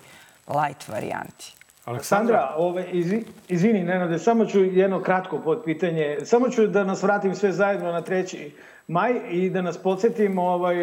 light 0.48 0.88
varijanti. 0.88 1.54
Aleksandra, 1.84 2.54
ove, 2.56 2.90
izvi, 2.90 3.24
izvini, 3.48 3.82
Nenade, 3.82 4.18
samo 4.18 4.44
ću 4.46 4.64
jedno 4.64 5.02
kratko 5.02 5.38
pod 5.38 5.62
pitanje. 5.64 6.18
Samo 6.24 6.48
ću 6.48 6.66
da 6.66 6.84
nas 6.84 7.02
vratim 7.02 7.34
sve 7.34 7.52
zajedno 7.52 7.92
na 7.92 8.02
treći 8.02 8.54
maj 8.88 9.12
i 9.30 9.50
da 9.50 9.62
nas 9.62 9.78
podsjetim 9.78 10.38
ovaj, 10.38 10.76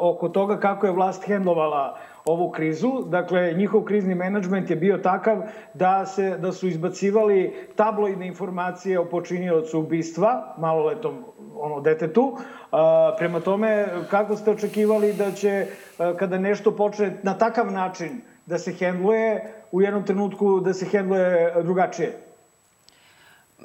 oko 0.00 0.28
toga 0.28 0.60
kako 0.60 0.86
je 0.86 0.92
vlast 0.92 1.26
hendlovala 1.26 1.98
ovu 2.30 2.50
krizu. 2.50 2.92
Dakle, 3.06 3.52
njihov 3.56 3.82
krizni 3.84 4.14
menadžment 4.14 4.70
je 4.70 4.76
bio 4.76 4.98
takav 4.98 5.42
da, 5.74 6.06
se, 6.06 6.38
da 6.38 6.52
su 6.52 6.68
izbacivali 6.68 7.68
tabloidne 7.76 8.26
informacije 8.26 8.98
o 8.98 9.04
počiniocu 9.04 9.80
ubistva, 9.80 10.54
maloletom 10.58 11.24
ono, 11.54 11.80
detetu. 11.80 12.36
A, 12.72 13.14
prema 13.18 13.40
tome, 13.40 13.86
kako 14.10 14.36
ste 14.36 14.50
očekivali 14.50 15.12
da 15.12 15.32
će, 15.32 15.66
a, 15.98 16.14
kada 16.16 16.38
nešto 16.38 16.76
počne 16.76 17.16
na 17.22 17.38
takav 17.38 17.72
način 17.72 18.20
da 18.46 18.58
se 18.58 18.72
hendluje, 18.72 19.54
u 19.72 19.82
jednom 19.82 20.04
trenutku 20.04 20.60
da 20.60 20.74
se 20.74 20.86
hendluje 20.86 21.54
drugačije? 21.62 22.18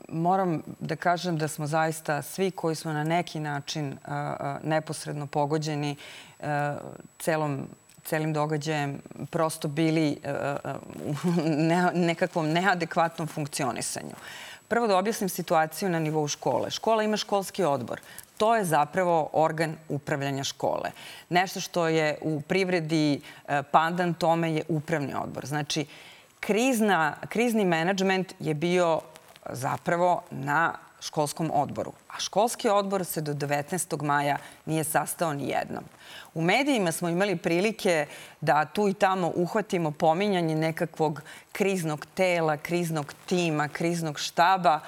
Moram 0.09 0.61
da 0.79 0.95
kažem 0.95 1.37
da 1.37 1.47
smo 1.47 1.67
zaista 1.67 2.21
svi 2.21 2.51
koji 2.51 2.75
smo 2.75 2.93
na 2.93 3.03
neki 3.03 3.39
način 3.39 3.97
neposredno 4.63 5.27
pogođeni 5.27 5.95
celom 7.19 7.67
celim 8.05 8.33
događajem 8.33 9.01
prosto 9.29 9.67
bili 9.67 10.17
u 11.03 11.31
ne, 11.45 11.91
nekakvom 11.93 12.49
neadekvatnom 12.49 13.27
funkcionisanju. 13.27 14.15
Prvo 14.67 14.87
da 14.87 14.97
objasnim 14.97 15.29
situaciju 15.29 15.89
na 15.89 15.99
nivou 15.99 16.27
škole. 16.27 16.71
Škola 16.71 17.03
ima 17.03 17.17
školski 17.17 17.63
odbor. 17.63 18.01
To 18.37 18.55
je 18.55 18.65
zapravo 18.65 19.29
organ 19.33 19.75
upravljanja 19.89 20.43
škole. 20.43 20.91
Nešto 21.29 21.59
što 21.59 21.87
je 21.87 22.17
u 22.21 22.41
privredi 22.41 23.21
pandan 23.71 24.13
tome 24.13 24.53
je 24.53 24.63
upravni 24.67 25.13
odbor. 25.13 25.45
Znači, 25.45 25.85
krizna, 26.39 27.15
krizni 27.29 27.65
menadžment 27.65 28.33
je 28.39 28.53
bio 28.53 29.01
zapravo 29.49 30.21
na 30.31 30.73
školskom 30.99 31.51
odboru. 31.53 31.93
A 32.09 32.19
školski 32.19 32.69
odbor 32.69 33.05
se 33.05 33.21
do 33.21 33.33
19. 33.33 34.03
maja 34.03 34.37
nije 34.65 34.83
sastao 34.83 35.33
ni 35.33 35.49
jednom. 35.49 35.83
U 36.35 36.41
medijima 36.41 36.91
smo 36.91 37.09
imali 37.09 37.35
prilike 37.35 38.07
da 38.41 38.65
tu 38.65 38.87
i 38.87 38.93
tamo 38.93 39.31
uhvatimo 39.35 39.91
pominjanje 39.91 40.55
nekakvog 40.55 41.21
kriznog 41.51 42.05
tela, 42.13 42.57
kriznog 42.57 43.13
tima, 43.25 43.67
kriznog 43.67 44.19
štaba, 44.19 44.79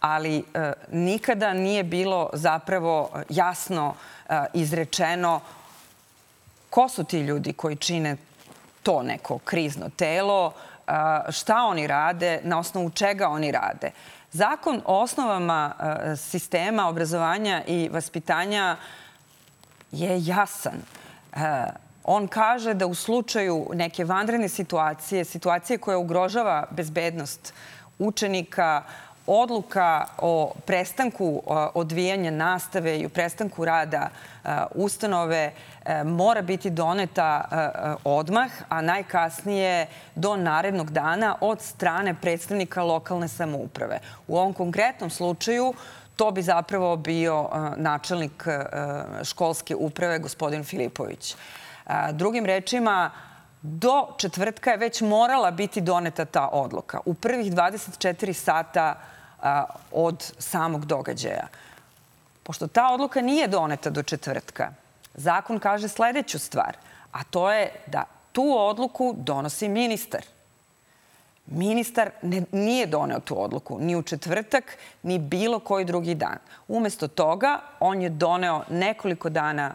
ali 0.00 0.38
e, 0.38 0.72
nikada 0.92 1.52
nije 1.52 1.84
bilo 1.84 2.30
zapravo 2.32 3.10
jasno 3.28 3.94
e, 4.28 4.44
izrečeno 4.54 5.40
ko 6.70 6.88
su 6.88 7.04
ti 7.04 7.20
ljudi 7.20 7.52
koji 7.52 7.76
čine 7.76 8.16
to 8.82 9.02
neko 9.02 9.38
krizno 9.38 9.88
telo, 9.96 10.52
e, 10.86 10.92
šta 11.32 11.56
oni 11.56 11.86
rade, 11.86 12.40
na 12.42 12.58
osnovu 12.58 12.90
čega 12.90 13.28
oni 13.28 13.52
rade. 13.52 13.90
Zakon 14.32 14.82
o 14.84 15.00
osnovama 15.00 15.72
e, 15.80 16.16
sistema 16.16 16.88
obrazovanja 16.88 17.62
i 17.66 17.88
vaspitanja 17.92 18.76
je 19.92 20.26
jasan. 20.26 20.82
E, 21.32 21.38
on 22.04 22.28
kaže 22.28 22.74
da 22.74 22.86
u 22.86 22.94
slučaju 22.94 23.70
neke 23.74 24.04
vanredne 24.04 24.48
situacije, 24.48 25.24
situacije 25.24 25.78
koja 25.78 25.98
ugrožava 25.98 26.66
bezbednost 26.70 27.52
učenika, 27.98 28.82
odluka 29.26 30.06
o 30.18 30.52
prestanku 30.66 31.42
odvijanja 31.74 32.30
nastave 32.30 32.98
i 32.98 33.06
o 33.06 33.08
prestanku 33.08 33.64
rada 33.64 34.08
ustanove 34.74 35.52
mora 36.04 36.42
biti 36.42 36.70
doneta 36.70 37.44
odmah, 38.04 38.50
a 38.68 38.80
najkasnije 38.80 39.86
do 40.14 40.36
narednog 40.36 40.90
dana 40.90 41.36
od 41.40 41.60
strane 41.60 42.14
predstavnika 42.14 42.82
lokalne 42.82 43.28
samouprave. 43.28 43.98
U 44.28 44.36
ovom 44.36 44.52
konkretnom 44.52 45.10
slučaju 45.10 45.74
to 46.16 46.30
bi 46.30 46.42
zapravo 46.42 46.96
bio 46.96 47.48
načelnik 47.76 48.44
školske 49.24 49.76
uprave, 49.76 50.18
gospodin 50.18 50.64
Filipović. 50.64 51.36
Drugim 52.12 52.46
rečima, 52.46 53.10
do 53.62 54.08
četvrtka 54.18 54.70
je 54.70 54.76
već 54.76 55.00
morala 55.00 55.50
biti 55.50 55.80
doneta 55.80 56.24
ta 56.24 56.48
odluka. 56.48 57.00
U 57.04 57.14
prvih 57.14 57.52
24 57.52 58.32
sata 58.32 58.94
od 59.92 60.32
samog 60.38 60.84
događaja. 60.84 61.46
Pošto 62.42 62.66
ta 62.66 62.92
odluka 62.92 63.20
nije 63.20 63.48
doneta 63.48 63.90
do 63.90 64.02
četvrtka, 64.02 64.70
zakon 65.14 65.58
kaže 65.58 65.88
sledeću 65.88 66.38
stvar, 66.38 66.76
a 67.12 67.24
to 67.24 67.52
je 67.52 67.70
da 67.86 68.04
tu 68.32 68.54
odluku 68.58 69.14
donosi 69.18 69.68
ministar. 69.68 70.22
Ministar 71.46 72.10
ne, 72.22 72.42
nije 72.52 72.86
doneo 72.86 73.20
tu 73.20 73.42
odluku 73.42 73.78
ni 73.80 73.96
u 73.96 74.02
četvrtak, 74.02 74.78
ni 75.02 75.18
bilo 75.18 75.58
koji 75.58 75.84
drugi 75.84 76.14
dan. 76.14 76.38
Umesto 76.68 77.08
toga, 77.08 77.60
on 77.80 78.02
je 78.02 78.08
doneo 78.08 78.62
nekoliko 78.70 79.28
dana 79.28 79.74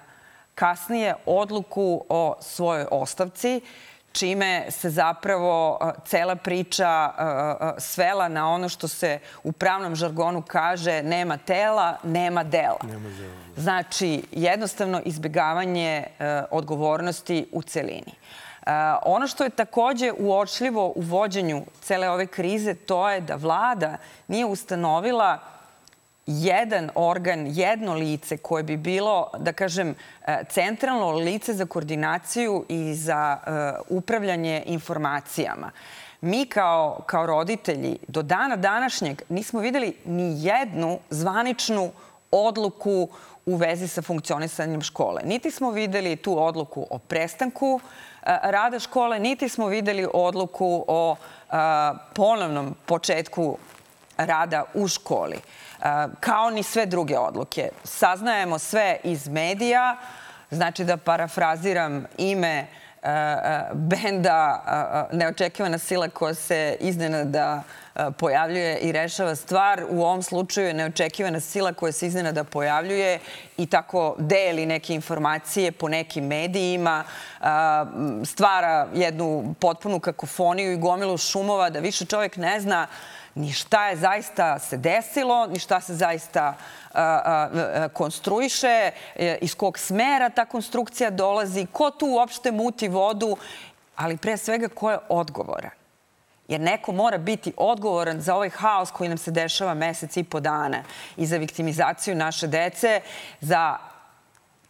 kasnije 0.55 1.15
odluku 1.25 2.05
o 2.09 2.35
svojoj 2.41 2.85
ostavci, 2.91 3.61
čime 4.11 4.65
se 4.71 4.89
zapravo 4.89 5.79
cela 6.05 6.35
priča 6.35 7.11
svela 7.77 8.27
na 8.27 8.49
ono 8.49 8.69
što 8.69 8.87
se 8.87 9.19
u 9.43 9.51
pravnom 9.51 9.95
žargonu 9.95 10.43
kaže 10.47 11.03
nema 11.03 11.37
tela, 11.37 11.97
nema 12.03 12.43
dela. 12.43 12.79
Nema 12.83 13.09
dela. 13.09 13.33
Da. 13.55 13.61
Znači, 13.61 14.23
jednostavno 14.31 15.01
izbjegavanje 15.05 16.03
odgovornosti 16.51 17.47
u 17.51 17.61
celini. 17.61 18.13
Ono 19.03 19.27
što 19.27 19.43
je 19.43 19.49
takođe 19.49 20.11
uočljivo 20.17 20.93
u 20.95 21.01
vođenju 21.01 21.65
cele 21.81 22.09
ove 22.09 22.27
krize, 22.27 22.73
to 22.73 23.09
je 23.09 23.21
da 23.21 23.35
vlada 23.35 23.97
nije 24.27 24.45
ustanovila 24.45 25.39
jedan 26.25 26.89
organ, 26.95 27.47
jedno 27.49 27.93
lice 27.93 28.37
koje 28.37 28.63
bi 28.63 28.77
bilo, 28.77 29.31
da 29.37 29.53
kažem, 29.53 29.95
e, 30.27 30.43
centralno 30.49 31.11
lice 31.11 31.53
za 31.53 31.65
koordinaciju 31.65 32.65
i 32.69 32.93
za 32.93 33.37
uh, 33.37 33.97
upravljanje 33.97 34.63
informacijama. 34.65 35.71
Mi 36.21 36.45
kao, 36.45 37.01
kao 37.05 37.25
roditelji 37.25 37.97
do 38.07 38.21
dana 38.21 38.55
današnjeg 38.55 39.21
nismo 39.29 39.59
videli 39.59 39.97
ni 40.05 40.45
jednu 40.45 40.99
zvaničnu 41.09 41.91
odluku 42.31 43.09
u 43.45 43.55
vezi 43.55 43.87
sa 43.87 44.01
funkcionisanjem 44.01 44.81
škole. 44.81 45.21
Niti 45.25 45.51
smo 45.51 45.71
videli 45.71 46.15
tu 46.15 46.43
odluku 46.43 46.87
o 46.89 46.97
prestanku 46.97 47.67
uh, 47.67 47.81
rada 48.25 48.79
škole, 48.79 49.19
niti 49.19 49.49
smo 49.49 49.67
videli 49.67 50.07
odluku 50.13 50.85
o 50.87 51.15
ponovnom 52.13 52.75
početku 52.85 53.57
rada 54.17 54.63
u 54.73 54.87
školi 54.87 55.39
kao 56.19 56.49
ni 56.49 56.63
sve 56.63 56.85
druge 56.85 57.17
odluke. 57.17 57.69
Saznajemo 57.83 58.59
sve 58.59 58.97
iz 59.03 59.27
medija, 59.27 59.97
znači 60.51 60.83
da 60.83 60.97
parafraziram 60.97 62.05
ime 62.17 62.67
benda 63.73 64.63
Neočekivana 65.11 65.77
sila 65.77 66.09
koja 66.09 66.33
se 66.33 66.77
iznenada 66.79 67.63
pojavljuje 68.17 68.77
i 68.77 68.91
rešava 68.91 69.35
stvar. 69.35 69.83
U 69.89 70.01
ovom 70.03 70.23
slučaju 70.23 70.67
je 70.67 70.73
neočekivana 70.73 71.39
sila 71.39 71.73
koja 71.73 71.91
se 71.91 72.07
iznenada 72.07 72.43
pojavljuje 72.43 73.19
i 73.57 73.65
tako 73.65 74.15
deli 74.19 74.65
neke 74.65 74.93
informacije 74.93 75.71
po 75.71 75.87
nekim 75.87 76.25
medijima, 76.25 77.03
stvara 78.25 78.87
jednu 78.93 79.55
potpunu 79.59 79.99
kakofoniju 79.99 80.71
i 80.71 80.77
gomilu 80.77 81.17
šumova 81.17 81.69
da 81.69 81.79
više 81.79 82.05
čovjek 82.05 82.37
ne 82.37 82.59
zna 82.59 82.87
ni 83.35 83.51
šta 83.51 83.87
je 83.87 83.95
zaista 83.95 84.59
se 84.59 84.77
desilo, 84.77 85.47
ni 85.47 85.59
šta 85.59 85.81
se 85.81 85.95
zaista 85.95 86.53
konstruiše, 87.93 88.91
e, 89.15 89.37
iz 89.41 89.55
kog 89.55 89.79
smera 89.79 90.29
ta 90.29 90.45
konstrukcija 90.45 91.09
dolazi, 91.09 91.65
ko 91.71 91.91
tu 91.91 92.05
uopšte 92.05 92.51
muti 92.51 92.87
vodu, 92.87 93.37
ali 93.95 94.17
pre 94.17 94.37
svega 94.37 94.67
ko 94.67 94.91
je 94.91 94.97
odgovoran. 95.09 95.71
Jer 96.47 96.61
neko 96.61 96.91
mora 96.91 97.17
biti 97.17 97.53
odgovoran 97.57 98.21
za 98.21 98.35
ovaj 98.35 98.49
haos 98.49 98.91
koji 98.91 99.09
nam 99.09 99.17
se 99.17 99.31
dešava 99.31 99.73
mesec 99.73 100.17
i 100.17 100.23
po 100.23 100.39
dana 100.39 100.83
i 101.17 101.25
za 101.25 101.37
viktimizaciju 101.37 102.15
naše 102.15 102.47
dece, 102.47 103.01
za 103.41 103.77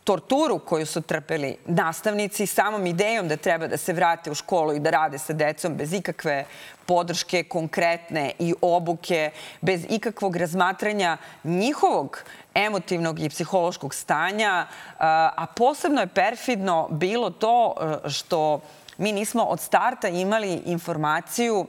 torturu 0.04 0.60
koju 0.60 0.86
su 0.86 1.02
trpeli 1.02 1.58
nastavnici 1.66 2.46
samom 2.46 2.86
idejom 2.86 3.28
da 3.28 3.38
treba 3.38 3.68
da 3.68 3.78
se 3.78 3.94
vrate 3.94 4.32
u 4.32 4.36
školu 4.36 4.74
i 4.74 4.80
da 4.80 4.90
rade 4.90 5.18
sa 5.18 5.34
decom 5.34 5.76
bez 5.76 5.94
ikakve 5.94 6.46
podrške 6.86 7.44
konkretne 7.44 8.32
i 8.40 8.54
obuke, 8.62 9.32
bez 9.62 9.86
ikakvog 9.90 10.36
razmatranja 10.36 11.18
njihovog 11.44 12.24
emotivnog 12.54 13.20
i 13.20 13.30
psihološkog 13.30 13.94
stanja, 13.94 14.68
a 14.98 15.46
posebno 15.56 16.02
je 16.02 16.08
perfidno 16.08 16.88
bilo 16.92 17.30
to 17.30 17.76
e, 18.06 18.10
što 18.10 18.62
mi 18.98 19.12
nismo 19.12 19.44
od 19.44 19.60
starta 19.60 20.08
imali 20.08 20.62
informaciju 20.66 21.68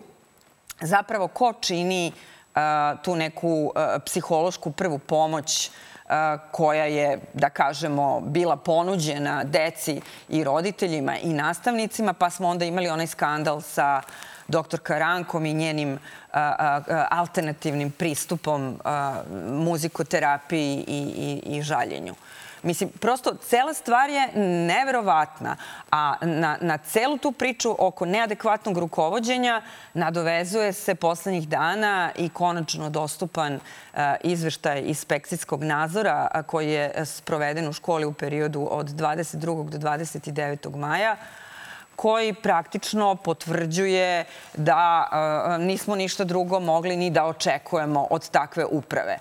zapravo 0.80 1.28
ko 1.28 1.52
čini 1.60 2.12
tu 3.02 3.16
neku 3.16 3.72
psihološku 4.04 4.72
prvu 4.72 4.98
pomoć 4.98 5.70
koja 6.50 6.84
je, 6.84 7.18
da 7.32 7.50
kažemo, 7.50 8.20
bila 8.20 8.56
ponuđena 8.56 9.44
deci 9.44 10.00
i 10.28 10.44
roditeljima 10.44 11.18
i 11.18 11.32
nastavnicima, 11.32 12.12
pa 12.12 12.30
smo 12.30 12.48
onda 12.48 12.64
imali 12.64 12.88
onaj 12.88 13.06
skandal 13.06 13.60
sa 13.60 14.02
dr. 14.48 14.78
Karankom 14.82 15.46
i 15.46 15.54
njenim 15.54 15.98
alternativnim 17.10 17.90
pristupom 17.90 18.80
muzikoterapiji 19.48 20.84
i, 20.86 21.40
i, 21.46 21.56
i 21.56 21.62
žaljenju. 21.62 22.14
Mislim, 22.62 22.90
prosto, 23.00 23.34
cela 23.34 23.74
stvar 23.74 24.10
je 24.10 24.28
neverovatna, 24.66 25.56
a 25.90 26.14
na, 26.20 26.58
na 26.60 26.78
celu 26.78 27.18
tu 27.18 27.32
priču 27.32 27.76
oko 27.78 28.06
neadekvatnog 28.06 28.78
rukovodđenja 28.78 29.62
nadovezuje 29.94 30.72
se 30.72 30.94
poslednjih 30.94 31.48
dana 31.48 32.10
i 32.16 32.28
konačno 32.28 32.90
dostupan 32.90 33.54
uh, 33.54 34.00
izveštaj 34.24 34.82
inspekcijskog 34.86 35.64
nadzora 35.64 36.42
koji 36.46 36.70
je 36.70 37.04
sproveden 37.04 37.68
u 37.68 37.72
školi 37.72 38.04
u 38.04 38.12
periodu 38.12 38.68
od 38.70 38.88
22. 38.88 39.68
do 39.68 39.78
29. 39.78 40.76
maja 40.76 41.16
koji 41.96 42.34
praktično 42.34 43.14
potvrđuje 43.14 44.24
da 44.56 45.08
uh, 45.12 45.64
nismo 45.64 45.96
ništa 45.96 46.24
drugo 46.24 46.60
mogli 46.60 46.96
ni 46.96 47.10
da 47.10 47.24
očekujemo 47.24 48.06
od 48.10 48.30
takve 48.30 48.64
uprave. 48.64 49.18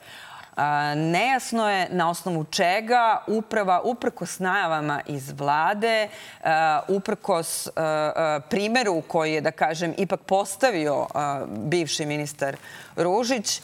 Nejasno 0.96 1.70
je 1.70 1.88
na 1.92 2.10
osnovu 2.10 2.44
čega 2.44 3.24
uprava, 3.28 3.82
uprkos 3.84 4.40
najavama 4.40 5.02
iz 5.08 5.32
vlade, 5.32 6.10
uprkos 6.88 7.70
primeru 8.50 9.02
koji 9.02 9.34
je, 9.34 9.42
da 9.42 9.52
kažem, 9.52 9.94
ipak 9.98 10.22
postavio 10.22 11.08
bivši 11.48 12.06
ministar 12.06 12.56
Ružić, 12.96 13.62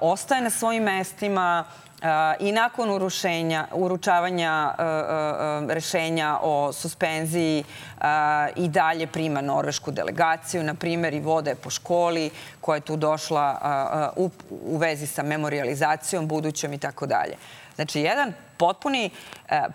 ostaje 0.00 0.42
na 0.42 0.50
svojim 0.50 0.82
mestima, 0.82 1.64
i 2.40 2.52
nakon 2.52 2.90
urušenja, 2.90 3.66
uručavanja 3.72 4.74
rešenja 5.68 6.38
o 6.42 6.72
suspenziji 6.72 7.64
i 8.56 8.68
dalje 8.68 9.06
prima 9.06 9.40
norvešku 9.40 9.90
delegaciju, 9.90 10.62
na 10.62 10.74
primjer 10.74 11.14
i 11.14 11.20
vode 11.20 11.54
po 11.54 11.70
školi 11.70 12.30
koja 12.60 12.76
je 12.76 12.80
tu 12.80 12.96
došla 12.96 14.12
u, 14.16 14.30
u 14.50 14.76
vezi 14.76 15.06
sa 15.06 15.22
memorializacijom 15.22 16.28
budućom 16.28 16.72
i 16.72 16.78
tako 16.78 17.06
dalje. 17.06 17.36
Znači, 17.74 18.00
jedan 18.00 18.32
potpuni 18.56 19.10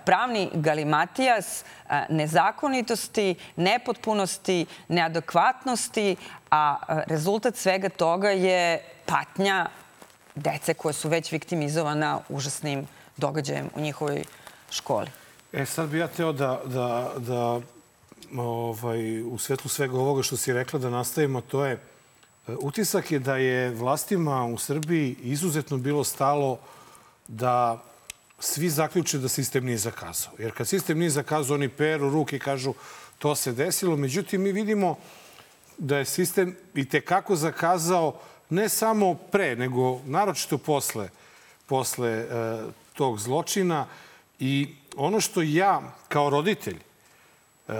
pravni 0.05 0.49
galimatijas 0.53 1.63
nezakonitosti, 2.09 3.35
nepotpunosti, 3.55 4.65
neadekvatnosti, 4.87 6.15
a 6.51 6.75
rezultat 7.07 7.55
svega 7.55 7.89
toga 7.89 8.29
je 8.29 8.81
patnja 9.05 9.65
dece 10.39 10.73
koje 10.73 10.93
su 10.93 11.09
već 11.09 11.31
viktimizovana 11.31 12.19
užasnim 12.29 12.87
događajem 13.17 13.69
u 13.75 13.81
njihovoj 13.81 14.23
školi. 14.71 15.07
E, 15.53 15.65
sad 15.65 15.89
bi 15.89 15.97
ja 15.97 16.07
teo 16.07 16.31
da, 16.33 16.61
da, 16.65 17.11
da 17.17 17.61
ovaj, 18.37 19.21
u 19.21 19.37
svetlu 19.37 19.69
svega 19.69 19.97
ovoga 19.97 20.23
što 20.23 20.37
si 20.37 20.53
rekla 20.53 20.79
da 20.79 20.89
nastavimo, 20.89 21.41
to 21.41 21.65
je 21.65 21.73
e, 21.73 21.79
utisak 22.61 23.11
je 23.11 23.19
da 23.19 23.35
je 23.37 23.69
vlastima 23.69 24.45
u 24.45 24.57
Srbiji 24.57 25.15
izuzetno 25.21 25.77
bilo 25.77 26.03
stalo 26.03 26.59
da 27.27 27.83
svi 28.39 28.69
zaključe 28.69 29.17
da 29.17 29.27
sistem 29.27 29.65
nije 29.65 29.77
zakazao. 29.77 30.33
Jer 30.37 30.51
kad 30.57 30.67
sistem 30.67 30.99
nije 30.99 31.09
zakazao, 31.09 31.55
oni 31.55 31.69
peru 31.69 32.09
ruke 32.09 32.35
i 32.35 32.39
kažu 32.39 32.73
to 33.19 33.35
se 33.35 33.51
desilo. 33.51 33.95
Međutim, 33.95 34.41
mi 34.41 34.51
vidimo 34.51 34.97
da 35.77 35.97
je 35.97 36.05
sistem 36.05 36.55
i 36.75 36.89
tekako 36.89 37.35
zakazao 37.35 38.19
ne 38.49 38.69
samo 38.69 39.13
pre, 39.13 39.55
nego 39.55 40.01
naročito 40.05 40.57
posle, 40.57 41.09
posle 41.65 42.09
e, 42.09 42.25
tog 42.93 43.19
zločina. 43.19 43.85
I 44.39 44.75
ono 44.95 45.21
što 45.21 45.41
ja, 45.41 45.81
kao 46.07 46.29
roditelj, 46.29 46.77
e, 46.77 47.73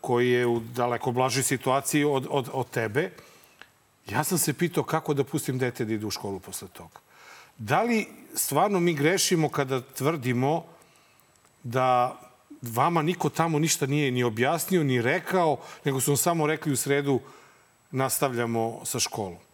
koji 0.00 0.30
je 0.30 0.46
u 0.46 0.60
daleko 0.60 1.12
blažoj 1.12 1.42
situaciji 1.42 2.04
od, 2.04 2.26
od, 2.30 2.48
od 2.52 2.70
tebe, 2.70 3.10
ja 4.10 4.24
sam 4.24 4.38
se 4.38 4.52
pitao 4.52 4.84
kako 4.84 5.14
da 5.14 5.24
pustim 5.24 5.58
dete 5.58 5.84
da 5.84 5.94
ide 5.94 6.06
u 6.06 6.10
školu 6.10 6.40
posle 6.40 6.68
toga. 6.68 7.00
Da 7.58 7.82
li 7.82 8.06
stvarno 8.34 8.80
mi 8.80 8.94
grešimo 8.94 9.48
kada 9.48 9.80
tvrdimo 9.80 10.64
da 11.62 12.18
vama 12.62 13.02
niko 13.02 13.28
tamo 13.28 13.58
ništa 13.58 13.86
nije 13.86 14.10
ni 14.10 14.22
objasnio, 14.22 14.84
ni 14.84 15.02
rekao, 15.02 15.56
nego 15.84 16.00
su 16.00 16.10
vam 16.10 16.16
samo 16.16 16.46
rekli 16.46 16.72
u 16.72 16.76
sredu 16.76 17.20
nastavljamo 17.90 18.80
sa 18.84 18.98
školom? 18.98 19.51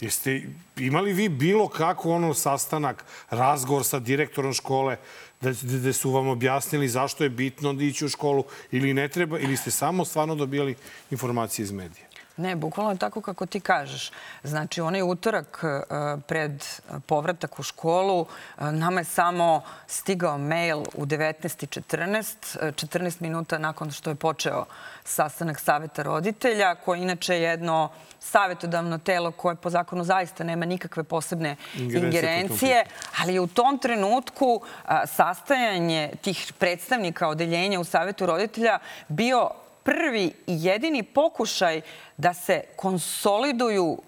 Jeste 0.00 0.42
imali 0.76 1.12
vi 1.12 1.28
bilo 1.28 1.68
kako 1.68 2.10
ono 2.10 2.34
sastanak, 2.34 3.04
razgovor 3.30 3.84
sa 3.84 3.98
direktorom 3.98 4.52
škole, 4.52 4.96
da, 5.40 5.52
da 5.62 5.92
su 5.92 6.10
vam 6.10 6.28
objasnili 6.28 6.88
zašto 6.88 7.24
je 7.24 7.30
bitno 7.30 7.72
da 7.72 7.84
ići 7.84 8.04
u 8.04 8.08
školu 8.08 8.44
ili 8.70 8.94
ne 8.94 9.08
treba, 9.08 9.38
ili 9.38 9.56
ste 9.56 9.70
samo 9.70 10.04
stvarno 10.04 10.34
dobijali 10.34 10.74
informacije 11.10 11.64
iz 11.64 11.72
medija? 11.72 12.07
Ne, 12.38 12.56
bukvalno 12.56 12.92
je 12.92 12.98
tako 12.98 13.20
kako 13.20 13.46
ti 13.46 13.60
kažeš. 13.60 14.10
Znači, 14.42 14.80
onaj 14.80 15.02
utorak 15.02 15.64
e, 15.64 15.80
pred 16.26 16.64
povratak 17.06 17.58
u 17.58 17.62
školu, 17.62 18.26
e, 18.58 18.72
nama 18.72 19.00
je 19.00 19.04
samo 19.04 19.62
stigao 19.86 20.38
mail 20.38 20.78
u 20.78 21.06
19.14, 21.06 22.24
14 22.58 23.22
minuta 23.22 23.58
nakon 23.58 23.90
što 23.90 24.10
je 24.10 24.16
počeo 24.16 24.64
sastanak 25.04 25.60
saveta 25.60 26.02
roditelja, 26.02 26.74
koji 26.74 27.00
inače 27.00 27.34
je 27.34 27.42
jedno 27.42 27.90
savetodavno 28.20 28.98
telo 28.98 29.30
koje 29.30 29.56
po 29.56 29.70
zakonu 29.70 30.04
zaista 30.04 30.44
nema 30.44 30.64
nikakve 30.64 31.04
posebne 31.04 31.56
ingerencije, 31.74 32.84
ali 33.20 33.38
u 33.38 33.46
tom 33.46 33.78
trenutku 33.78 34.60
sastajanje 35.06 36.10
tih 36.22 36.52
predstavnika 36.58 37.28
odeljenja 37.28 37.80
u 37.80 37.84
savetu 37.84 38.26
roditelja 38.26 38.78
bio 39.08 39.50
prvi 39.88 40.32
i 40.46 40.64
jedini 40.64 41.02
pokušaj 41.02 41.80
da 42.16 42.34
se 42.34 42.62
konsoliduju 42.76 43.98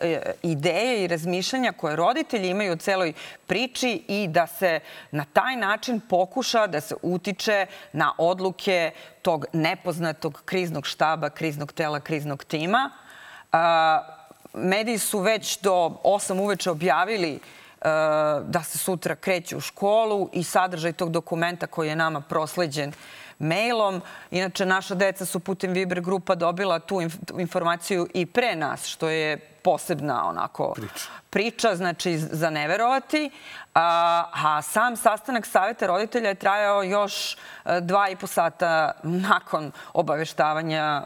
e, 0.00 0.32
ideje 0.42 1.04
i 1.04 1.06
razmišljanja 1.06 1.72
koje 1.72 1.96
roditelji 1.96 2.48
imaju 2.48 2.72
u 2.72 2.76
celoj 2.76 3.12
priči 3.46 4.02
i 4.08 4.28
da 4.28 4.46
se 4.46 4.80
na 5.10 5.24
taj 5.32 5.56
način 5.56 6.00
pokuša 6.00 6.66
da 6.66 6.80
se 6.80 6.94
utiče 7.02 7.66
na 7.92 8.12
odluke 8.18 8.90
tog 9.22 9.46
nepoznatog 9.52 10.42
kriznog 10.44 10.86
štaba, 10.86 11.30
kriznog 11.30 11.72
tela, 11.72 12.00
kriznog 12.00 12.44
tima. 12.44 12.90
Mediji 14.54 14.98
su 14.98 15.18
već 15.18 15.58
do 15.60 15.72
8 16.04 16.40
uveče 16.40 16.70
objavili 16.70 17.40
da 18.44 18.62
se 18.64 18.78
sutra 18.78 19.14
kreću 19.14 19.56
u 19.56 19.60
školu 19.60 20.30
i 20.32 20.44
sadržaj 20.44 20.92
tog 20.92 21.10
dokumenta 21.10 21.66
koji 21.66 21.88
je 21.88 21.96
nama 21.96 22.20
prosleđen 22.20 22.92
mailom. 23.38 24.02
Inače, 24.30 24.66
naša 24.66 24.94
deca 24.94 25.26
su 25.26 25.40
putem 25.40 25.72
Viber 25.72 26.00
grupa 26.00 26.34
dobila 26.34 26.78
tu 26.78 27.00
informaciju 27.38 28.08
i 28.14 28.26
pre 28.26 28.56
nas, 28.56 28.86
što 28.86 29.08
je 29.08 29.36
posebna 29.36 30.28
onako 30.28 30.72
priča, 30.74 31.08
priča 31.30 31.76
znači 31.76 32.18
za 32.18 32.50
neverovati. 32.50 33.30
A, 33.74 34.24
a 34.32 34.62
sam 34.62 34.96
sastanak 34.96 35.46
saveta 35.46 35.86
roditelja 35.86 36.28
je 36.28 36.34
trajao 36.34 36.82
još 36.82 37.32
e, 37.32 37.36
dva 37.80 38.08
i 38.08 38.16
po 38.16 38.26
sata 38.26 38.92
nakon 39.02 39.72
obaveštavanja 39.92 41.02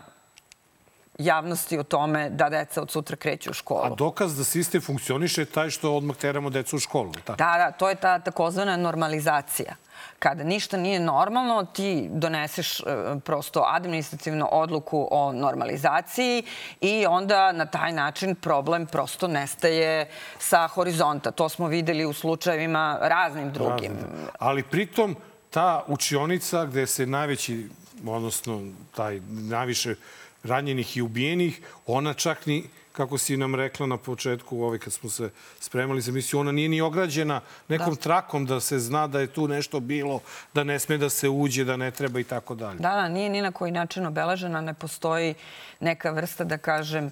javnosti 1.21 1.79
o 1.79 1.83
tome 1.83 2.31
da 2.31 2.49
deca 2.49 2.83
od 2.83 2.91
sutra 2.91 3.17
kreću 3.17 3.51
u 3.51 3.53
školu. 3.53 3.85
A 3.85 3.95
dokaz 3.95 4.37
da 4.37 4.45
sistem 4.45 4.81
funkcioniše 4.81 5.41
je 5.41 5.45
taj 5.45 5.71
što 5.71 5.93
odmah 5.97 6.17
teramo 6.17 6.51
decu 6.51 6.77
u 6.77 6.79
školu. 6.79 7.13
Tako? 7.13 7.37
Da, 7.37 7.55
da, 7.59 7.71
to 7.71 7.89
je 7.89 7.95
ta 7.95 8.19
takozvana 8.19 8.77
normalizacija. 8.77 9.75
Kada 10.19 10.45
ništa 10.45 10.77
nije 10.77 11.01
normalno, 11.01 11.65
ti 11.65 12.09
doneseš 12.13 12.81
e, 12.81 12.85
prosto 13.25 13.65
administrativnu 13.69 14.49
odluku 14.51 15.09
o 15.11 15.33
normalizaciji 15.33 16.43
i 16.81 17.07
onda 17.07 17.53
na 17.53 17.67
taj 17.67 17.93
način 17.93 18.35
problem 18.35 18.87
prosto 18.87 19.29
nestaje 19.29 20.09
sa 20.39 20.67
horizonta. 20.67 21.31
To 21.31 21.49
smo 21.49 21.67
videli 21.67 22.05
u 22.05 22.13
slučajevima 22.13 22.99
raznim 23.01 23.53
drugim. 23.53 23.93
Raznim. 23.93 24.29
Ali 24.39 24.63
pritom 24.63 25.17
ta 25.51 25.85
učionica 25.87 26.65
gde 26.65 26.87
se 26.87 27.07
najveći, 27.07 27.69
odnosno 28.07 28.63
taj 28.97 29.21
najviše 29.29 29.95
ranjenih 30.43 30.97
i 30.97 31.03
ubijenih, 31.03 31.61
ona 31.87 32.15
čak 32.15 32.47
ni 32.47 32.65
kako 32.93 33.19
si 33.19 33.37
nam 33.37 33.55
rekla 33.55 33.87
na 33.87 33.97
početku, 33.97 34.63
ovaj, 34.63 34.79
kad 34.79 34.93
smo 34.93 35.11
se 35.11 35.31
spremali 35.61 36.01
za 36.01 36.11
emisiju, 36.11 36.41
ona 36.41 36.53
nije 36.53 36.69
ni 36.69 36.81
ograđena 36.81 37.41
nekom 37.69 37.95
da. 37.95 38.01
trakom 38.01 38.47
da 38.47 38.61
se 38.61 38.79
zna 38.79 39.07
da 39.07 39.21
je 39.21 39.27
tu 39.27 39.49
nešto 39.49 39.81
bilo, 39.81 40.21
da 40.55 40.65
ne 40.65 40.79
sme 40.79 40.99
da 40.99 41.09
se 41.09 41.29
uđe, 41.29 41.65
da 41.65 41.77
ne 41.77 41.91
treba 41.91 42.21
i 42.21 42.25
tako 42.25 42.55
dalje. 42.55 42.79
Da, 42.79 42.95
da, 42.95 43.09
nije 43.09 43.29
ni 43.29 43.43
na 43.43 43.53
koji 43.53 43.73
način 43.73 44.07
obeležena, 44.07 44.61
ne 44.61 44.75
postoji 44.75 45.35
neka 45.81 46.11
vrsta, 46.11 46.45
da 46.45 46.59
kažem, 46.59 47.11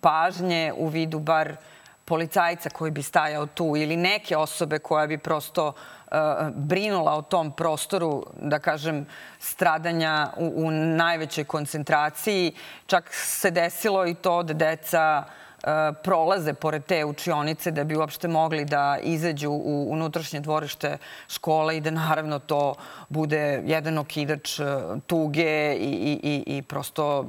pažnje 0.00 0.72
u 0.76 0.88
vidu 0.88 1.18
bar 1.18 1.56
policajca 2.04 2.70
koji 2.70 2.90
bi 2.90 3.02
stajao 3.02 3.46
tu 3.46 3.76
ili 3.76 3.96
neke 3.96 4.36
osobe 4.36 4.78
koja 4.78 5.06
bi 5.06 5.18
prosto 5.18 5.68
uh, 5.68 5.74
brinula 6.54 7.14
o 7.16 7.22
tom 7.22 7.52
prostoru, 7.52 8.26
da 8.40 8.58
kažem, 8.58 9.06
stradanja 9.38 10.30
u, 10.36 10.52
u 10.56 10.70
najvećoj 10.70 11.44
koncentraciji. 11.44 12.52
Čak 12.86 13.14
se 13.14 13.50
desilo 13.50 14.06
i 14.06 14.14
to 14.14 14.42
da 14.42 14.54
deca 14.54 15.24
prolaze 16.02 16.54
pored 16.54 16.84
te 16.84 17.04
učionice 17.04 17.70
da 17.70 17.84
bi 17.84 17.96
uopšte 17.96 18.28
mogli 18.28 18.64
da 18.64 18.98
izađu 19.02 19.50
u 19.50 19.86
unutrašnje 19.90 20.40
dvorište 20.40 20.98
škole 21.28 21.76
i 21.76 21.80
da 21.80 21.90
naravno 21.90 22.38
to 22.38 22.74
bude 23.08 23.62
jedan 23.64 23.98
okidač 23.98 24.60
tuge 25.06 25.74
i, 25.74 25.92
i, 25.92 26.20
i, 26.22 26.56
i 26.56 26.62
prosto 26.62 27.26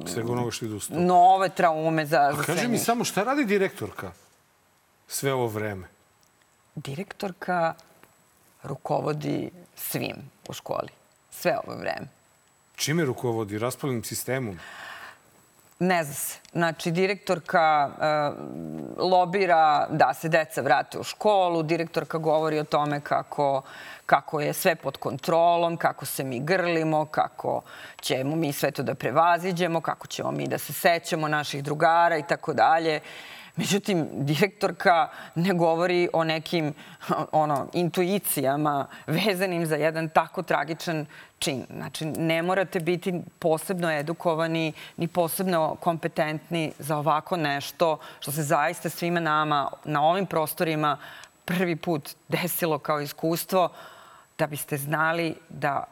nove 0.90 1.48
traume 1.48 2.06
za, 2.06 2.30
za 2.32 2.40
A 2.40 2.44
kaži 2.44 2.68
mi 2.68 2.78
samo, 2.78 3.04
šta 3.04 3.22
radi 3.22 3.44
direktorka 3.44 4.12
sve 5.06 5.32
ovo 5.32 5.46
vreme? 5.46 5.88
Direktorka 6.74 7.74
rukovodi 8.62 9.50
svim 9.76 10.16
u 10.48 10.52
školi. 10.52 10.88
Sve 11.30 11.58
ovo 11.66 11.76
vreme. 11.76 12.06
Čime 12.76 13.04
rukovodi? 13.04 13.58
Raspalnim 13.58 14.04
sistemom? 14.04 14.58
Ne 15.78 16.04
zna 16.04 16.14
se. 16.14 16.38
Znači, 16.52 16.90
direktorka 16.90 17.90
e, 17.90 18.06
lobira 19.02 19.86
da 19.90 20.14
se 20.14 20.28
deca 20.28 20.60
vrate 20.60 20.98
u 20.98 21.02
školu, 21.02 21.62
direktorka 21.62 22.18
govori 22.18 22.58
o 22.58 22.64
tome 22.64 23.00
kako, 23.00 23.62
kako 24.06 24.40
je 24.40 24.52
sve 24.52 24.74
pod 24.74 24.96
kontrolom, 24.96 25.76
kako 25.76 26.06
se 26.06 26.24
mi 26.24 26.40
grlimo, 26.40 27.04
kako 27.04 27.62
ćemo 28.00 28.36
mi 28.36 28.52
sve 28.52 28.70
to 28.70 28.82
da 28.82 28.94
prevaziđemo, 28.94 29.80
kako 29.80 30.06
ćemo 30.06 30.30
mi 30.30 30.48
da 30.48 30.58
se 30.58 30.72
sećamo 30.72 31.28
naših 31.28 31.64
drugara 31.64 32.16
i 32.16 32.22
tako 32.22 32.52
dalje. 32.52 33.00
Međutim, 33.56 34.08
direktorka 34.12 35.08
ne 35.34 35.54
govori 35.54 36.08
o 36.12 36.24
nekim 36.24 36.74
ono, 37.32 37.66
intuicijama 37.72 38.86
vezanim 39.06 39.66
za 39.66 39.76
jedan 39.76 40.08
tako 40.08 40.42
tragičan 40.42 41.06
čin. 41.38 41.66
Znači, 41.76 42.04
ne 42.04 42.42
morate 42.42 42.80
biti 42.80 43.22
posebno 43.38 43.92
edukovani 43.92 44.72
ni 44.96 45.08
posebno 45.08 45.76
kompetentni 45.80 46.72
za 46.78 46.96
ovako 46.96 47.36
nešto 47.36 47.98
što 48.20 48.32
se 48.32 48.42
zaista 48.42 48.88
svima 48.88 49.20
nama 49.20 49.70
na 49.84 50.02
ovim 50.02 50.26
prostorima 50.26 50.98
prvi 51.44 51.76
put 51.76 52.10
desilo 52.28 52.78
kao 52.78 53.00
iskustvo 53.00 53.68
da 54.38 54.46
biste 54.46 54.76
znali 54.76 55.34
da 55.48 55.84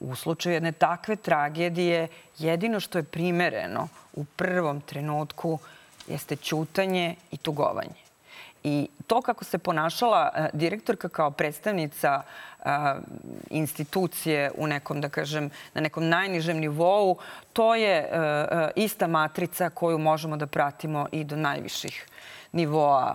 u 0.00 0.14
slučaju 0.14 0.54
jedne 0.54 0.72
takve 0.72 1.16
tragedije 1.16 2.08
jedino 2.38 2.80
što 2.80 2.98
je 2.98 3.04
primereno 3.04 3.88
u 4.12 4.24
prvom 4.24 4.80
trenutku 4.80 5.58
jeste 6.08 6.36
ćutanje 6.36 7.14
i 7.30 7.36
tugovanje. 7.36 8.06
I 8.64 8.88
to 9.06 9.20
kako 9.22 9.44
se 9.44 9.58
ponašala 9.58 10.30
e, 10.34 10.48
direktorka 10.52 11.08
kao 11.08 11.30
predstavnica 11.30 12.22
e, 12.22 12.70
institucije 13.50 14.50
u 14.56 14.66
nekom, 14.66 15.00
da 15.00 15.08
kažem, 15.08 15.50
na 15.74 15.80
nekom 15.80 16.08
najnižem 16.08 16.58
nivou, 16.58 17.16
to 17.52 17.74
je 17.74 17.96
e, 17.98 18.08
ista 18.76 19.06
matrica 19.06 19.70
koju 19.70 19.98
možemo 19.98 20.36
da 20.36 20.46
pratimo 20.46 21.06
i 21.12 21.24
do 21.24 21.36
najviših 21.36 22.06
nivoa 22.52 23.14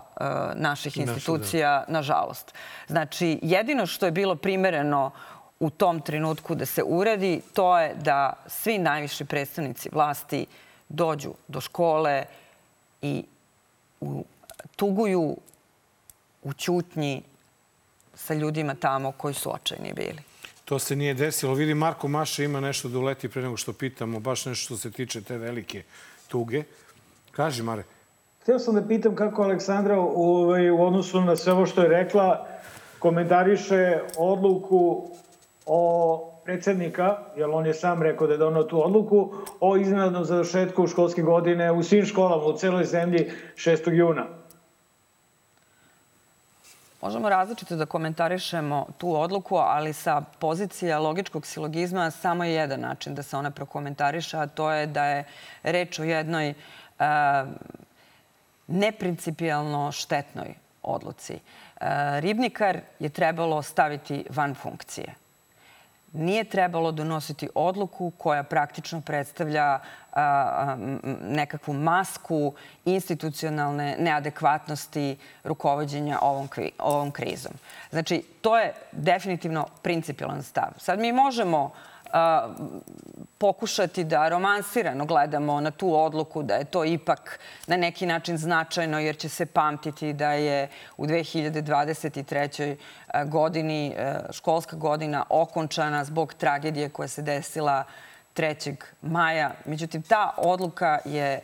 naših 0.56 0.96
da. 0.96 1.02
institucija, 1.02 1.84
nažalost. 1.88 2.54
Znači, 2.88 3.40
jedino 3.42 3.86
što 3.86 4.06
je 4.06 4.12
bilo 4.12 4.36
primereno 4.36 5.12
u 5.60 5.70
tom 5.70 6.02
trenutku 6.02 6.56
da 6.56 6.66
se 6.66 6.84
uradi, 6.84 7.42
to 7.54 7.80
je 7.80 7.96
da 7.96 8.34
svi 8.48 8.78
najviši 8.78 9.26
predstavnici 9.26 9.90
vlasti 9.92 10.46
dođu 10.90 11.34
do 11.48 11.62
škole 11.62 12.26
i 13.02 13.24
u, 14.02 14.24
tuguju 14.76 15.38
u 16.44 16.54
ćutnji 16.54 17.24
sa 18.14 18.34
ljudima 18.34 18.76
tamo 18.76 19.12
koji 19.12 19.34
su 19.34 19.54
očajni 19.54 19.94
bili. 19.94 20.20
To 20.66 20.80
se 20.80 20.96
nije 20.96 21.14
desilo. 21.14 21.54
Vidi, 21.54 21.74
Marko 21.74 22.08
Maša 22.08 22.44
ima 22.44 22.60
nešto 22.60 22.90
da 22.90 23.00
uleti 23.00 23.30
pre 23.30 23.42
nego 23.42 23.58
što 23.58 23.74
pitamo, 23.74 24.20
baš 24.20 24.46
nešto 24.46 24.66
što 24.66 24.78
se 24.78 24.92
tiče 24.92 25.22
te 25.22 25.38
velike 25.38 25.84
tuge. 26.28 26.64
Kaži, 27.32 27.64
Mare. 27.64 27.84
Htio 28.42 28.60
sam 28.60 28.76
da 28.76 28.88
pitam 28.88 29.16
kako 29.16 29.44
Aleksandra 29.44 30.00
u, 30.00 30.36
ovaj, 30.36 30.70
u 30.70 30.82
odnosu 30.82 31.22
na 31.22 31.36
sve 31.36 31.54
ovo 31.54 31.66
što 31.66 31.82
je 31.82 31.90
rekla 31.90 32.48
komentariše 33.00 34.00
odluku 34.18 35.10
o 35.66 36.31
predsednika, 36.44 37.18
jer 37.36 37.50
on 37.50 37.66
je 37.66 37.74
sam 37.74 38.02
rekao 38.02 38.28
da 38.28 38.34
je 38.34 38.38
donao 38.38 38.64
tu 38.64 38.86
odluku, 38.86 39.34
o 39.60 39.78
iznenadnom 39.78 40.26
završetku 40.26 40.88
školske 40.88 41.22
godine 41.22 41.72
u 41.72 41.84
svim 41.84 42.06
školama 42.06 42.44
u 42.44 42.58
celoj 42.58 42.86
zemlji 42.86 43.32
6. 43.56 43.92
juna. 43.92 44.26
Možemo 47.02 47.30
različito 47.30 47.76
da 47.76 47.86
komentarišemo 47.86 48.86
tu 48.98 49.16
odluku, 49.16 49.56
ali 49.56 49.94
sa 49.94 50.22
pozicija 50.40 51.00
logičkog 51.00 51.46
silogizma 51.46 52.12
samo 52.12 52.44
je 52.44 52.54
jedan 52.54 52.80
način 52.80 53.16
da 53.16 53.24
se 53.24 53.38
ona 53.38 53.52
prokomentariše, 53.52 54.38
a 54.38 54.48
to 54.48 54.72
je 54.72 54.88
da 54.88 55.06
je 55.06 55.24
reč 55.64 56.00
o 56.00 56.04
jednoj 56.04 56.50
e, 56.50 56.54
neprincipijalno 58.68 59.92
štetnoj 59.92 60.54
odluci. 60.84 61.34
E, 61.34 61.40
ribnikar 62.20 62.80
je 63.00 63.10
trebalo 63.10 63.62
staviti 63.62 64.26
van 64.30 64.56
funkcije 64.56 65.21
nije 66.14 66.44
trebalo 66.44 66.92
donositi 66.92 67.50
odluku 67.56 68.12
koja 68.18 68.44
praktično 68.44 69.02
predstavlja 69.02 69.80
nekakvu 71.22 71.74
masku 71.74 72.54
institucionalne 72.86 73.96
neadekvatnosti 74.00 75.18
rukovodđenja 75.44 76.20
ovom, 76.22 76.50
ovom 76.80 77.12
krizom. 77.12 77.52
Znači, 77.90 78.24
to 78.42 78.58
je 78.58 78.74
definitivno 78.92 79.66
principijalan 79.82 80.44
stav. 80.44 80.70
Sad 80.78 81.00
mi 81.00 81.12
možemo 81.12 81.72
pokušati 83.38 84.04
da 84.04 84.30
romansirano 84.30 85.06
gledamo 85.06 85.62
na 85.62 85.72
tu 85.72 85.96
odluku, 85.96 86.44
da 86.44 86.56
je 86.56 86.66
to 86.66 86.86
ipak 86.86 87.40
na 87.68 87.78
neki 87.78 88.06
način 88.06 88.38
značajno 88.38 89.00
jer 89.00 89.18
će 89.18 89.30
se 89.30 89.46
pamtiti 89.46 90.14
da 90.14 90.32
je 90.32 90.70
u 90.98 91.06
2023. 91.06 92.76
godini 93.26 93.96
školska 94.32 94.76
godina 94.76 95.26
okončana 95.30 96.04
zbog 96.04 96.34
tragedije 96.34 96.90
koja 96.90 97.08
se 97.08 97.22
desila 97.22 97.84
3. 98.36 98.76
maja. 99.02 99.52
Međutim, 99.66 100.02
ta 100.02 100.34
odluka 100.38 101.00
je 101.06 101.40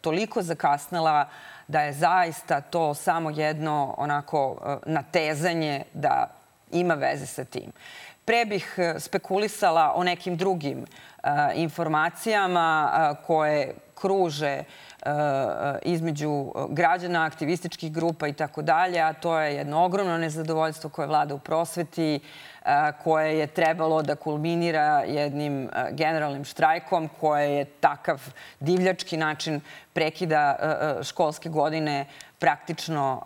toliko 0.00 0.42
zakasnila 0.42 1.28
da 1.68 1.80
je 1.80 1.92
zaista 1.92 2.60
to 2.60 2.94
samo 2.94 3.30
jedno 3.30 3.94
onako 3.98 4.56
natezanje 4.86 5.84
da 5.94 6.30
ima 6.72 6.94
veze 6.94 7.26
sa 7.26 7.44
tim. 7.44 7.72
Pre 8.28 8.44
bih 8.44 8.78
spekulisala 8.98 9.92
o 9.94 10.04
nekim 10.04 10.36
drugim 10.36 10.84
informacijama 11.54 13.16
koje 13.26 13.74
kruže 13.94 14.62
između 15.82 16.52
građana, 16.68 17.24
aktivističkih 17.24 17.92
grupa 17.92 18.28
i 18.28 18.32
tako 18.32 18.62
dalje, 18.62 19.00
a 19.00 19.12
to 19.12 19.38
je 19.38 19.54
jedno 19.54 19.84
ogromno 19.84 20.18
nezadovoljstvo 20.18 20.90
koje 20.90 21.08
vlada 21.08 21.34
u 21.34 21.38
prosveti, 21.38 22.20
koje 23.04 23.38
je 23.38 23.46
trebalo 23.46 24.02
da 24.02 24.16
kulminira 24.16 25.02
jednim 25.06 25.70
generalnim 25.90 26.44
štrajkom, 26.44 27.08
koje 27.20 27.56
je 27.56 27.64
takav 27.64 28.20
divljački 28.60 29.16
način 29.16 29.60
prekida 29.92 30.56
školske 31.02 31.48
godine 31.48 32.06
praktično 32.38 33.22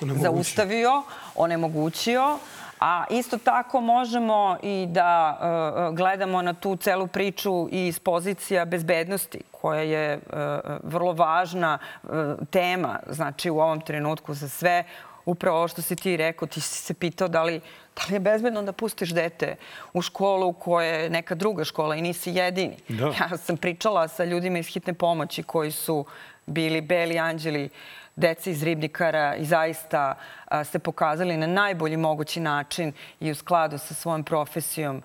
zaustavio, 0.00 1.02
onemogućio. 1.34 2.38
A 2.80 3.04
isto 3.10 3.38
tako 3.38 3.80
možemo 3.80 4.56
i 4.62 4.86
da 4.90 5.38
gledamo 5.92 6.42
na 6.42 6.54
tu 6.54 6.76
celu 6.76 7.06
priču 7.06 7.68
i 7.72 7.86
iz 7.86 7.98
pozicija 7.98 8.64
bezbednosti, 8.64 9.40
koja 9.50 9.80
je 9.80 10.20
vrlo 10.82 11.12
važna 11.12 11.78
tema, 12.50 12.98
znači 13.10 13.50
u 13.50 13.58
ovom 13.58 13.80
trenutku 13.80 14.34
za 14.34 14.48
sve. 14.48 14.84
Upravo 15.24 15.58
ovo 15.58 15.68
što 15.68 15.82
si 15.82 15.96
ti 15.96 16.16
rekao, 16.16 16.48
ti 16.48 16.60
si 16.60 16.78
se 16.78 16.94
pitao 16.94 17.28
da 17.28 17.42
li, 17.42 17.60
da 17.96 18.02
li 18.08 18.14
je 18.14 18.20
bezbedno 18.20 18.62
da 18.62 18.72
pustiš 18.72 19.10
dete 19.10 19.56
u 19.92 20.02
školu 20.02 20.52
koja 20.52 20.86
je 20.86 21.10
neka 21.10 21.34
druga 21.34 21.64
škola 21.64 21.96
i 21.96 22.02
nisi 22.02 22.30
jedini. 22.30 22.76
Da. 22.88 23.06
Ja 23.06 23.36
sam 23.36 23.56
pričala 23.56 24.08
sa 24.08 24.24
ljudima 24.24 24.58
iz 24.58 24.66
hitne 24.66 24.94
pomoći 24.94 25.42
koji 25.42 25.70
su 25.70 26.04
bili 26.46 26.80
beli 26.80 27.18
anđeli 27.18 27.68
dece 28.16 28.50
iz 28.50 28.62
ribnikara 28.62 29.36
i 29.36 29.44
zaista 29.44 30.14
se 30.64 30.78
pokazali 30.78 31.36
na 31.36 31.46
najbolji 31.46 31.96
mogući 31.96 32.40
način 32.40 32.92
i 33.20 33.30
u 33.30 33.34
skladu 33.34 33.78
sa 33.78 33.94
svojom 33.94 34.24
profesijom 34.24 35.02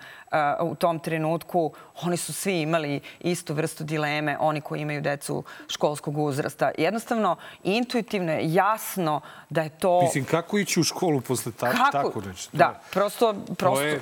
u 0.62 0.76
tom 0.76 0.99
trenutku. 0.99 1.74
Oni 2.01 2.18
su 2.18 2.34
svi 2.34 2.62
imali 2.62 2.99
istu 3.20 3.53
vrstu 3.53 3.84
dileme, 3.84 4.38
oni 4.39 4.62
koji 4.62 4.82
imaju 4.82 5.01
decu 5.01 5.43
školskog 5.68 6.18
uzrasta. 6.18 6.72
Jednostavno, 6.78 7.36
intuitivno 7.64 8.32
je 8.32 8.53
jasno 8.53 9.22
da 9.49 9.62
je 9.62 9.70
to... 9.70 10.01
Mislim, 10.01 10.26
kako 10.26 10.57
ići 10.57 10.80
u 10.80 10.84
školu 10.84 11.22
posle 11.22 11.51
ta, 11.51 11.72
kako? 11.72 11.91
tako 11.91 12.22
nešto? 12.22 12.57
Da, 12.57 12.82
prosto... 12.91 13.36
prosto... 13.57 13.82
Je... 13.82 14.01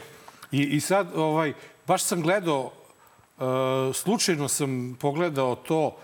I, 0.52 0.64
I 0.64 0.82
sad, 0.82 1.08
ovaj, 1.16 1.54
baš 1.88 2.04
sam 2.04 2.22
gledao, 2.22 2.72
uh, 3.38 3.46
slučajno 3.96 4.48
sam 4.48 4.98
pogledao 5.00 5.56
to 5.56 5.98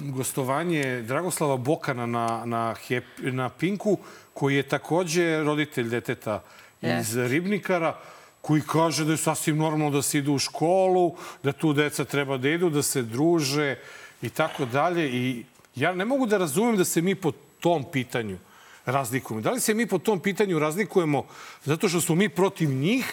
gostovanje 0.00 1.02
Dragoslava 1.02 1.56
Bokana 1.56 2.06
na, 2.06 2.42
na, 2.44 2.74
Hep, 2.86 3.04
na 3.18 3.48
Pinku, 3.48 3.98
koji 4.34 4.56
je 4.56 4.62
takođe 4.62 5.42
roditelj 5.44 5.88
deteta 5.88 6.42
yes. 6.82 7.00
iz 7.00 7.16
Ribnikara, 7.16 7.96
koji 8.40 8.62
kaže 8.62 9.04
da 9.04 9.12
je 9.12 9.16
sasvim 9.16 9.56
normalno 9.56 9.90
da 9.90 10.02
se 10.02 10.18
idu 10.18 10.32
u 10.32 10.38
školu, 10.38 11.14
da 11.42 11.52
tu 11.52 11.72
deca 11.72 12.04
treba 12.04 12.38
da 12.38 12.48
idu, 12.48 12.70
da 12.70 12.82
se 12.82 13.02
druže 13.02 13.76
i 14.22 14.30
tako 14.30 14.64
dalje. 14.64 15.08
I 15.10 15.44
ja 15.74 15.92
ne 15.92 16.04
mogu 16.04 16.26
da 16.26 16.38
razumem 16.38 16.76
da 16.76 16.84
se 16.84 17.02
mi 17.02 17.14
po 17.14 17.32
tom 17.60 17.84
pitanju 17.92 18.38
razlikujemo. 18.86 19.42
Da 19.42 19.50
li 19.50 19.60
se 19.60 19.74
mi 19.74 19.86
po 19.86 19.98
tom 19.98 20.20
pitanju 20.20 20.58
razlikujemo 20.58 21.26
zato 21.64 21.88
što 21.88 22.00
smo 22.00 22.14
mi 22.14 22.28
protiv 22.28 22.70
njih 22.70 23.12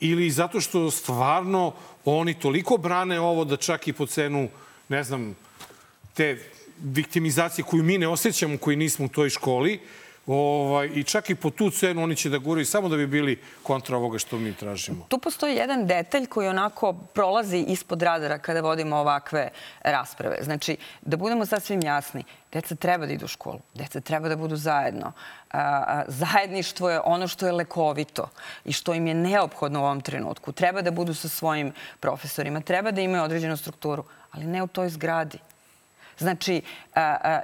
ili 0.00 0.30
zato 0.30 0.60
što 0.60 0.90
stvarno 0.90 1.72
oni 2.04 2.34
toliko 2.34 2.76
brane 2.76 3.20
ovo 3.20 3.44
da 3.44 3.56
čak 3.56 3.88
i 3.88 3.92
po 3.92 4.06
cenu 4.06 4.44
uh, 4.44 4.50
ne 4.88 5.04
znam, 5.04 5.36
te 6.14 6.38
viktimizacije 6.82 7.64
koju 7.64 7.82
mi 7.82 7.98
ne 7.98 8.08
osjećamo, 8.08 8.58
koji 8.58 8.76
nismo 8.76 9.06
u 9.06 9.08
toj 9.08 9.30
školi, 9.30 9.80
Ovaj, 10.28 10.90
I 10.94 11.04
čak 11.04 11.30
i 11.30 11.34
po 11.34 11.50
tu 11.50 11.70
cenu 11.70 12.02
oni 12.02 12.16
će 12.16 12.28
da 12.28 12.38
guraju 12.38 12.66
samo 12.66 12.88
da 12.88 12.96
bi 12.96 13.06
bili 13.06 13.40
kontra 13.62 13.96
ovoga 13.96 14.18
što 14.18 14.38
mi 14.38 14.52
tražimo. 14.54 15.06
Tu 15.08 15.18
postoji 15.18 15.56
jedan 15.56 15.86
detalj 15.86 16.26
koji 16.26 16.48
onako 16.48 16.92
prolazi 16.92 17.58
ispod 17.58 18.02
radara 18.02 18.38
kada 18.38 18.60
vodimo 18.60 18.96
ovakve 18.96 19.48
rasprave. 19.82 20.36
Znači, 20.42 20.76
da 21.02 21.16
budemo 21.16 21.46
sasvim 21.46 21.80
jasni, 21.82 22.24
deca 22.52 22.74
treba 22.74 23.06
da 23.06 23.12
idu 23.12 23.24
u 23.24 23.28
školu, 23.28 23.60
deca 23.74 24.00
treba 24.00 24.28
da 24.28 24.36
budu 24.36 24.56
zajedno. 24.56 25.12
A, 25.50 26.02
zajedništvo 26.08 26.90
je 26.90 27.00
ono 27.04 27.28
što 27.28 27.46
je 27.46 27.52
lekovito 27.52 28.28
i 28.64 28.72
što 28.72 28.94
im 28.94 29.06
je 29.06 29.14
neophodno 29.14 29.80
u 29.80 29.84
ovom 29.84 30.00
trenutku. 30.00 30.52
Treba 30.52 30.82
da 30.82 30.90
budu 30.90 31.14
sa 31.14 31.28
svojim 31.28 31.72
profesorima, 32.00 32.60
treba 32.60 32.90
da 32.90 33.00
imaju 33.00 33.22
određenu 33.22 33.56
strukturu, 33.56 34.04
ali 34.30 34.44
ne 34.44 34.62
u 34.62 34.66
toj 34.66 34.88
zgradi. 34.88 35.38
Znači, 36.18 36.62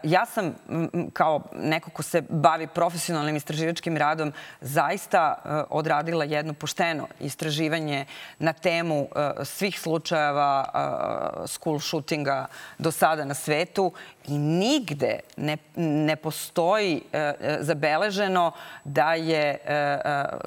ja 0.02 0.26
sam 0.26 0.54
kao 1.12 1.42
neko 1.56 1.90
ko 1.90 2.02
se 2.02 2.22
bavi 2.28 2.66
profesionalnim 2.66 3.36
istraživačkim 3.36 3.96
radom 3.96 4.32
zaista 4.60 5.34
odradila 5.70 6.24
jedno 6.24 6.54
pošteno 6.54 7.06
istraživanje 7.20 8.04
na 8.38 8.52
temu 8.52 9.08
svih 9.44 9.80
slučajeva 9.80 10.64
school 11.46 11.80
shootinga 11.80 12.46
do 12.78 12.90
sada 12.90 13.24
na 13.24 13.34
svetu 13.34 13.92
i 14.28 14.38
nigde 14.38 15.20
ne, 15.36 15.56
ne 15.76 16.16
postoji 16.16 17.02
zabeleženo 17.60 18.52
da 18.84 19.14
je 19.14 19.58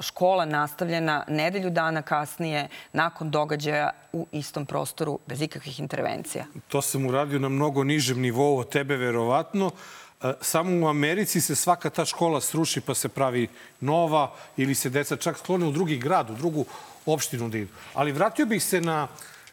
škola 0.00 0.44
nastavljena 0.44 1.24
nedelju 1.28 1.70
dana 1.70 2.02
kasnije 2.02 2.68
nakon 2.92 3.30
događaja 3.30 3.90
u 4.12 4.26
istom 4.32 4.66
prostoru 4.66 5.18
bez 5.26 5.42
ikakvih 5.42 5.80
intervencija. 5.80 6.44
To 6.68 6.82
sam 6.82 7.06
uradio 7.06 7.38
na 7.38 7.48
mnogo 7.48 7.84
nižem 7.84 8.17
nivou 8.18 8.58
od 8.58 8.68
tebe, 8.68 8.96
verovatno. 8.96 9.70
E, 10.22 10.32
samo 10.40 10.86
u 10.86 10.88
Americi 10.88 11.40
se 11.40 11.56
svaka 11.56 11.90
ta 11.90 12.04
škola 12.04 12.40
sruši 12.40 12.80
pa 12.80 12.94
se 12.94 13.08
pravi 13.08 13.48
nova 13.80 14.34
ili 14.56 14.74
se 14.74 14.90
deca 14.90 15.16
čak 15.16 15.38
sklone 15.38 15.66
u 15.66 15.72
drugi 15.72 15.98
grad, 15.98 16.30
u 16.30 16.34
drugu 16.34 16.64
opštinu 17.06 17.48
da 17.48 17.58
idu. 17.58 17.72
Ali 17.94 18.12
vratio 18.12 18.46
bih 18.46 18.64
se 18.64 18.80
na, 18.80 19.08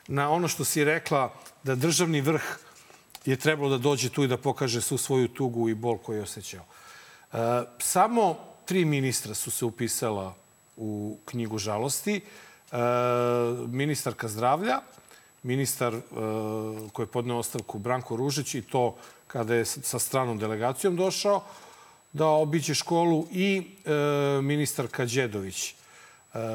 na 0.08 0.30
ono 0.30 0.48
što 0.48 0.66
si 0.66 0.84
rekla 0.84 1.34
da 1.64 1.76
državni 1.76 2.22
vrh 2.22 2.44
je 3.26 3.36
trebalo 3.36 3.70
da 3.70 3.78
dođe 3.78 4.10
tu 4.10 4.24
i 4.24 4.28
da 4.28 4.38
pokaže 4.38 4.82
svu 4.82 4.98
svoju 4.98 5.28
tugu 5.28 5.70
i 5.70 5.74
bol 5.74 5.98
koju 5.98 6.18
je 6.18 6.24
osjećao. 6.24 6.66
E, 7.34 7.38
samo 7.80 8.38
tri 8.66 8.86
ministra 8.86 9.34
su 9.34 9.52
se 9.52 9.66
upisala 9.66 10.34
u 10.78 11.18
knjigu 11.26 11.58
žalosti. 11.58 12.22
E, 12.72 12.78
ministarka 13.68 14.28
zdravlja, 14.28 14.80
ministar 15.46 15.94
e, 15.94 16.02
koji 16.94 17.04
je 17.04 17.12
podneo 17.12 17.38
ostavku 17.38 17.80
Branko 17.80 18.16
Ružić 18.16 18.56
i 18.56 18.62
to 18.62 18.96
kada 19.28 19.56
je 19.56 19.66
sa 19.66 20.00
stranom 20.00 20.38
delegacijom 20.38 20.96
došao 20.96 21.44
da 22.14 22.28
obiđe 22.28 22.74
školu 22.74 23.28
i 23.32 23.58
e, 23.86 23.92
ministarka 24.42 25.06
Đedović, 25.06 25.70
e, 25.70 25.76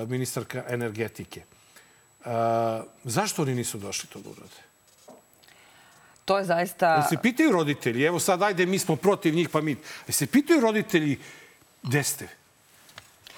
ministarka 0.09 0.64
energetike. 0.68 1.41
E, 1.41 2.30
zašto 3.05 3.43
oni 3.43 3.55
nisu 3.55 3.78
došli 3.78 4.09
to 4.09 4.20
da 4.20 4.30
urade? 4.30 4.61
To 6.24 6.38
je 6.38 6.45
zaista... 6.45 6.95
Jel 6.95 7.09
se 7.09 7.16
pitaju 7.22 7.53
roditelji? 7.53 8.05
Evo 8.05 8.20
sad, 8.20 8.43
ajde, 8.43 8.66
mi 8.66 8.78
smo 8.78 8.97
protiv 8.97 9.34
njih, 9.34 9.49
pa 9.49 9.61
mi... 9.61 9.70
Jel 10.07 10.12
se 10.12 10.26
pitaju 10.26 10.61
roditelji 10.61 11.18
gde 11.82 12.03
ste? 12.03 12.28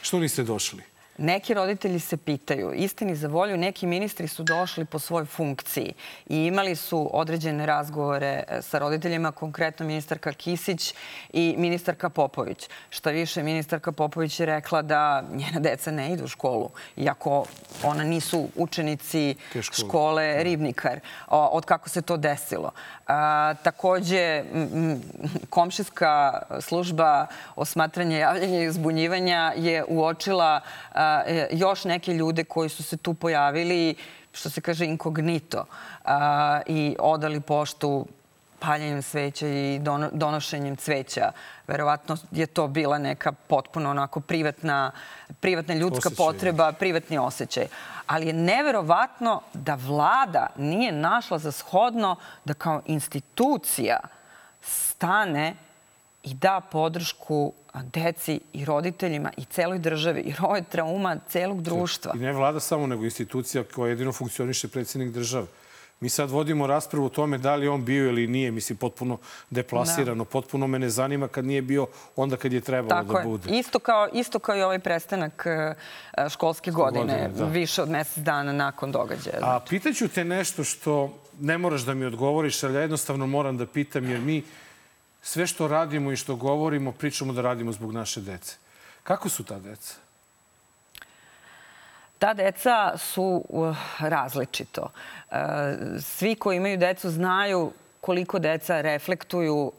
Što 0.03 0.19
niste 0.21 0.43
došli? 0.43 0.83
Neki 1.19 1.55
roditelji 1.55 2.01
se 2.01 2.17
pitaju. 2.17 2.73
Istini 2.73 3.17
za 3.17 3.29
volju, 3.29 3.57
neki 3.57 3.87
ministri 3.87 4.29
su 4.29 4.43
došli 4.43 4.85
po 4.85 4.99
svojoj 4.99 5.27
funkciji 5.27 5.93
i 6.29 6.37
imali 6.37 6.77
su 6.77 7.11
određene 7.13 7.67
razgovore 7.67 8.45
e, 8.49 8.63
sa 8.63 8.79
roditeljima, 8.79 9.33
konkretno 9.33 9.87
ministarka 9.87 10.33
Kisić 10.33 10.95
i 11.33 11.55
ministarka 11.59 12.09
Popović. 12.11 12.69
Šta 12.91 13.11
više, 13.11 13.43
ministarka 13.43 13.93
Popović 13.93 14.41
je 14.41 14.47
rekla 14.47 14.83
da 14.83 15.25
njena 15.33 15.61
deca 15.61 15.91
ne 15.91 16.13
idu 16.13 16.25
u 16.25 16.29
školu, 16.29 16.71
iako 16.97 17.45
ona 17.85 18.05
nisu 18.05 18.49
učenici 18.57 19.35
škole 19.61 20.33
da. 20.33 20.43
Ribnikar, 20.43 21.01
od 21.29 21.65
kako 21.65 21.89
se 21.89 22.03
to 22.03 22.17
desilo. 22.17 22.71
A, 23.07 23.55
takođe, 23.63 24.45
komšijska 25.51 26.43
služba 26.61 27.27
osmatranja 27.57 28.19
javljanja 28.19 28.63
i 28.63 28.69
uzbunjivanja 28.69 29.53
je 29.57 29.85
uočila 29.89 30.61
a, 31.03 31.23
e, 31.27 31.49
još 31.51 31.85
neke 31.85 32.15
ljude 32.15 32.45
koji 32.45 32.69
su 32.69 32.83
se 32.83 32.97
tu 32.97 33.15
pojavili, 33.15 33.95
što 34.33 34.51
se 34.51 34.61
kaže, 34.61 34.85
inkognito 34.85 35.65
a, 36.05 36.61
i 36.67 36.97
odali 36.99 37.41
poštu 37.41 38.07
paljenjem 38.59 39.03
sveća 39.03 39.49
i 39.49 39.81
donošenjem 40.13 40.77
cveća. 40.77 41.33
Verovatno 41.67 42.17
je 42.31 42.47
to 42.47 42.69
bila 42.69 42.99
neka 42.99 43.33
potpuno 43.33 43.91
onako 43.91 44.21
privatna, 44.21 44.91
privatna 45.41 45.75
ljudska 45.75 46.09
osjećaj. 46.09 46.27
potreba, 46.27 46.73
privatni 46.73 47.19
osjećaj 47.19 47.67
ali 48.07 48.27
je 48.27 48.33
neverovatno 48.33 49.41
da 49.53 49.75
vlada 49.75 50.47
nije 50.57 50.93
našla 50.93 51.39
za 51.39 51.53
shodno 51.53 52.17
da 52.45 52.55
kao 52.55 52.83
institucija 52.87 54.01
stane 54.61 55.55
i 56.23 56.35
da 56.35 56.61
podršku 56.61 57.53
deci 57.75 58.41
i 58.53 58.65
roditeljima 58.65 59.31
i 59.37 59.45
celoj 59.45 59.79
državi, 59.79 60.23
jer 60.27 60.37
ovo 60.43 60.57
je 60.57 60.63
trauma 60.63 61.17
celog 61.29 61.63
društva. 61.63 62.13
I 62.17 62.19
ne 62.19 62.33
vlada 62.33 62.61
samo, 62.61 62.87
nego 62.87 63.05
institucija 63.05 63.65
koja 63.75 63.91
jedino 63.91 64.13
funkcioniše 64.13 64.69
predsjednik 64.69 65.15
države. 65.15 65.47
Mi 66.01 66.09
sad 66.09 66.31
vodimo 66.31 66.67
raspravu 66.67 67.07
o 67.07 67.09
tome 67.09 67.39
da 67.39 67.55
li 67.55 67.69
on 67.69 67.85
bio 67.85 68.09
ili 68.09 68.27
nije, 68.27 68.51
mislim, 68.51 68.79
potpuno 68.79 69.19
deplasirano. 69.51 70.25
Da. 70.25 70.31
Potpuno 70.31 70.67
me 70.67 70.79
ne 70.79 70.91
zanima 70.91 71.29
kad 71.29 71.45
nije 71.45 71.63
bio 71.63 71.87
onda 72.17 72.37
kad 72.37 72.53
je 72.53 72.61
trebalo 72.61 73.03
Tako 73.03 73.13
da 73.13 73.19
je. 73.19 73.25
bude. 73.27 73.59
Isto 73.59 73.79
kao, 73.79 74.09
isto 74.13 74.39
kao 74.39 74.57
i 74.57 74.63
ovaj 74.63 74.79
prestanak 74.79 75.47
e, 75.47 75.75
školske 76.29 76.71
godine, 76.71 77.05
godine 77.05 77.29
da. 77.29 77.45
više 77.45 77.83
od 77.83 77.91
mesec 77.91 78.19
dana 78.19 78.53
nakon 78.53 78.93
događaja. 78.93 79.39
A 79.43 79.61
pitaću 79.69 80.09
te 80.09 80.25
nešto 80.25 80.65
što 80.65 81.19
ne 81.41 81.59
moraš 81.59 81.83
da 81.83 81.95
mi 81.95 82.05
odgovoriš, 82.05 82.63
ali 82.63 82.75
ja 82.75 82.81
jednostavno 82.81 83.27
moram 83.27 83.59
da 83.59 83.67
pitam, 83.67 84.09
jer 84.11 84.21
mi 84.21 84.43
sve 85.23 85.47
što 85.47 85.69
radimo 85.69 86.13
i 86.13 86.17
što 86.17 86.37
govorimo, 86.37 86.93
pričamo 86.93 87.33
da 87.33 87.43
radimo 87.43 87.73
zbog 87.73 87.93
naše 87.93 88.21
dece. 88.21 88.57
Kako 89.03 89.29
su 89.29 89.45
ta 89.45 89.59
deca? 89.59 89.95
Ta 92.19 92.35
deca 92.35 92.99
su 92.99 93.45
uh, 93.49 93.77
različito. 93.99 94.83
Uh, 95.31 95.37
svi 96.01 96.35
koji 96.35 96.57
imaju 96.57 96.79
decu 96.79 97.11
znaju 97.11 97.73
koliko 98.01 98.39
deca 98.39 98.81
reflektuju 98.81 99.57
uh, 99.57 99.73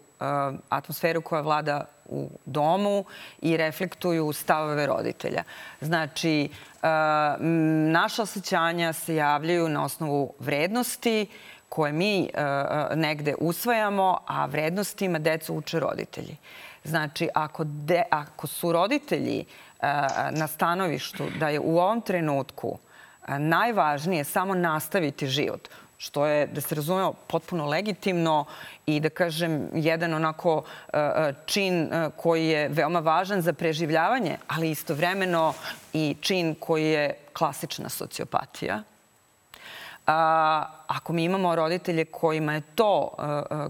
atmosferu 0.69 1.21
koja 1.21 1.41
vlada 1.41 1.85
u 2.05 2.29
domu 2.45 3.05
i 3.41 3.57
reflektuju 3.57 4.33
stavove 4.33 4.85
roditelja. 4.85 5.43
Znači, 5.81 6.49
naša 7.91 8.23
osjećanja 8.23 8.93
se 8.93 9.15
javljaju 9.15 9.69
na 9.69 9.83
osnovu 9.83 10.33
vrednosti 10.39 11.27
koje 11.74 11.91
mi 11.91 12.30
negde 12.95 13.34
usvajamo, 13.39 14.17
a 14.28 14.45
vrednostima 14.45 15.19
decu 15.19 15.55
uče 15.55 15.80
roditelji. 15.80 16.38
Znači, 16.84 17.30
ako, 17.34 17.63
de, 17.63 18.03
ako 18.09 18.47
su 18.47 18.71
roditelji 18.71 19.45
na 20.32 20.47
stanovištu 20.47 21.24
da 21.39 21.49
je 21.49 21.59
u 21.59 21.80
ovom 21.80 22.01
trenutku 22.01 22.78
najvažnije 23.28 24.24
samo 24.24 24.55
nastaviti 24.55 25.28
život, 25.28 25.69
što 25.97 26.26
je, 26.26 26.47
da 26.47 26.61
se 26.61 26.76
razumeo, 26.76 27.13
potpuno 27.28 27.65
legitimno 27.65 28.45
i 28.86 28.99
da 28.99 29.09
kažem, 29.09 29.69
jedan 29.74 30.13
onako 30.13 30.63
čin 31.45 31.89
koji 32.15 32.47
je 32.47 32.69
veoma 32.69 32.99
važan 32.99 33.41
za 33.41 33.53
preživljavanje, 33.53 34.38
ali 34.47 34.71
istovremeno 34.71 35.53
i 35.93 36.15
čin 36.21 36.55
koji 36.59 36.86
je 36.86 37.13
klasična 37.34 37.89
sociopatija. 37.89 38.84
Ako 40.06 41.14
mi 41.14 41.24
imamo 41.24 41.56
roditelje 41.56 42.06
kojima 42.06 42.54
je 42.54 42.62
to 42.76 43.10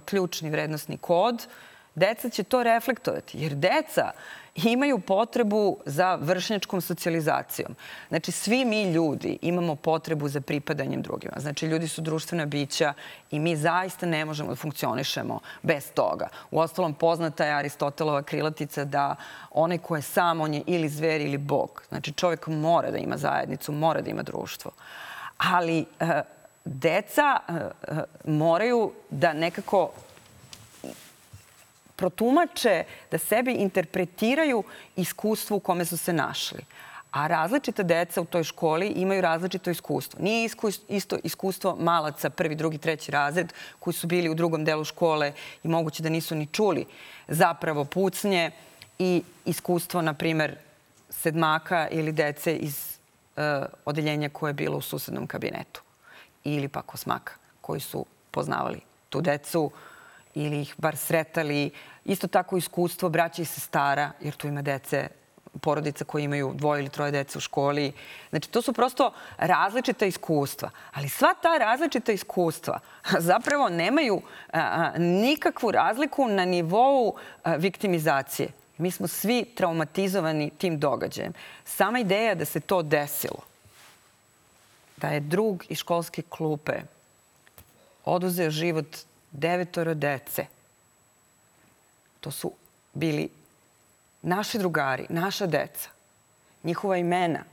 ključni 0.06 0.50
vrednostni 0.50 0.98
kod, 0.98 1.48
deca 1.96 2.30
će 2.30 2.44
to 2.44 2.64
reflektovati. 2.64 3.38
Jer 3.38 3.56
deca 3.56 4.12
imaju 4.56 5.00
potrebu 5.00 5.78
za 5.86 6.16
vršnjačkom 6.16 6.82
socijalizacijom. 6.82 7.76
Znači, 8.10 8.32
svi 8.32 8.66
mi 8.66 8.92
ljudi 8.92 9.38
imamo 9.42 9.76
potrebu 9.76 10.28
za 10.28 10.42
pripadanjem 10.42 11.02
drugima. 11.02 11.34
Znači, 11.38 11.66
ljudi 11.66 11.88
su 11.88 12.02
društvena 12.02 12.46
bića 12.46 12.94
i 13.32 13.40
mi 13.40 13.56
zaista 13.56 14.06
ne 14.06 14.26
možemo 14.26 14.50
da 14.50 14.56
funkcionišemo 14.56 15.40
bez 15.62 15.92
toga. 15.92 16.28
U 16.52 16.60
ostalom, 16.60 16.94
poznata 16.94 17.46
je 17.46 17.54
Aristotelova 17.54 18.24
krilatica 18.24 18.86
da 18.86 19.16
onaj 19.52 19.78
ko 19.78 19.96
je 19.96 20.02
sam, 20.02 20.42
on 20.42 20.54
je 20.54 20.62
ili 20.68 20.90
zver 20.90 21.22
ili 21.22 21.38
bog. 21.38 21.84
Znači, 21.90 22.12
čovjek 22.12 22.48
mora 22.48 22.92
da 22.92 22.98
ima 22.98 23.18
zajednicu, 23.18 23.72
mora 23.72 24.02
da 24.02 24.10
ima 24.10 24.24
društvo. 24.24 24.72
Ali 25.52 25.86
e, 26.00 26.22
deca 26.66 27.40
e, 27.48 27.54
e, 27.54 28.04
moraju 28.26 28.92
da 29.10 29.34
nekako 29.34 29.92
protumače, 31.96 32.84
da 33.12 33.18
sebi 33.18 33.54
interpretiraju 33.54 34.64
iskustvo 34.96 35.58
u 35.58 35.60
kome 35.60 35.86
su 35.86 35.98
se 35.98 36.14
našli. 36.14 36.66
A 37.12 37.28
različita 37.28 37.84
deca 37.84 38.22
u 38.22 38.26
toj 38.26 38.44
školi 38.44 38.88
imaju 38.88 39.22
različito 39.22 39.70
iskustvo. 39.70 40.20
Nije 40.22 40.50
isto 40.90 41.18
iskustvo 41.24 41.76
malaca, 41.80 42.30
prvi, 42.30 42.56
drugi, 42.56 42.78
treći 42.78 43.12
razred, 43.12 43.54
koji 43.80 43.94
su 43.94 44.08
bili 44.08 44.30
u 44.30 44.36
drugom 44.36 44.66
delu 44.66 44.84
škole 44.84 45.34
i 45.64 45.68
moguće 45.68 46.04
da 46.04 46.10
nisu 46.10 46.36
ni 46.36 46.46
čuli 46.46 46.86
zapravo 47.28 47.86
pucnje 47.86 48.52
i 49.00 49.24
iskustvo, 49.46 50.02
na 50.02 50.14
primer, 50.14 50.56
sedmaka 51.10 51.88
ili 51.92 52.12
dece 52.12 52.56
iz 52.56 52.93
odeljenja 53.86 54.30
koje 54.30 54.50
je 54.50 54.54
bilo 54.54 54.78
u 54.78 54.82
susednom 54.82 55.28
kabinetu. 55.28 55.82
Ili 56.44 56.68
pak 56.68 56.94
osmaka 56.94 57.34
koji 57.62 57.80
su 57.80 58.06
poznavali 58.32 58.82
tu 59.10 59.22
decu, 59.22 59.72
ili 60.34 60.62
ih 60.62 60.76
bar 60.78 60.98
sretali. 60.98 61.72
Isto 62.06 62.28
tako 62.28 62.58
iskustvo 62.58 63.10
braća 63.10 63.42
i 63.42 63.46
sestara, 63.46 64.12
jer 64.22 64.34
tu 64.36 64.48
ima 64.48 64.62
dece 64.62 65.08
porodica 65.62 66.06
koji 66.06 66.24
imaju 66.24 66.52
dvoje 66.56 66.80
ili 66.80 66.90
troje 66.90 67.12
dece 67.12 67.38
u 67.38 67.42
školi. 67.42 67.92
Znači, 68.30 68.50
to 68.50 68.62
su 68.62 68.74
prosto 68.74 69.14
različita 69.38 70.06
iskustva. 70.06 70.70
Ali 70.94 71.10
sva 71.10 71.34
ta 71.42 71.58
različita 71.58 72.12
iskustva 72.12 72.80
zapravo 73.30 73.70
nemaju 73.70 74.22
nikakvu 74.98 75.72
razliku 75.72 76.28
na 76.28 76.46
nivou 76.46 77.16
viktimizacije. 77.58 78.63
Mi 78.78 78.92
smo 78.92 79.08
svi 79.08 79.46
traumatizovani 79.56 80.52
tim 80.58 80.80
događajem. 80.80 81.34
Sama 81.66 82.00
ideja 82.00 82.36
da 82.36 82.46
se 82.46 82.60
to 82.60 82.82
desilo, 82.82 83.44
da 84.98 85.08
je 85.08 85.20
drug 85.20 85.64
iz 85.70 85.78
školske 85.78 86.22
klupe 86.30 86.74
oduzeo 88.06 88.50
život 88.50 88.98
devetoro 89.32 89.94
dece. 89.94 90.46
To 92.20 92.32
su 92.32 92.52
bili 92.94 93.30
naši 94.22 94.58
drugari, 94.58 95.06
naša 95.10 95.46
deca. 95.46 95.90
Njihova 96.64 96.98
imena 96.98 97.44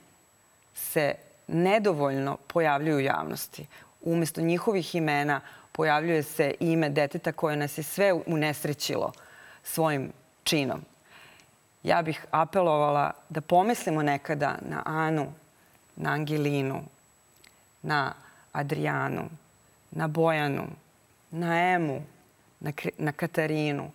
se 0.74 1.14
nedovoljno 1.46 2.36
pojavljuju 2.46 2.96
u 2.96 3.00
javnosti. 3.00 3.66
Umesto 4.00 4.40
njihovih 4.40 4.94
imena 4.94 5.40
pojavljuje 5.72 6.22
se 6.22 6.54
ime 6.60 6.88
deteta 6.88 7.32
koje 7.32 7.56
nas 7.56 7.78
je 7.78 7.82
sve 7.82 8.12
unesrećilo 8.12 9.12
svojim 9.62 10.12
činom. 10.44 10.84
Ja 11.82 12.02
bih 12.02 12.26
apelovala 12.30 13.10
da 13.28 13.40
pomislimo 13.40 14.02
nekada 14.02 14.58
na 14.62 14.82
Anu, 14.84 15.32
na 15.96 16.10
Angelinu, 16.10 16.82
na 17.82 18.12
Adrijanu, 18.52 19.28
na 19.90 20.08
Bojanu, 20.08 20.66
na 21.30 21.72
Emu, 21.72 22.02
na, 22.60 22.72
na 22.98 23.12
Katarinu, 23.12 23.90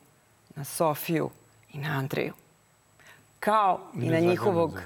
na 0.55 0.63
Sofiju 0.63 1.29
i 1.73 1.77
na 1.77 1.97
Andreju. 1.97 2.33
Kao 3.39 3.79
i 3.93 4.09
na 4.09 4.19
njihovog 4.19 4.81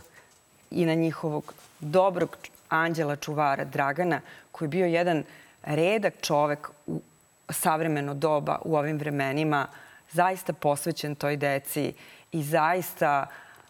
i 0.72 0.86
na 0.86 0.94
njihovog 0.94 1.54
dobrog 1.80 2.38
anđela 2.70 3.16
čuvara 3.16 3.64
Dragana, 3.64 4.22
koji 4.52 4.66
je 4.66 4.70
bio 4.70 4.86
jedan 4.86 5.24
redak 5.64 6.14
čovek 6.22 6.70
u 6.88 7.02
savremeno 7.50 8.14
doba 8.14 8.60
u 8.66 8.76
ovim 8.76 8.98
vremenima, 8.98 9.68
zaista 10.12 10.54
posvećen 10.54 11.16
toj 11.16 11.38
deci 11.38 11.94
i 12.32 12.44
zaista, 12.44 13.28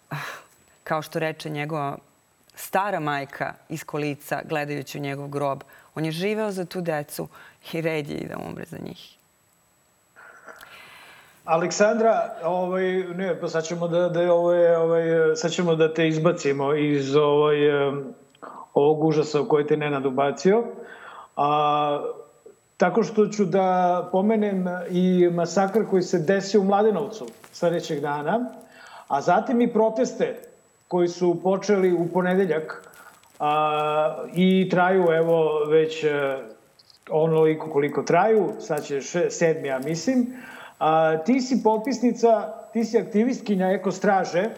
ah, 0.09 0.15
kao 0.83 1.01
što 1.01 1.19
reče 1.19 1.49
njegova 1.49 1.97
stara 2.55 2.99
majka 2.99 3.53
iz 3.69 3.83
kolica, 3.83 4.41
gledajući 4.45 4.97
u 4.97 5.01
njegov 5.01 5.27
grob, 5.27 5.63
on 5.95 6.05
je 6.05 6.11
živeo 6.11 6.51
za 6.51 6.65
tu 6.65 6.81
decu 6.81 7.27
i 7.73 7.81
red 7.81 8.09
je 8.09 8.17
i 8.17 8.27
da 8.27 8.37
umre 8.37 8.65
za 8.65 8.77
njih. 8.85 9.15
Aleksandra, 11.45 12.35
ovaj, 12.43 12.83
ne, 12.93 13.39
pa 13.41 13.47
sad 13.47 13.63
ćemo 13.63 13.87
da, 13.87 14.09
da, 14.09 14.33
ovaj, 14.33 14.75
ovaj, 14.75 15.35
sad 15.35 15.51
ćemo 15.51 15.75
da 15.75 15.93
te 15.93 16.07
izbacimo 16.07 16.75
iz 16.75 17.15
ovaj, 17.15 17.57
ovog 18.73 19.03
užasa 19.03 19.39
koji 19.49 19.67
te 19.67 19.77
Nenad 19.77 20.05
ubacio. 20.05 20.63
A, 21.35 22.03
tako 22.77 23.03
što 23.03 23.27
ću 23.27 23.45
da 23.45 24.09
pomenem 24.11 24.65
i 24.89 25.29
masakr 25.33 25.79
koji 25.89 26.01
se 26.01 26.19
desio 26.19 26.61
u 26.61 26.63
Mladenovcu 26.63 27.25
sledećeg 27.51 27.99
dana, 27.99 28.51
a 29.07 29.21
zatim 29.21 29.61
i 29.61 29.73
proteste 29.73 30.35
koji 30.87 31.07
su 31.07 31.39
počeli 31.43 31.93
u 31.93 32.07
ponedeljak 32.13 32.89
a, 33.39 34.23
i 34.33 34.69
traju 34.69 35.05
evo 35.11 35.65
već 35.65 36.05
onoliko 37.09 37.69
koliko 37.69 38.03
traju, 38.03 38.53
sad 38.59 38.85
će 38.85 39.01
še, 39.01 39.29
sedmi, 39.29 39.67
ja 39.67 39.79
mislim. 39.79 40.33
A, 40.79 41.17
ti 41.25 41.41
si 41.41 41.63
potpisnica, 41.63 42.53
ti 42.73 42.85
si 42.85 42.97
aktivistkinja 42.97 43.71
Eko 43.71 43.91
Straže, 43.91 44.49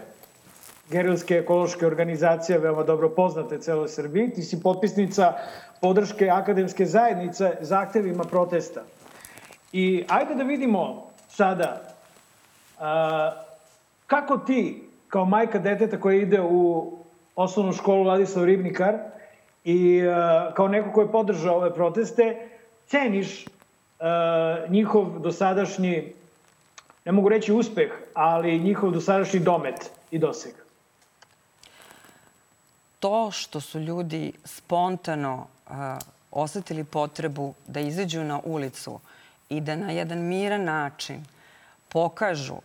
gerilske 0.92 1.36
ekološke 1.36 1.88
organizacije, 1.88 2.60
veoma 2.60 2.84
dobro 2.84 3.10
poznate 3.10 3.60
celoj 3.60 3.88
Srbiji. 3.88 4.30
Ti 4.36 4.44
si 4.44 4.62
potpisnica 4.62 5.34
podrške 5.82 6.30
akademske 6.30 6.86
zajednice 6.86 7.58
zahtevima 7.62 8.24
protesta. 8.24 8.84
I 9.74 10.06
ajde 10.08 10.36
da 10.36 10.44
vidimo 10.44 11.08
sada 11.30 11.70
a, 11.70 11.91
kako 14.08 14.38
ti, 14.38 14.90
kao 15.08 15.26
majka 15.26 15.60
deteta 15.60 16.00
koja 16.00 16.16
ide 16.16 16.42
u 16.42 16.92
osnovnu 17.36 17.74
školu 17.74 18.04
Vladislav 18.04 18.46
Ribnikar, 18.46 18.98
i 19.64 20.02
kao 20.54 20.68
neko 20.68 20.92
ko 20.92 21.02
je 21.02 21.12
podržao 21.12 21.56
ove 21.56 21.74
proteste, 21.74 22.50
ceniš 22.88 23.46
njihov 24.70 25.20
dosadašnji, 25.20 26.14
ne 27.06 27.12
mogu 27.12 27.30
reći 27.30 27.54
uspeh, 27.54 27.92
ali 28.14 28.60
njihov 28.60 28.92
dosadašnji 28.92 29.40
domet 29.40 29.92
i 30.12 30.20
doseg? 30.20 30.54
To 33.00 33.32
što 33.32 33.60
su 33.62 33.80
ljudi 33.80 34.34
spontano 34.46 35.48
osetili 36.32 36.84
potrebu 36.84 37.54
da 37.68 37.80
izađu 37.80 38.24
na 38.24 38.40
ulicu 38.44 39.00
i 39.50 39.62
da 39.62 39.76
na 39.76 39.92
jedan 39.92 40.20
miran 40.20 40.64
način 40.64 41.26
pokažu 41.90 42.56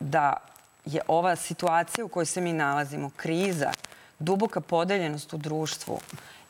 da 0.00 0.36
je 0.84 1.00
ova 1.08 1.36
situacija 1.36 2.04
u 2.04 2.08
kojoj 2.08 2.26
se 2.26 2.40
mi 2.40 2.52
nalazimo, 2.52 3.10
kriza, 3.16 3.72
duboka 4.18 4.60
podeljenost 4.60 5.32
u 5.32 5.38
društvu 5.38 6.00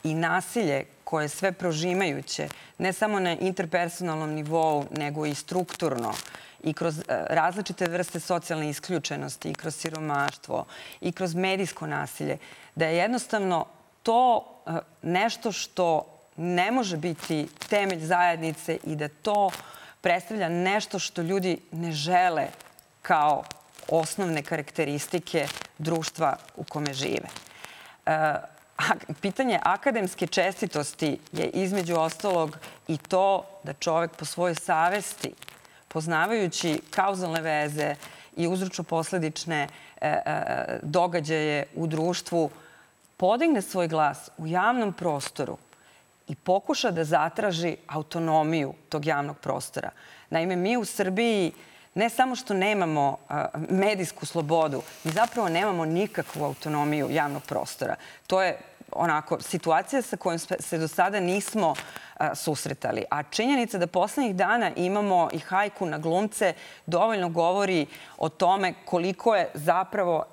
i 0.05 0.15
nasilje 0.15 0.85
koje 1.05 1.25
je 1.25 1.29
sve 1.29 1.53
prožimajuće, 1.53 2.49
ne 2.79 2.93
samo 2.93 3.21
na 3.21 3.37
interpersonalnom 3.37 4.31
nivou, 4.31 4.85
nego 4.97 5.27
i 5.27 5.35
strukturno, 5.35 6.15
i 6.63 6.73
kroz 6.73 6.99
e, 6.99 7.03
različite 7.31 7.87
vrste 7.87 8.21
socijalne 8.21 8.69
isključenosti, 8.71 9.51
i 9.51 9.55
kroz 9.55 9.75
siromaštvo, 9.75 10.65
i 11.01 11.13
kroz 11.13 11.35
medijsko 11.35 11.87
nasilje, 11.87 12.39
da 12.75 12.87
je 12.87 12.97
jednostavno 12.97 13.67
to 14.03 14.45
e, 14.67 14.71
nešto 15.03 15.53
što 15.53 16.07
ne 16.37 16.71
može 16.71 16.97
biti 16.97 17.49
temelj 17.69 18.01
zajednice 18.01 18.79
i 18.85 18.97
da 18.97 19.09
to 19.09 19.51
predstavlja 20.01 20.49
nešto 20.49 20.99
što 20.99 21.23
ljudi 21.23 21.59
ne 21.73 21.93
žele 21.93 22.49
kao 23.09 23.43
osnovne 23.89 24.43
karakteristike 24.43 25.47
društva 25.79 26.37
u 26.57 26.65
kome 26.65 26.93
žive. 26.95 27.29
E, 28.07 28.35
pitanje 29.21 29.61
akademske 29.63 30.27
čestitosti 30.27 31.19
je 31.33 31.47
između 31.47 31.97
ostalog 31.97 32.59
i 32.89 32.97
to 32.97 33.45
da 33.63 33.73
čovek 33.73 34.17
po 34.17 34.25
svojoj 34.25 34.55
savesti, 34.55 35.33
poznavajući 35.89 36.81
kauzalne 36.91 37.41
veze 37.41 37.95
i 38.37 38.49
uzročno-posledične 38.49 39.69
e, 40.01 40.09
e, 40.09 40.79
događaje 40.83 41.67
u 41.75 41.87
društvu, 41.87 42.51
podigne 43.17 43.63
svoj 43.63 43.89
glas 43.89 44.31
u 44.39 44.47
javnom 44.47 44.93
prostoru 44.93 45.57
i 46.29 46.35
pokuša 46.35 46.91
da 46.91 47.05
zatraži 47.05 47.77
autonomiju 47.87 48.75
tog 48.89 49.07
javnog 49.07 49.39
prostora. 49.39 49.91
Naime, 50.31 50.57
mi 50.57 50.77
u 50.77 50.85
Srbiji 50.85 51.53
ne 51.99 52.11
samo 52.11 52.37
što 52.37 52.55
nemamo 52.55 53.17
medijsku 53.69 54.27
slobodu, 54.27 54.83
mi 55.05 55.13
zapravo 55.13 55.49
nemamo 55.49 55.85
nikakvu 55.85 56.45
autonomiju 56.45 57.11
javnog 57.11 57.43
prostora. 57.43 57.97
To 58.27 58.43
je 58.43 58.59
onako 58.93 59.41
situacija 59.41 60.03
sa 60.03 60.17
kojom 60.17 60.39
se 60.39 60.79
do 60.79 60.89
sada 60.89 61.21
nismo 61.21 61.75
susretali. 62.35 63.05
A 63.11 63.23
činjenica 63.23 63.79
da 63.79 63.87
poslednjih 63.87 64.37
dana 64.37 64.71
imamo 64.77 65.29
i 65.33 65.39
hajku 65.39 65.87
na 65.87 65.99
glumce 65.99 66.55
dovoljno 66.87 67.29
govori 67.29 67.87
o 68.19 68.29
tome 68.29 68.75
koliko 68.85 69.35
je 69.35 69.51
zapravo 69.55 70.25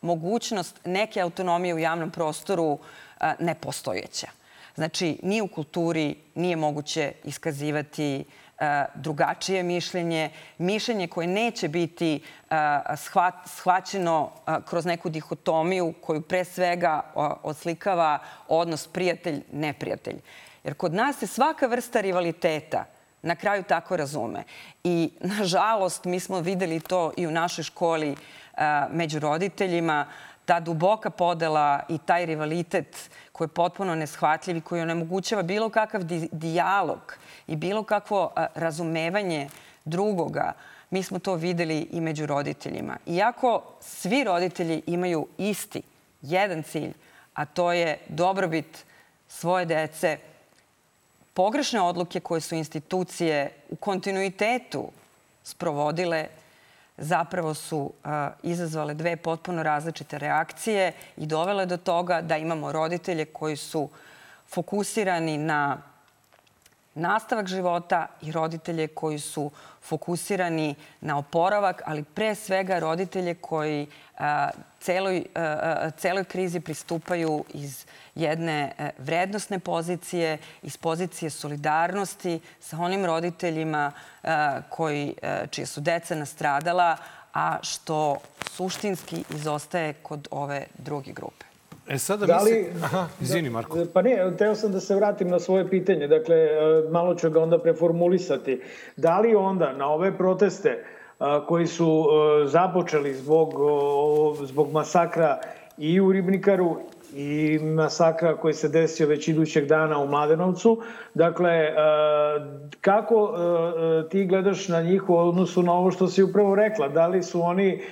mogućnost 0.00 0.80
neke 0.84 1.20
autonomije 1.20 1.74
u 1.74 1.78
javnom 1.78 2.10
prostoru 2.10 2.78
nepostojeća. 3.38 4.26
Znači, 4.74 5.18
ni 5.22 5.40
u 5.40 5.48
kulturi 5.48 6.16
nije 6.34 6.56
moguće 6.56 7.12
iskazivati 7.24 8.24
E, 8.45 8.45
drugačije 8.94 9.62
mišljenje, 9.62 10.30
mišljenje 10.58 11.08
koje 11.08 11.26
neće 11.26 11.68
biti 11.68 12.20
e, 12.50 12.56
shvaćeno 13.46 14.30
e, 14.46 14.52
kroz 14.68 14.84
neku 14.84 15.08
dihotomiju 15.08 15.94
koju 16.00 16.20
pre 16.20 16.44
svega 16.44 17.02
oslikava 17.42 18.18
odnos 18.48 18.88
prijatelj-neprijatelj. 18.88 20.20
Jer 20.64 20.74
kod 20.74 20.94
nas 20.94 21.18
se 21.18 21.26
svaka 21.26 21.66
vrsta 21.66 22.00
rivaliteta 22.00 22.84
na 23.22 23.36
kraju 23.36 23.62
tako 23.62 23.96
razume. 23.96 24.42
I, 24.84 25.10
nažalost, 25.20 26.04
mi 26.04 26.20
smo 26.20 26.40
videli 26.40 26.80
to 26.80 27.12
i 27.16 27.26
u 27.26 27.30
našoj 27.30 27.64
školi 27.64 28.16
među 28.90 29.18
roditeljima, 29.18 30.06
ta 30.46 30.60
duboka 30.60 31.10
podela 31.10 31.80
i 31.88 31.98
taj 31.98 32.26
rivalitet 32.26 33.10
koji 33.32 33.46
je 33.46 33.54
potpuno 33.54 33.94
neshvatljiv 33.94 34.56
i 34.56 34.60
koji 34.60 34.82
onemogućava 34.82 35.42
bilo 35.42 35.68
kakav 35.68 36.02
di 36.02 36.28
dijalog 36.32 37.16
i 37.46 37.56
bilo 37.56 37.82
kakvo 37.82 38.32
razumevanje 38.54 39.48
drugoga, 39.84 40.52
mi 40.90 41.02
smo 41.02 41.18
to 41.18 41.34
videli 41.34 41.88
i 41.90 42.00
među 42.00 42.26
roditeljima. 42.26 42.96
Iako 43.06 43.62
svi 43.80 44.24
roditelji 44.24 44.82
imaju 44.86 45.26
isti, 45.38 45.82
jedan 46.22 46.62
cilj, 46.62 46.92
a 47.34 47.44
to 47.44 47.72
je 47.72 47.98
dobrobit 48.08 48.84
svoje 49.28 49.64
dece, 49.64 50.18
pogrešne 51.34 51.80
odluke 51.80 52.20
koje 52.20 52.40
su 52.40 52.54
institucije 52.54 53.50
u 53.70 53.76
kontinuitetu 53.76 54.90
sprovodile 55.44 56.26
zapravo 56.98 57.54
su 57.54 57.92
izazvale 58.42 58.94
dve 58.94 59.16
potpuno 59.16 59.62
različite 59.62 60.18
reakcije 60.18 60.92
i 61.16 61.26
dovele 61.26 61.66
do 61.66 61.76
toga 61.76 62.20
da 62.22 62.36
imamo 62.36 62.72
roditelje 62.72 63.24
koji 63.24 63.56
su 63.56 63.88
fokusirani 64.48 65.38
na 65.38 65.78
nastavak 66.96 67.46
života 67.46 68.06
i 68.22 68.32
roditelje 68.32 68.88
koji 68.88 69.18
su 69.18 69.50
fokusirani 69.82 70.74
na 71.00 71.18
oporavak, 71.18 71.82
ali 71.86 72.04
pre 72.04 72.34
svega 72.34 72.78
roditelje 72.78 73.34
koji 73.34 73.86
celoj, 74.80 75.24
celoj 75.96 76.24
krizi 76.24 76.60
pristupaju 76.60 77.44
iz 77.54 77.86
jedne 78.14 78.72
e, 78.78 78.90
vrednostne 78.98 79.58
pozicije, 79.58 80.38
iz 80.62 80.76
pozicije 80.76 81.30
solidarnosti 81.30 82.40
sa 82.60 82.78
onim 82.78 83.04
roditeljima 83.04 83.92
koji, 84.68 85.14
e, 85.22 85.46
čije 85.50 85.66
su 85.66 85.80
deca 85.80 86.14
nastradala, 86.14 86.96
a 87.34 87.58
što 87.62 88.16
suštinski 88.50 89.24
izostaje 89.30 89.92
kod 89.92 90.28
ove 90.30 90.66
druge 90.78 91.12
grupe. 91.12 91.46
E 91.88 91.98
sada 91.98 92.26
da 92.26 92.38
li, 92.38 92.52
mislim... 92.52 92.84
Aha, 92.84 93.06
izvini 93.20 93.50
Marko. 93.50 93.78
Pa 93.92 94.02
ne, 94.02 94.32
teo 94.38 94.54
sam 94.54 94.72
da 94.72 94.80
se 94.80 94.94
vratim 94.94 95.28
na 95.28 95.38
svoje 95.38 95.70
pitanje. 95.70 96.08
Dakle, 96.08 96.36
e, 96.36 96.50
malo 96.90 97.14
ću 97.14 97.30
ga 97.30 97.42
onda 97.42 97.58
preformulisati. 97.58 98.60
Da 98.96 99.20
li 99.20 99.34
onda 99.34 99.72
na 99.72 99.88
ove 99.88 100.16
proteste 100.16 100.68
e, 100.68 100.84
koji 101.48 101.66
su 101.66 102.06
e, 102.44 102.48
započeli 102.48 103.14
zbog, 103.14 103.54
zbog 104.42 104.72
masakra 104.72 105.38
i 105.78 106.00
u 106.00 106.12
Ribnikaru 106.12 106.76
i 107.14 107.58
masakra 107.62 108.36
koji 108.36 108.54
se 108.54 108.68
desio 108.68 109.06
već 109.06 109.28
idućeg 109.28 109.66
dana 109.66 109.98
u 109.98 110.06
Mladenovcu. 110.06 110.82
Dakle, 111.14 111.72
kako 112.80 113.34
ti 114.10 114.24
gledaš 114.24 114.68
na 114.68 114.82
njih 114.82 115.10
u 115.10 115.16
odnosu 115.16 115.62
na 115.62 115.72
ovo 115.72 115.90
što 115.90 116.08
si 116.08 116.22
upravo 116.22 116.54
rekla? 116.54 116.88
Da 116.88 117.06
li 117.06 117.22
su 117.22 117.42
oni 117.42 117.82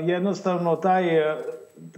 jednostavno 0.00 0.76
taj 0.76 1.04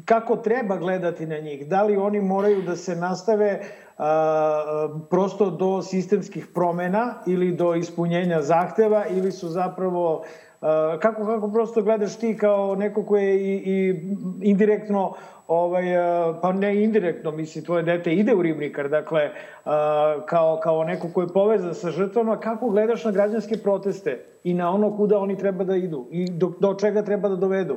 kako 0.05 0.37
treba 0.37 0.77
gledati 0.77 1.27
na 1.27 1.39
njih? 1.39 1.69
Da 1.69 1.83
li 1.83 1.97
oni 1.97 2.21
moraju 2.21 2.63
da 2.63 2.77
se 2.77 2.97
nastave 2.97 3.61
a, 3.99 4.89
prosto 5.11 5.51
do 5.51 5.83
sistemskih 5.83 6.47
promena 6.55 7.15
ili 7.27 7.53
do 7.53 7.75
ispunjenja 7.75 8.43
zahteva 8.43 9.05
ili 9.07 9.33
su 9.33 9.49
zapravo 9.49 10.25
a, 10.61 10.97
kako, 11.01 11.27
kako 11.27 11.53
prosto 11.53 11.83
gledaš 11.83 12.17
ti 12.17 12.37
kao 12.37 12.75
neko 12.75 13.03
ko 13.03 13.17
je 13.17 13.37
i, 13.37 13.57
i 13.57 14.05
indirektno 14.43 15.15
ovaj, 15.49 15.85
pa 16.43 16.53
ne 16.53 16.85
indirektno, 16.85 17.31
misli, 17.31 17.65
tvoje 17.65 17.83
dete 17.83 18.15
ide 18.15 18.35
u 18.35 18.43
ribnikar, 18.43 18.89
dakle, 18.89 19.31
kao, 20.27 20.61
kao 20.63 20.85
neko 20.85 21.09
ko 21.15 21.21
je 21.21 21.29
povezan 21.29 21.75
sa 21.75 21.91
žrtvama, 21.91 22.41
kako 22.41 22.71
gledaš 22.71 23.05
na 23.05 23.11
građanske 23.11 23.57
proteste 23.57 24.25
i 24.45 24.55
na 24.55 24.71
ono 24.71 24.97
kuda 24.97 25.19
oni 25.19 25.39
treba 25.39 25.65
da 25.65 25.77
idu 25.77 26.07
i 26.11 26.31
do, 26.31 26.53
do 26.61 26.75
čega 26.75 27.03
treba 27.03 27.29
da 27.29 27.37
dovedu? 27.37 27.77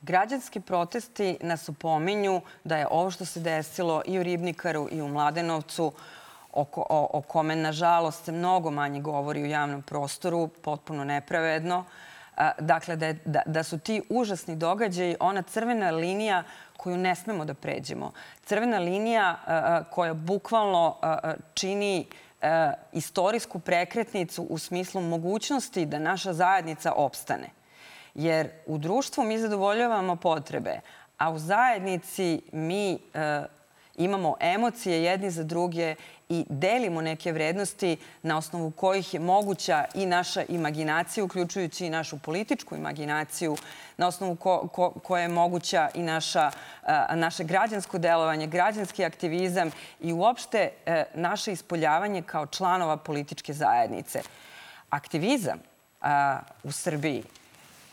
Građanski 0.00 0.60
protesti 0.60 1.38
nas 1.40 1.68
upominju 1.68 2.40
da 2.64 2.76
je 2.76 2.86
ovo 2.90 3.10
što 3.10 3.24
se 3.24 3.40
desilo 3.40 4.02
i 4.06 4.18
u 4.18 4.22
Ribnikaru 4.22 4.88
i 4.90 5.02
u 5.02 5.08
Mladenovcu, 5.08 5.92
oko, 6.52 6.86
o, 6.90 7.22
kome, 7.22 7.56
nažalost, 7.56 8.24
se 8.24 8.32
mnogo 8.32 8.70
manje 8.70 9.00
govori 9.00 9.42
u 9.42 9.46
javnom 9.46 9.82
prostoru, 9.82 10.48
potpuno 10.48 11.04
nepravedno. 11.04 11.84
Dakle, 12.58 12.96
da, 12.96 13.12
da, 13.24 13.42
da 13.46 13.62
su 13.62 13.78
ti 13.78 14.02
užasni 14.08 14.56
događaji 14.56 15.16
ona 15.20 15.42
crvena 15.42 15.90
linija 15.90 16.42
koju 16.76 16.96
ne 16.96 17.14
smemo 17.14 17.44
da 17.44 17.54
pređemo. 17.54 18.12
Crvena 18.44 18.78
linija 18.78 19.36
koja 19.90 20.14
bukvalno 20.14 20.96
čini 21.54 22.06
istorijsku 22.92 23.58
prekretnicu 23.58 24.42
u 24.42 24.58
smislu 24.58 25.00
mogućnosti 25.00 25.86
da 25.86 25.98
naša 25.98 26.32
zajednica 26.32 26.92
opstane. 26.92 27.48
Jer 28.16 28.48
u 28.66 28.78
društvu 28.78 29.24
mi 29.24 29.38
zadovoljavamo 29.38 30.16
potrebe, 30.16 30.80
a 31.18 31.30
u 31.30 31.38
zajednici 31.38 32.40
mi 32.52 32.92
e, 32.92 32.98
imamo 33.96 34.36
emocije 34.40 35.02
jedni 35.02 35.30
za 35.30 35.44
druge 35.44 35.94
i 36.28 36.44
delimo 36.48 37.00
neke 37.00 37.32
vrednosti 37.32 37.96
na 38.22 38.38
osnovu 38.38 38.70
kojih 38.70 39.14
je 39.14 39.20
moguća 39.20 39.84
i 39.94 40.06
naša 40.06 40.42
imaginacija, 40.48 41.24
uključujući 41.24 41.86
i 41.86 41.90
našu 41.90 42.18
političku 42.18 42.76
imaginaciju, 42.76 43.56
na 43.96 44.06
osnovu 44.06 44.36
ko, 44.36 44.68
ko, 44.68 44.90
koje 44.90 45.22
je 45.22 45.28
moguća 45.28 45.88
i 45.94 46.02
naša, 46.02 46.50
a, 46.82 47.16
naše 47.16 47.44
građansko 47.44 47.98
delovanje, 47.98 48.46
građanski 48.46 49.04
aktivizam 49.04 49.70
i 50.00 50.12
uopšte 50.12 50.70
e, 50.86 51.04
naše 51.14 51.52
ispoljavanje 51.52 52.22
kao 52.22 52.46
članova 52.46 52.96
političke 52.96 53.52
zajednice. 53.52 54.22
Aktivizam 54.90 55.58
a, 56.00 56.38
u 56.62 56.72
Srbiji 56.72 57.22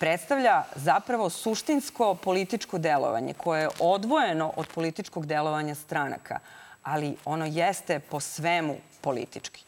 predstavlja 0.04 0.64
zapravo 0.76 1.30
suštinsko 1.30 2.16
političko 2.16 2.78
delovanje 2.78 3.34
koje 3.34 3.62
je 3.62 3.70
odvojeno 3.80 4.54
od 4.56 4.68
političkog 4.76 5.26
delovanja 5.26 5.76
stranaka. 5.76 6.40
ali 6.84 7.16
ono 7.26 7.46
jeste 7.46 8.00
po 8.00 8.20
svemu 8.20 8.76
politički. 9.02 9.64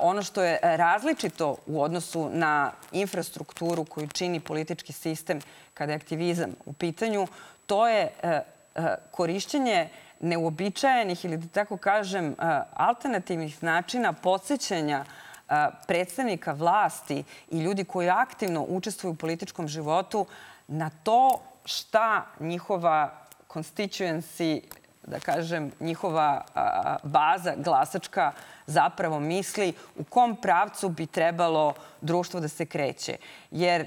ono 0.00 0.22
što 0.22 0.42
je 0.42 0.58
različito 0.62 1.56
u 1.66 1.82
odnosu 1.82 2.30
na 2.32 2.72
infrastrukturu 2.92 3.84
koju 3.84 4.08
čini 4.08 4.40
politički 4.40 4.92
sistem 4.92 5.40
kada 5.74 5.92
je 5.92 5.96
aktivizam 5.96 6.50
u 6.66 6.72
pitanju, 6.72 7.26
to 7.66 7.88
je 7.88 8.08
korišćenje 9.10 9.88
neuobičajenih 10.20 11.24
ili 11.24 11.36
da 11.36 11.48
tako 11.48 11.76
kažem 11.76 12.36
alternativnih 12.74 13.62
načina 13.62 14.12
podsjećanja 14.12 15.04
predstavnika 15.86 16.52
vlasti 16.52 17.24
i 17.50 17.60
ljudi 17.60 17.84
koji 17.84 18.10
aktivno 18.10 18.64
učestvuju 18.68 19.12
u 19.12 19.16
političkom 19.16 19.68
životu 19.68 20.26
na 20.68 20.90
to 21.02 21.40
šta 21.64 22.26
njihova 22.40 23.10
constituency, 23.48 24.62
da 25.06 25.20
kažem, 25.20 25.72
njihova 25.80 26.44
baza 27.02 27.54
glasačka 27.56 28.32
zapravo 28.66 29.20
misli 29.20 29.74
u 29.96 30.04
kom 30.04 30.36
pravcu 30.36 30.88
bi 30.88 31.06
trebalo 31.06 31.74
društvo 32.00 32.40
da 32.40 32.48
se 32.48 32.66
kreće. 32.66 33.16
Jer 33.50 33.86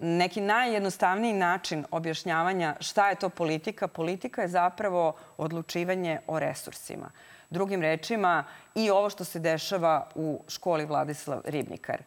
neki 0.00 0.40
najjednostavniji 0.40 1.32
način 1.32 1.84
objašnjavanja 1.90 2.76
šta 2.80 3.08
je 3.08 3.14
to 3.14 3.28
politika, 3.28 3.88
politika 3.88 4.42
je 4.42 4.48
zapravo 4.48 5.12
odlučivanje 5.36 6.20
o 6.26 6.38
resursima. 6.38 7.10
Drugim 7.52 7.82
rečima, 7.82 8.44
i 8.74 8.90
ovo 8.90 9.10
što 9.10 9.24
se 9.24 9.38
dešava 9.38 10.08
u 10.14 10.40
školi 10.48 10.84
Vladislav 10.84 11.40
Ribnikar. 11.44 12.02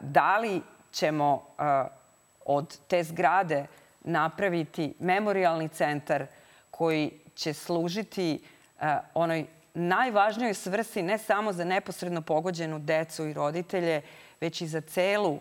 Da 0.00 0.38
li 0.38 0.62
ćemo 0.92 1.46
od 2.44 2.78
te 2.88 3.04
zgrade 3.04 3.66
napraviti 4.00 4.94
memorialni 4.98 5.68
centar 5.68 6.26
koji 6.70 7.10
će 7.34 7.52
služiti 7.52 8.42
onoj 9.14 9.46
najvažnijoj 9.74 10.54
svrsi 10.54 11.02
ne 11.02 11.18
samo 11.18 11.52
za 11.52 11.64
neposredno 11.64 12.22
pogođenu 12.22 12.78
decu 12.78 13.26
i 13.26 13.32
roditelje, 13.32 14.02
već 14.40 14.60
i 14.60 14.66
za 14.66 14.80
celu 14.80 15.38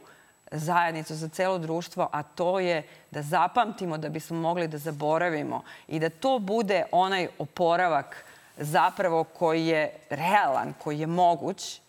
zajednicu, 0.51 1.15
za 1.15 1.29
celo 1.29 1.57
društvo, 1.57 2.09
a 2.11 2.23
to 2.23 2.59
je 2.59 2.83
da 3.11 3.21
zapamtimo 3.21 3.97
da 3.97 4.09
bismo 4.09 4.39
mogli 4.39 4.67
da 4.67 4.77
zaboravimo 4.77 5.63
i 5.87 5.99
da 5.99 6.09
to 6.09 6.39
bude 6.39 6.83
onaj 6.91 7.27
oporavak 7.37 8.25
zapravo 8.59 9.23
koji 9.23 9.67
je 9.67 9.91
realan, 10.09 10.73
koji 10.83 10.99
je 10.99 11.07
moguć, 11.07 11.81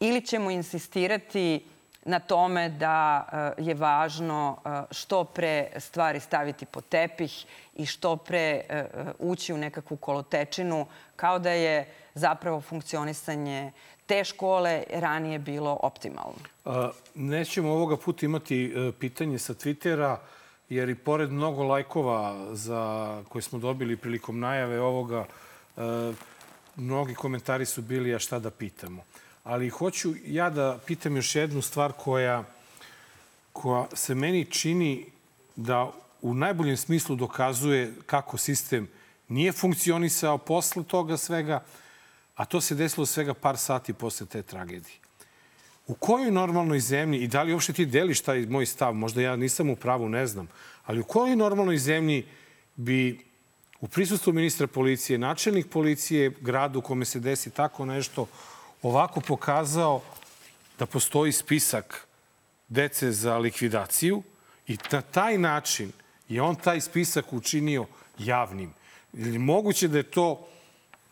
ili 0.00 0.20
ćemo 0.20 0.50
insistirati 0.50 1.64
na 2.04 2.18
tome 2.18 2.68
da 2.68 3.28
eh, 3.58 3.62
je 3.62 3.74
važno 3.74 4.56
eh, 4.64 4.82
što 4.90 5.24
pre 5.24 5.68
stvari 5.76 6.20
staviti 6.20 6.66
po 6.66 6.80
tepih 6.80 7.46
i 7.74 7.86
što 7.86 8.16
pre 8.16 8.60
eh, 8.68 8.86
ući 9.18 9.52
u 9.52 9.58
nekakvu 9.58 9.96
kolotečinu, 9.96 10.86
kao 11.16 11.38
da 11.38 11.50
je 11.50 11.88
zapravo 12.14 12.60
funkcionisanje 12.60 13.72
te 14.06 14.24
škole 14.24 14.82
ranije 14.92 15.38
bilo 15.38 15.78
optimalno. 15.82 16.38
Nećemo 17.14 17.72
ovoga 17.72 17.96
puta 17.96 18.26
imati 18.26 18.74
pitanje 19.00 19.38
sa 19.38 19.54
Twittera, 19.54 20.16
jer 20.68 20.88
i 20.88 20.94
pored 20.94 21.30
mnogo 21.30 21.62
lajkova 21.62 22.54
za, 22.54 23.22
koje 23.28 23.42
smo 23.42 23.58
dobili 23.58 23.96
prilikom 23.96 24.40
najave 24.40 24.80
ovoga, 24.80 25.24
mnogi 26.76 27.14
komentari 27.14 27.66
su 27.66 27.82
bili 27.82 28.14
a 28.14 28.18
šta 28.18 28.38
da 28.38 28.50
pitamo. 28.50 29.04
Ali 29.44 29.68
hoću 29.68 30.14
ja 30.26 30.50
da 30.50 30.78
pitam 30.86 31.16
još 31.16 31.34
jednu 31.34 31.62
stvar 31.62 31.92
koja, 31.92 32.44
koja 33.52 33.86
se 33.92 34.14
meni 34.14 34.44
čini 34.44 35.06
da 35.56 35.90
u 36.22 36.34
najboljem 36.34 36.76
smislu 36.76 37.16
dokazuje 37.16 37.94
kako 38.06 38.38
sistem 38.38 38.88
nije 39.28 39.52
funkcionisao 39.52 40.38
posle 40.38 40.84
toga 40.84 41.16
svega, 41.16 41.64
a 42.34 42.44
to 42.44 42.60
se 42.60 42.74
desilo 42.74 43.06
svega 43.06 43.34
par 43.34 43.58
sati 43.58 43.92
posle 43.92 44.26
te 44.26 44.42
tragedije. 44.42 44.96
U 45.86 45.94
kojoj 45.94 46.30
normalnoj 46.30 46.80
zemlji, 46.80 47.18
i 47.18 47.28
da 47.28 47.42
li 47.42 47.52
uopšte 47.52 47.72
ti 47.72 47.86
deliš 47.86 48.20
taj 48.20 48.46
moj 48.46 48.66
stav, 48.66 48.94
možda 48.94 49.22
ja 49.22 49.36
nisam 49.36 49.70
u 49.70 49.76
pravu, 49.76 50.08
ne 50.08 50.26
znam, 50.26 50.48
ali 50.84 51.00
u 51.00 51.04
kojoj 51.04 51.36
normalnoj 51.36 51.78
zemlji 51.78 52.26
bi 52.76 53.24
u 53.80 53.88
prisustvu 53.88 54.32
ministra 54.32 54.66
policije, 54.66 55.18
načelnik 55.18 55.70
policije 55.70 56.30
gradu 56.40 56.78
u 56.78 56.82
kome 56.82 57.04
se 57.04 57.20
desi 57.20 57.50
tako 57.50 57.86
nešto, 57.86 58.26
ovako 58.82 59.20
pokazao 59.20 60.02
da 60.78 60.86
postoji 60.86 61.32
spisak 61.32 62.06
dece 62.68 63.12
za 63.12 63.38
likvidaciju 63.38 64.22
i 64.66 64.78
na 64.92 65.00
taj 65.00 65.38
način 65.38 65.92
je 66.28 66.42
on 66.42 66.54
taj 66.54 66.80
spisak 66.80 67.32
učinio 67.32 67.86
javnim. 68.18 68.74
Moguće 69.38 69.88
da 69.88 69.98
je 69.98 70.10
to 70.10 70.48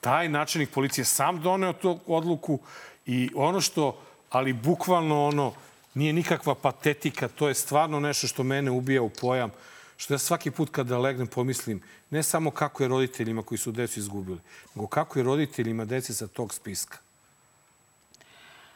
taj 0.00 0.28
načelnik 0.28 0.70
policije 0.70 1.04
sam 1.04 1.40
doneo 1.40 1.72
tu 1.72 1.98
odluku 2.06 2.58
i 3.06 3.30
ono 3.34 3.60
što, 3.60 4.02
ali 4.30 4.52
bukvalno 4.52 5.26
ono, 5.26 5.52
nije 5.94 6.12
nikakva 6.12 6.54
patetika, 6.54 7.28
to 7.28 7.48
je 7.48 7.54
stvarno 7.54 8.00
nešto 8.00 8.26
što 8.26 8.42
mene 8.42 8.70
ubija 8.70 9.02
u 9.02 9.08
pojam, 9.10 9.50
što 9.96 10.14
ja 10.14 10.18
svaki 10.18 10.50
put 10.50 10.70
kada 10.70 10.98
legnem 10.98 11.26
pomislim 11.26 11.82
ne 12.10 12.22
samo 12.22 12.50
kako 12.50 12.82
je 12.82 12.88
roditeljima 12.88 13.42
koji 13.42 13.58
su 13.58 13.72
decu 13.72 14.00
izgubili, 14.00 14.38
nego 14.74 14.86
kako 14.86 15.18
je 15.18 15.22
roditeljima 15.22 15.84
dece 15.84 16.14
sa 16.14 16.26
tog 16.26 16.54
spiska 16.54 16.98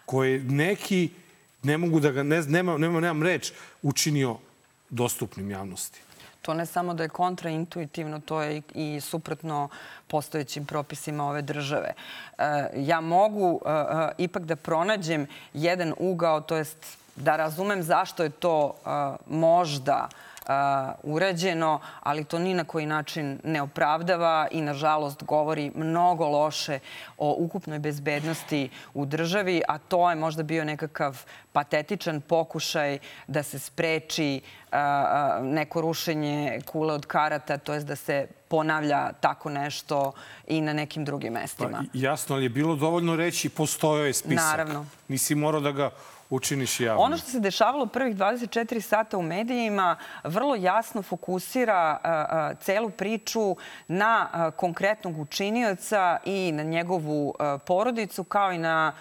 koje 0.06 0.40
neki, 0.40 1.10
ne 1.62 1.78
mogu 1.78 2.00
da 2.00 2.10
ga, 2.10 2.22
ne, 2.22 2.42
nema, 2.42 2.78
nema, 2.78 3.00
nemam 3.00 3.22
reč, 3.22 3.52
učinio 3.82 4.36
dostupnim 4.90 5.50
javnosti. 5.50 6.00
To 6.42 6.54
ne 6.54 6.66
samo 6.66 6.94
da 6.94 7.02
je 7.02 7.08
kontraintuitivno, 7.08 8.20
to 8.20 8.42
je 8.42 8.62
i 8.74 9.00
suprotno 9.00 9.68
postojećim 10.06 10.66
propisima 10.66 11.24
ove 11.24 11.42
države. 11.42 11.92
E, 12.38 12.68
ja 12.76 13.00
mogu 13.00 13.60
e, 13.66 13.70
e, 13.70 14.12
ipak 14.18 14.44
da 14.44 14.56
pronađem 14.56 15.26
jedan 15.54 15.94
ugao, 15.98 16.40
to 16.40 16.56
jest 16.56 16.98
da 17.16 17.36
razumem 17.36 17.82
zašto 17.82 18.22
je 18.22 18.30
to 18.30 18.74
možda 19.26 20.08
urađeno, 21.02 21.80
ali 22.02 22.24
to 22.24 22.38
ni 22.38 22.54
na 22.54 22.64
koji 22.64 22.86
način 22.86 23.40
ne 23.44 23.62
opravdava 23.62 24.48
i, 24.50 24.60
nažalost, 24.60 25.24
govori 25.24 25.72
mnogo 25.74 26.28
loše 26.28 26.78
o 27.18 27.36
ukupnoj 27.38 27.78
bezbednosti 27.78 28.70
u 28.94 29.06
državi, 29.06 29.62
a 29.68 29.78
to 29.78 30.10
je 30.10 30.16
možda 30.16 30.42
bio 30.42 30.64
nekakav 30.64 31.24
patetičan 31.52 32.20
pokušaj 32.20 32.98
da 33.26 33.42
se 33.42 33.58
spreči 33.58 34.40
neko 35.42 35.80
rušenje 35.80 36.60
kule 36.66 36.94
od 36.94 37.06
karata, 37.06 37.58
to 37.58 37.74
je 37.74 37.80
da 37.80 37.96
se 37.96 38.26
ponavlja 38.48 39.12
tako 39.12 39.50
nešto 39.50 40.12
i 40.46 40.60
na 40.60 40.72
nekim 40.72 41.04
drugim 41.04 41.32
mestima. 41.32 41.78
Pa, 41.78 41.98
jasno, 41.98 42.34
ali 42.34 42.44
je 42.44 42.48
bilo 42.48 42.76
dovoljno 42.76 43.16
reći 43.16 43.48
postojao 43.48 44.06
je 44.06 44.12
spisak. 44.12 44.36
Naravno. 44.36 44.86
Nisi 45.08 45.34
morao 45.34 45.60
da 45.60 45.72
ga 45.72 45.90
učiniš 46.30 46.80
javno. 46.80 47.02
Ono 47.02 47.16
što 47.16 47.30
se 47.30 47.40
dešavalo 47.40 47.86
prvih 47.86 48.16
24 48.16 48.80
sata 48.80 49.18
u 49.18 49.22
medijima 49.22 49.96
vrlo 50.24 50.54
jasno 50.54 51.02
fokusira 51.02 51.98
celu 52.60 52.90
priču 52.90 53.56
na 53.88 54.28
konkretnog 54.56 55.18
učinioca 55.18 56.18
i 56.24 56.52
na 56.52 56.62
njegovu 56.62 57.34
porodicu 57.66 58.24
kao 58.24 58.52
i 58.52 58.58
na 58.58 58.92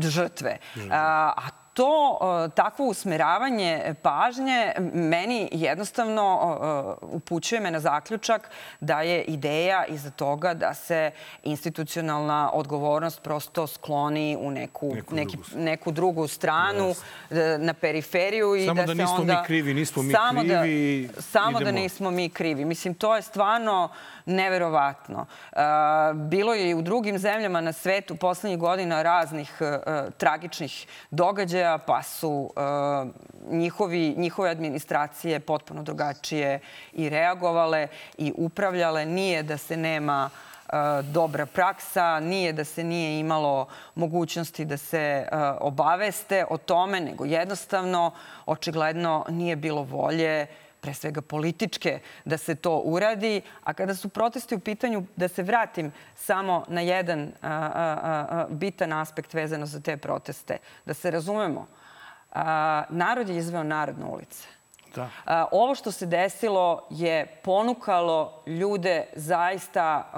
žrtve. 0.00 0.58
A 0.90 1.48
to 1.80 2.18
takvo 2.54 2.86
usmeravanje 2.86 3.94
pažnje 4.02 4.72
meni 4.92 5.48
jednostavno 5.52 6.98
upućuje 7.02 7.60
me 7.60 7.70
na 7.70 7.80
zaključak 7.80 8.50
da 8.80 9.02
je 9.02 9.22
ideja 9.22 9.84
iza 9.86 10.10
toga 10.10 10.54
da 10.54 10.74
se 10.74 11.10
institucionalna 11.42 12.50
odgovornost 12.52 13.22
prosto 13.22 13.66
skloni 13.66 14.36
u 14.40 14.50
neku, 14.50 14.94
neku, 14.94 15.14
neki, 15.14 15.36
drugu. 15.36 15.64
neku 15.64 15.90
drugu 15.90 16.28
stranu, 16.28 16.94
yes. 17.30 17.58
na 17.58 17.74
periferiju 17.74 18.56
i 18.56 18.66
samo 18.66 18.82
da, 18.82 18.94
da 18.94 19.06
se 19.06 19.12
onda... 19.12 19.40
mi 19.40 19.46
krivi, 19.46 19.74
nismo 19.74 20.02
mi 20.02 20.12
samo 20.12 20.40
krivi. 20.40 21.08
Da, 21.16 21.22
samo 21.22 21.60
idemo. 21.60 21.64
da 21.64 21.72
nismo 21.72 22.10
mi 22.10 22.28
krivi. 22.28 22.64
Mislim, 22.64 22.94
to 22.94 23.16
je 23.16 23.22
stvarno 23.22 23.88
neverovatno. 24.26 25.26
Bilo 26.14 26.54
je 26.54 26.70
i 26.70 26.74
u 26.74 26.82
drugim 26.82 27.18
zemljama 27.18 27.60
na 27.60 27.72
svetu 27.72 28.16
poslednjih 28.16 28.58
godina 28.58 29.02
raznih 29.02 29.58
tragičnih 30.16 30.86
događaja, 31.10 31.78
pa 31.78 32.02
su 32.02 32.52
njihovi, 33.50 34.14
njihove 34.16 34.50
administracije 34.50 35.40
potpuno 35.40 35.82
drugačije 35.82 36.60
i 36.92 37.08
reagovale 37.08 37.88
i 38.18 38.32
upravljale. 38.36 39.06
Nije 39.06 39.42
da 39.42 39.56
se 39.56 39.76
nema 39.76 40.30
dobra 41.02 41.46
praksa, 41.46 42.20
nije 42.20 42.52
da 42.52 42.64
se 42.64 42.84
nije 42.84 43.20
imalo 43.20 43.66
mogućnosti 43.94 44.64
da 44.64 44.76
se 44.76 45.28
obaveste 45.60 46.44
o 46.50 46.56
tome, 46.56 47.00
nego 47.00 47.24
jednostavno, 47.24 48.10
očigledno, 48.46 49.24
nije 49.28 49.56
bilo 49.56 49.82
volje 49.82 50.46
pre 50.80 50.94
svega 50.94 51.22
političke, 51.22 52.00
da 52.24 52.38
se 52.38 52.54
to 52.54 52.78
uradi. 52.78 53.42
A 53.64 53.74
kada 53.74 53.94
su 53.94 54.08
protesti 54.08 54.54
u 54.54 54.60
pitanju, 54.60 55.04
da 55.16 55.28
se 55.28 55.42
vratim 55.42 55.92
samo 56.16 56.64
na 56.68 56.80
jedan 56.80 57.32
a, 57.42 57.48
a, 57.50 57.98
a, 58.30 58.46
bitan 58.50 58.92
aspekt 58.92 59.34
vezano 59.34 59.66
za 59.66 59.80
te 59.80 59.96
proteste. 59.96 60.58
Da 60.84 60.94
se 60.94 61.10
razumemo, 61.10 61.66
a, 62.32 62.84
narod 62.88 63.28
je 63.28 63.36
izveo 63.36 63.62
narod 63.62 63.98
na 63.98 64.06
ulice. 64.06 64.48
Da. 64.94 65.08
Ovo 65.52 65.74
što 65.74 65.92
se 65.92 66.06
desilo 66.06 66.86
je 66.90 67.26
ponukalo 67.26 68.42
ljude 68.46 69.06
zaista 69.14 70.10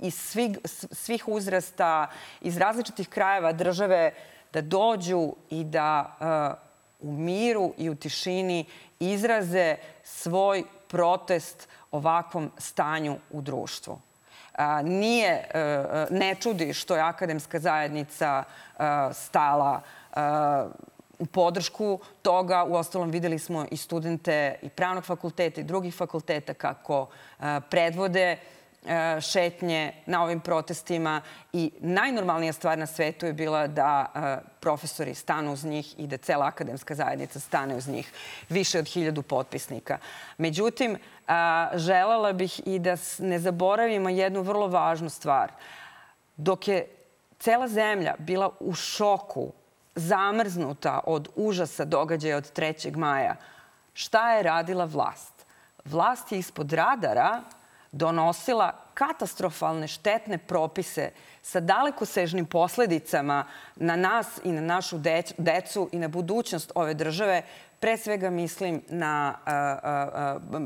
iz 0.00 0.14
svih, 0.14 0.58
svih 0.92 1.28
uzrasta, 1.28 2.06
iz 2.40 2.56
različitih 2.56 3.08
krajeva 3.08 3.52
države 3.52 4.12
da 4.52 4.60
dođu 4.60 5.34
i 5.50 5.64
da 5.64 6.16
u 7.00 7.12
miru 7.12 7.72
i 7.78 7.90
u 7.90 7.94
tišini 7.94 8.64
izraze 9.10 9.76
svoj 10.02 10.64
protest 10.88 11.68
ovakvom 11.90 12.50
stanju 12.58 13.16
u 13.30 13.40
društvu. 13.40 14.00
Nije, 14.82 15.48
ne 16.10 16.34
čudi 16.40 16.72
što 16.74 16.96
je 16.96 17.02
akademska 17.02 17.58
zajednica 17.58 18.44
stala 19.12 19.80
u 21.18 21.26
podršku 21.26 22.00
toga. 22.22 22.64
U 22.64 22.74
ostalom 22.74 23.10
videli 23.10 23.38
smo 23.38 23.66
i 23.70 23.76
studente 23.76 24.54
i 24.62 24.68
pravnog 24.68 25.04
fakulteta 25.04 25.60
i 25.60 25.64
drugih 25.64 25.94
fakulteta 25.94 26.54
kako 26.54 27.06
predvode 27.70 28.22
E, 28.32 28.61
šetnje 29.20 29.92
na 30.06 30.22
ovim 30.22 30.40
protestima 30.40 31.20
i 31.52 31.70
najnormalnija 31.80 32.52
stvar 32.52 32.78
na 32.78 32.86
svetu 32.86 33.26
je 33.26 33.32
bila 33.32 33.66
da 33.66 34.06
e, 34.14 34.48
profesori 34.60 35.14
stanu 35.14 35.52
uz 35.52 35.64
njih 35.64 36.00
i 36.00 36.06
da 36.06 36.16
cela 36.16 36.46
akademska 36.46 36.94
zajednica 36.94 37.40
stane 37.40 37.76
uz 37.76 37.88
njih. 37.88 38.12
Više 38.48 38.78
od 38.78 38.86
hiljadu 38.88 39.22
potpisnika. 39.22 39.98
Međutim, 40.38 40.98
želela 41.74 42.32
bih 42.32 42.60
i 42.66 42.78
da 42.78 42.96
ne 43.18 43.38
zaboravimo 43.38 44.08
jednu 44.08 44.42
vrlo 44.42 44.68
važnu 44.68 45.08
stvar. 45.08 45.52
Dok 46.36 46.68
je 46.68 46.86
cela 47.38 47.68
zemlja 47.68 48.14
bila 48.18 48.50
u 48.60 48.74
šoku, 48.74 49.52
zamrznuta 49.94 51.00
od 51.06 51.28
užasa 51.36 51.84
događaja 51.84 52.36
od 52.36 52.52
3. 52.52 52.96
maja, 52.96 53.36
šta 53.94 54.32
je 54.32 54.42
radila 54.42 54.84
vlast? 54.84 55.46
Vlast 55.84 56.32
je 56.32 56.38
ispod 56.38 56.72
radara 56.72 57.42
donosila 57.92 58.72
katastrofalne 58.94 59.88
štetne 59.88 60.38
propise 60.38 61.10
sa 61.42 61.60
dalekosežnim 61.60 62.46
posledicama 62.46 63.44
na 63.76 63.96
nas 63.96 64.40
i 64.44 64.52
na 64.52 64.60
našu 64.60 64.98
decu 65.38 65.88
i 65.92 65.98
na 65.98 66.08
budućnost 66.08 66.72
ove 66.74 66.94
države 66.94 67.42
Pre 67.82 67.96
svega 67.96 68.30
mislim 68.30 68.82
na 68.88 69.34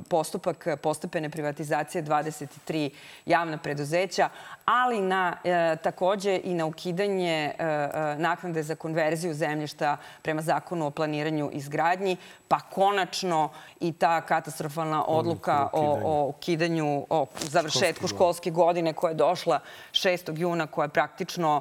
postupak 0.08 0.66
postepene 0.82 1.30
privatizacije 1.30 2.04
23 2.04 2.90
javna 3.26 3.58
preduzeća, 3.58 4.28
ali 4.64 5.00
na, 5.00 5.36
e, 5.44 5.76
takođe 5.82 6.40
i 6.44 6.54
na 6.54 6.66
ukidanje 6.66 7.52
e, 7.58 7.64
e, 7.64 8.16
naknade 8.18 8.62
za 8.62 8.74
konverziju 8.74 9.34
zemljišta 9.34 9.96
prema 10.22 10.42
zakonu 10.42 10.86
o 10.86 10.90
planiranju 10.90 11.50
izgradnji, 11.52 12.16
pa 12.48 12.60
konačno 12.60 13.48
i 13.80 13.92
ta 13.92 14.20
katastrofalna 14.20 15.04
odluka 15.04 15.68
o, 15.72 16.00
o 16.04 16.26
ukidanju, 16.28 17.06
o 17.10 17.26
završetku 17.40 18.08
školske 18.08 18.50
godine 18.50 18.92
koja 18.92 19.10
je 19.10 19.14
došla 19.14 19.60
6. 19.92 20.38
juna, 20.38 20.66
koja 20.66 20.84
je 20.84 20.88
praktično 20.88 21.60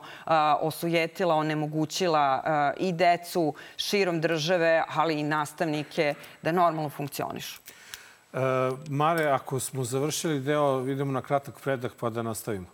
osujetila, 0.61 1.36
onemogućila 1.36 2.44
i 2.77 2.94
decu 2.94 3.53
širom 3.77 4.22
države, 4.22 4.84
ali 4.95 5.19
i 5.19 5.23
nas 5.23 5.45
nastavnike 5.46 6.14
da 6.42 6.52
normalno 6.52 6.90
funkcionišu. 6.90 7.60
E, 8.34 8.40
Mare, 8.90 9.26
ako 9.26 9.60
smo 9.60 9.84
završili 9.84 10.40
deo, 10.40 10.88
idemo 10.88 11.12
na 11.12 11.22
kratak 11.22 11.62
predah 11.64 11.92
pa 12.00 12.10
da 12.10 12.24
nastavimo. 12.24 12.66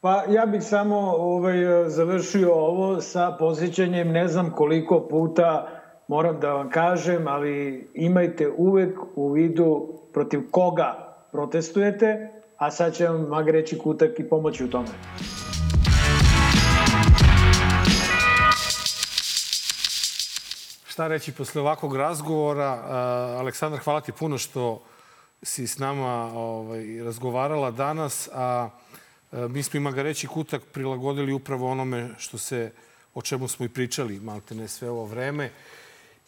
Pa 0.00 0.24
ja 0.28 0.46
bih 0.46 0.62
samo 0.62 0.98
ovaj, 1.18 1.56
završio 1.88 2.54
ovo 2.54 3.00
sa 3.00 3.36
posjećanjem, 3.38 4.12
ne 4.12 4.28
znam 4.28 4.50
koliko 4.50 5.00
puta 5.10 5.68
moram 6.08 6.40
da 6.40 6.52
vam 6.52 6.70
kažem, 6.70 7.28
ali 7.28 7.88
imajte 7.94 8.48
uvek 8.56 8.98
u 9.16 9.32
vidu 9.32 9.88
protiv 10.12 10.50
koga 10.50 11.16
protestujete, 11.32 12.30
a 12.56 12.70
sad 12.70 12.94
će 12.94 13.08
vam 13.08 13.28
Magreći 13.28 13.78
Kutak 13.78 14.18
i 14.18 14.28
pomoći 14.28 14.64
u 14.64 14.70
tome. 14.70 14.88
Šta 20.98 21.08
reći 21.08 21.32
posle 21.32 21.60
ovakvog 21.60 21.96
razgovora. 21.96 22.70
Aleksandar, 23.38 23.80
hvala 23.80 24.00
ti 24.00 24.12
puno 24.12 24.38
što 24.38 24.82
si 25.42 25.66
s 25.66 25.78
nama 25.78 26.32
ovaj, 26.34 27.02
razgovarala 27.04 27.70
danas, 27.70 28.28
a 28.32 28.70
mi 29.32 29.62
smo 29.62 29.76
ima 29.76 29.90
ga 29.90 30.02
reći 30.02 30.26
kutak 30.26 30.62
prilagodili 30.72 31.32
upravo 31.32 31.70
onome 31.70 32.08
što 32.18 32.38
se, 32.38 32.72
o 33.14 33.22
čemu 33.22 33.48
smo 33.48 33.66
i 33.66 33.68
pričali 33.68 34.20
malte 34.20 34.54
ne 34.54 34.68
sve 34.68 34.90
ovo 34.90 35.04
vreme. 35.04 35.50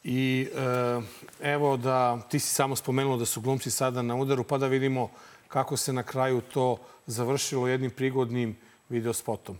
I 0.05 0.49
e, 0.55 1.53
evo 1.53 1.77
da 1.77 2.21
ti 2.29 2.39
si 2.39 2.55
samo 2.55 2.77
spomenuo 2.77 3.17
da 3.17 3.27
su 3.27 3.41
glumci 3.41 3.71
sada 3.71 4.03
na 4.03 4.15
udaru, 4.15 4.45
pa 4.45 4.59
da 4.59 4.67
vidimo 4.67 5.11
kako 5.49 5.77
se 5.77 5.93
na 5.93 6.03
kraju 6.03 6.41
to 6.41 6.77
završilo 7.07 7.69
jednim 7.69 7.91
prigodnim 7.91 8.57
videospotom. 8.89 9.59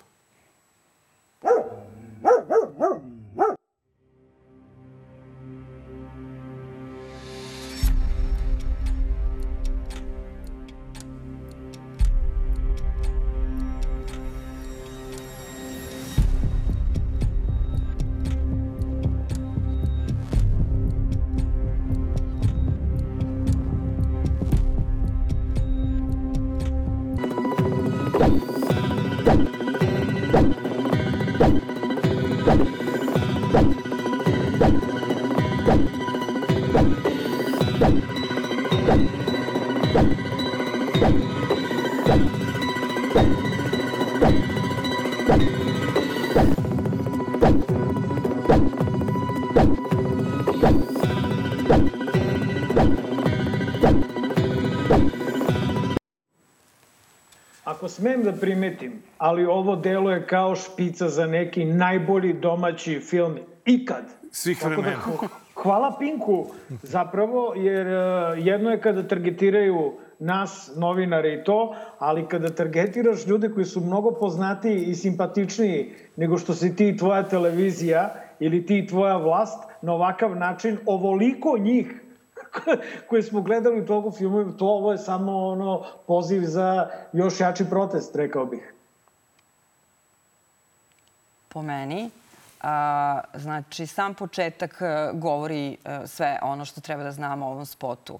Smem 57.91 58.23
da 58.23 58.33
primetim, 58.33 59.03
ali 59.19 59.47
ovo 59.47 59.77
delo 59.77 60.11
je 60.11 60.27
kao 60.27 60.57
špica 60.57 61.09
za 61.09 61.27
neki 61.27 61.65
najbolji 61.65 62.33
domaći 62.33 63.01
film 63.01 63.39
ikad. 63.65 64.05
Svih 64.31 64.59
da 64.63 64.69
vremena. 64.69 64.97
Da, 65.21 65.29
hvala 65.55 65.97
Pinku 65.99 66.47
zapravo, 66.83 67.55
jer 67.57 67.87
uh, 67.87 68.47
jedno 68.47 68.71
je 68.71 68.81
kada 68.81 69.09
targetiraju 69.09 69.93
nas, 70.19 70.73
novinare 70.77 71.35
i 71.35 71.45
to, 71.45 71.75
ali 71.99 72.29
kada 72.29 72.49
targetiraš 72.49 73.27
ljude 73.27 73.49
koji 73.49 73.65
su 73.65 73.81
mnogo 73.81 74.11
poznatiji 74.11 74.83
i 74.83 74.95
simpatičniji 74.95 75.93
nego 76.17 76.39
što 76.39 76.55
si 76.55 76.77
ti 76.77 76.89
i 76.89 76.97
tvoja 76.97 77.23
televizija 77.23 78.15
ili 78.41 78.67
ti 78.67 78.79
i 78.79 78.87
tvoja 78.87 79.17
vlast, 79.17 79.71
na 79.83 79.93
ovakav 79.93 80.37
način 80.37 80.79
ovoliko 80.87 81.59
njih 81.59 82.00
koje 83.09 83.23
smo 83.23 83.43
gledali 83.43 83.81
u 83.81 83.87
toku 83.87 84.11
filmu, 84.11 84.53
to 84.57 84.67
ovo 84.67 84.93
je 84.93 84.99
samo 84.99 85.47
ono 85.47 85.85
poziv 86.07 86.43
za 86.45 86.91
još 87.13 87.41
jači 87.41 87.65
protest, 87.71 88.17
rekao 88.17 88.47
bih. 88.47 88.75
Po 91.49 91.63
meni, 91.63 92.11
a, 92.61 93.21
znači 93.35 93.87
sam 93.87 94.15
početak 94.15 94.77
e, 94.81 95.11
govori 95.13 95.77
e, 95.85 96.07
sve 96.07 96.39
ono 96.43 96.65
što 96.65 96.81
treba 96.81 97.03
da 97.03 97.13
znamo 97.13 97.47
o 97.47 97.51
ovom 97.51 97.67
spotu. 97.67 98.19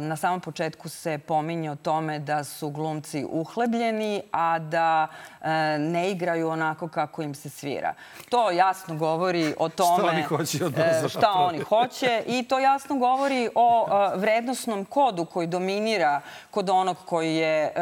Na 0.00 0.16
samom 0.16 0.40
početku 0.40 0.88
se 0.88 1.18
pominje 1.18 1.70
o 1.70 1.76
tome 1.76 2.18
da 2.18 2.44
su 2.44 2.70
glumci 2.70 3.26
uhlebljeni, 3.30 4.22
a 4.32 4.58
da 4.58 5.06
e, 5.40 5.78
ne 5.78 6.10
igraju 6.10 6.48
onako 6.48 6.88
kako 6.88 7.22
im 7.22 7.34
se 7.34 7.50
svira. 7.50 7.94
To 8.28 8.50
jasno 8.50 8.96
govori 8.96 9.54
o 9.58 9.68
tome 9.68 9.98
šta 9.98 10.08
oni 10.08 10.22
hoće, 10.22 10.64
od 10.64 10.78
nas, 10.78 11.10
šta 11.10 11.30
oni 11.32 11.58
hoće 11.60 12.22
i 12.26 12.42
to 12.42 12.58
jasno 12.58 12.96
govori 12.96 13.48
o 13.54 13.86
e, 13.88 14.18
vrednostnom 14.18 14.84
kodu 14.84 15.24
koji 15.24 15.46
dominira 15.46 16.20
kod 16.50 16.70
onog 16.70 16.96
koji 17.04 17.34
je 17.34 17.64
e, 17.64 17.72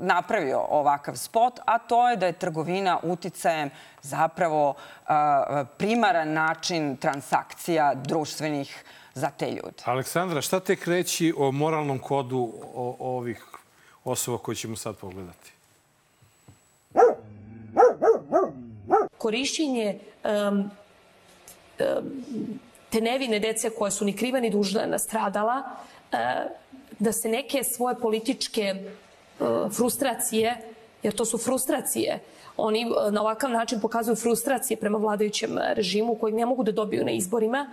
napravio 0.00 0.60
ovakav 0.70 1.16
spot, 1.16 1.60
a 1.64 1.78
to 1.78 2.08
je 2.08 2.16
da 2.16 2.26
je 2.26 2.32
trgovina 2.32 2.98
uticajem 3.02 3.70
zapravo 4.02 4.74
primaran 5.76 6.32
način 6.32 6.96
transakcija 6.96 7.94
društvenih 7.94 8.84
za 9.14 9.30
te 9.30 9.50
ljude. 9.50 9.82
Aleksandra, 9.84 10.40
šta 10.40 10.60
te 10.60 10.76
kreći 10.76 11.34
o 11.36 11.52
moralnom 11.52 11.98
kodu 11.98 12.52
o, 12.74 12.96
ovih 13.00 13.44
osoba 14.04 14.38
koje 14.38 14.54
ćemo 14.54 14.76
sad 14.76 14.96
pogledati? 14.96 15.52
Korišćenje 19.18 19.98
um, 20.24 20.58
um, 20.58 20.70
te 22.90 23.00
nevine 23.00 23.40
dece 23.40 23.70
koja 23.70 23.90
su 23.90 24.04
ni 24.04 24.16
kriva 24.16 24.40
ni 24.40 24.50
dužna 24.50 24.86
nastradala, 24.86 25.62
da 26.98 27.12
se 27.12 27.28
neke 27.28 27.64
svoje 27.64 27.96
političke 27.98 28.74
frustracije, 29.76 30.56
jer 31.02 31.14
to 31.14 31.24
su 31.24 31.38
frustracije, 31.38 32.18
oni 32.56 32.84
na 33.10 33.20
ovakav 33.20 33.50
način 33.50 33.80
pokazuju 33.80 34.16
frustracije 34.16 34.76
prema 34.76 34.98
vladajućem 34.98 35.58
režimu 35.58 36.14
koji 36.14 36.34
ne 36.34 36.46
mogu 36.46 36.62
da 36.62 36.72
dobiju 36.72 37.04
na 37.04 37.10
izborima, 37.10 37.70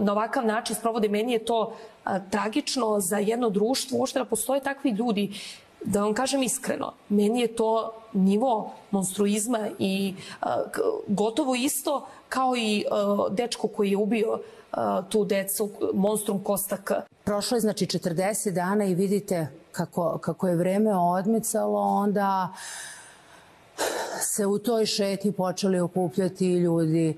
na 0.00 0.12
ovakav 0.12 0.46
način 0.46 0.76
sprovode. 0.76 1.08
Meni 1.08 1.32
je 1.32 1.44
to 1.44 1.76
tragično 2.30 3.00
za 3.00 3.18
jedno 3.18 3.50
društvo, 3.50 3.98
uopšte 3.98 4.18
da 4.18 4.24
postoje 4.24 4.60
takvi 4.60 4.90
ljudi 4.90 5.32
da 5.84 6.00
vam 6.02 6.14
kažem 6.14 6.42
iskreno, 6.42 6.92
meni 7.08 7.40
je 7.40 7.56
to 7.56 7.92
nivo 8.12 8.70
monstruizma 8.90 9.68
i 9.78 10.14
gotovo 11.06 11.54
isto 11.54 12.06
kao 12.28 12.56
i 12.56 12.84
dečko 13.30 13.68
koji 13.68 13.90
je 13.90 13.96
ubio 13.96 14.40
tu 15.08 15.24
decu, 15.24 15.70
monstrum 15.94 16.44
Kostak. 16.44 16.92
Prošlo 17.24 17.56
je 17.56 17.60
znači 17.60 17.86
40 17.86 18.50
dana 18.50 18.84
i 18.84 18.94
vidite 18.94 19.48
kako, 19.72 20.18
kako 20.18 20.48
je 20.48 20.56
vreme 20.56 20.96
odmicalo, 20.96 21.80
onda 21.80 22.48
se 24.20 24.46
u 24.46 24.58
toj 24.58 24.86
šetnji 24.86 25.32
počeli 25.32 25.80
okupljati 25.80 26.54
ljudi, 26.54 27.16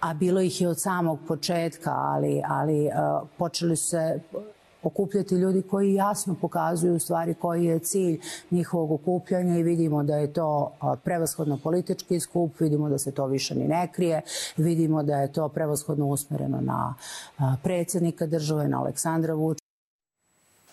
a 0.00 0.14
bilo 0.14 0.40
ih 0.40 0.60
je 0.60 0.68
od 0.68 0.80
samog 0.80 1.18
početka, 1.28 1.90
ali, 1.90 2.42
ali 2.48 2.90
počeli 3.38 3.76
su 3.76 3.86
se 3.86 4.20
okupljati 4.82 5.34
ljudi 5.34 5.62
koji 5.62 5.94
jasno 5.94 6.34
pokazuju 6.40 6.94
u 6.94 6.98
stvari 6.98 7.34
koji 7.34 7.64
je 7.64 7.78
cilj 7.78 8.20
njihovog 8.50 8.92
okupljanja 8.92 9.58
i 9.58 9.62
vidimo 9.62 10.02
da 10.02 10.16
je 10.16 10.32
to 10.32 10.72
prevashodno 11.04 11.58
politički 11.62 12.20
skup, 12.20 12.60
vidimo 12.60 12.88
da 12.88 12.98
se 12.98 13.12
to 13.12 13.26
više 13.26 13.54
ni 13.54 13.68
ne 13.68 13.88
krije, 13.92 14.22
vidimo 14.56 15.02
da 15.02 15.16
je 15.16 15.32
to 15.32 15.48
prevashodno 15.48 16.06
usmereno 16.06 16.60
na 16.60 16.94
predsednika 17.62 18.26
države, 18.26 18.68
na 18.68 18.80
Aleksandra 18.80 19.34
Vučića. 19.34 19.64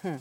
Hm. 0.01 0.15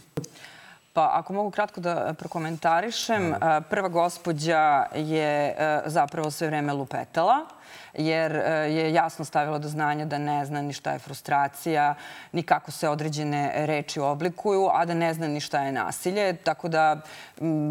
Pa 0.92 1.10
ako 1.12 1.32
mogu 1.32 1.50
kratko 1.50 1.80
da 1.80 2.14
prokomentarišem, 2.18 3.34
prva 3.70 3.88
gospođa 3.88 4.84
je 4.94 5.56
zapravo 5.86 6.30
sve 6.30 6.46
vreme 6.46 6.72
lupetala 6.72 7.36
jer 7.98 8.36
e, 8.36 8.50
je 8.50 8.92
jasno 8.92 9.24
stavila 9.24 9.58
do 9.58 9.68
znanja 9.68 10.04
da 10.04 10.18
ne 10.18 10.44
zna 10.44 10.62
ni 10.62 10.72
šta 10.72 10.92
je 10.92 10.98
frustracija, 10.98 11.94
ni 12.32 12.42
kako 12.42 12.70
se 12.70 12.88
određene 12.88 13.52
reči 13.66 14.00
oblikuju, 14.00 14.68
a 14.72 14.84
da 14.84 14.94
ne 14.94 15.14
zna 15.14 15.28
ni 15.28 15.40
šta 15.40 15.60
je 15.60 15.72
nasilje. 15.72 16.36
Tako 16.36 16.68
da 16.68 17.00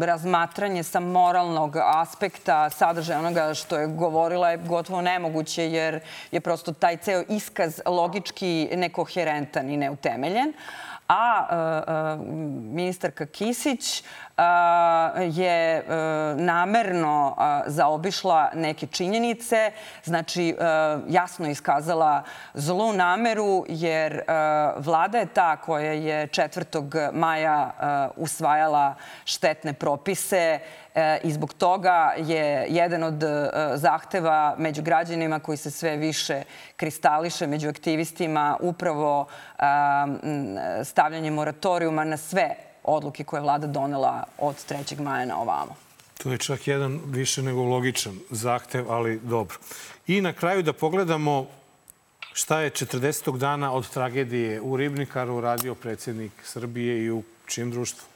razmatranje 0.00 0.82
sa 0.82 1.00
moralnog 1.00 1.76
aspekta 1.76 2.70
sadržaja 2.70 3.18
onoga 3.18 3.54
što 3.54 3.76
je 3.76 3.86
govorila 3.86 4.50
je 4.50 4.56
gotovo 4.56 5.00
nemoguće 5.00 5.70
jer 5.70 6.00
je 6.32 6.40
prosto 6.40 6.72
taj 6.72 6.96
ceo 6.96 7.22
iskaz 7.28 7.80
logički 7.86 8.68
nekoherentan 8.74 9.70
i 9.70 9.76
neutemeljen 9.76 10.52
a 11.08 11.46
e, 11.50 11.92
e, 11.92 12.16
ministarka 12.74 13.26
Kisić 13.26 14.04
je 15.20 15.78
e, 15.78 15.84
namerno 16.34 17.36
zaobišla 17.66 18.50
neke 18.54 18.86
činjenice, 18.86 19.70
znači 20.04 20.56
jasno 21.08 21.48
iskazala 21.48 22.22
zlu 22.54 22.92
nameru 22.92 23.64
jer 23.68 24.22
vlada 24.76 25.18
je 25.18 25.26
ta 25.26 25.56
koja 25.56 25.92
je 25.92 26.26
4. 26.26 27.12
maja 27.12 27.70
usvajala 28.16 28.94
štetne 29.24 29.72
propise 29.72 30.58
i 31.22 31.32
zbog 31.32 31.54
toga 31.54 32.12
je 32.16 32.66
jedan 32.68 33.02
od 33.02 33.24
zahteva 33.74 34.54
među 34.58 34.82
građanima 34.82 35.38
koji 35.40 35.56
se 35.56 35.70
sve 35.70 35.96
više 35.96 36.42
kristališe 36.76 37.46
među 37.46 37.68
aktivistima 37.68 38.56
upravo 38.60 39.26
stavljanje 40.84 41.30
moratorijuma 41.30 42.04
na 42.04 42.16
sve 42.16 42.73
odluke 42.84 43.24
koje 43.24 43.38
je 43.38 43.42
vlada 43.42 43.66
donela 43.66 44.24
od 44.38 44.54
3. 44.68 45.00
maja 45.00 45.26
na 45.26 45.40
ovamo. 45.40 45.76
To 46.22 46.32
je 46.32 46.38
čak 46.38 46.66
jedan 46.66 47.00
više 47.06 47.42
nego 47.42 47.62
logičan 47.62 48.18
zahtev, 48.30 48.92
ali 48.92 49.20
dobro. 49.22 49.56
I 50.06 50.20
na 50.20 50.32
kraju 50.32 50.62
da 50.62 50.72
pogledamo 50.72 51.46
šta 52.32 52.60
je 52.60 52.70
40. 52.70 53.38
dana 53.38 53.72
od 53.72 53.90
tragedije 53.90 54.60
u 54.60 54.76
Ribnikaru 54.76 55.40
radio 55.40 55.74
predsjednik 55.74 56.32
Srbije 56.44 57.04
i 57.04 57.10
u 57.10 57.22
čijem 57.46 57.70
društvu. 57.70 58.06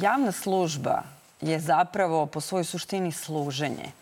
Javna 0.00 0.32
služba 0.32 1.02
je 1.40 1.60
zapravo 1.60 2.26
po 2.26 2.40
svojoj 2.40 2.64
suštini 2.64 3.12
služenje. 3.12 3.92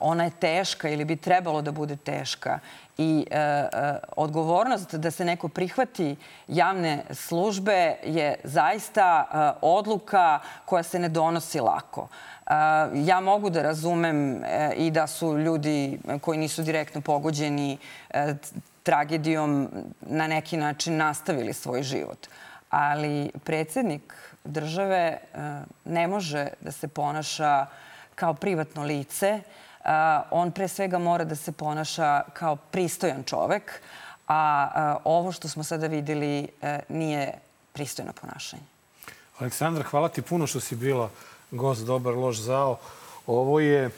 Ona 0.00 0.24
je 0.24 0.30
teška 0.30 0.88
ili 0.88 1.04
bi 1.04 1.16
trebalo 1.16 1.62
da 1.62 1.72
bude 1.72 1.96
teška 1.96 2.58
i 2.98 3.26
e, 3.30 3.38
e, 3.38 3.68
odgovornost 4.16 4.94
da 4.94 5.10
se 5.10 5.24
neko 5.24 5.48
prihvati 5.48 6.16
javne 6.48 7.04
službe 7.10 7.96
je 8.04 8.34
zaista 8.44 9.26
e, 9.28 9.58
odluka 9.60 10.40
koja 10.64 10.82
se 10.82 10.98
ne 10.98 11.08
donosi 11.08 11.60
lako. 11.60 12.08
Ja 12.94 13.20
mogu 13.20 13.50
da 13.50 13.62
razumem 13.62 14.42
i 14.76 14.90
da 14.90 15.06
su 15.06 15.38
ljudi 15.38 15.98
koji 16.20 16.38
nisu 16.38 16.62
direktno 16.62 17.00
pogođeni 17.00 17.78
tragedijom 18.82 19.68
na 20.00 20.26
neki 20.26 20.56
način 20.56 20.96
nastavili 20.96 21.52
svoj 21.52 21.82
život. 21.82 22.26
Ali 22.70 23.30
predsednik 23.44 24.29
države 24.44 25.18
ne 25.84 26.06
može 26.08 26.48
da 26.60 26.72
se 26.72 26.88
ponaša 26.88 27.66
kao 28.14 28.34
privatno 28.34 28.84
lice, 28.84 29.40
on 30.30 30.50
pre 30.50 30.68
svega 30.68 30.98
mora 30.98 31.24
da 31.24 31.36
se 31.36 31.52
ponaša 31.52 32.22
kao 32.32 32.56
pristojan 32.56 33.22
čovek, 33.24 33.80
a 34.28 34.96
ovo 35.04 35.32
što 35.32 35.48
smo 35.48 35.64
sada 35.64 35.86
videli 35.86 36.48
e, 36.62 36.80
nije 36.88 37.32
pristojno 37.72 38.12
ponašanje. 38.12 38.62
Aleksandra, 39.38 39.84
hvala 39.84 40.08
ti 40.08 40.22
puno 40.22 40.46
što 40.46 40.60
si 40.60 40.76
bila 40.76 41.10
gost 41.50 41.86
Dobar 41.86 42.14
loš 42.14 42.36
zao. 42.36 42.78
Ovo 43.26 43.60
je 43.60 43.90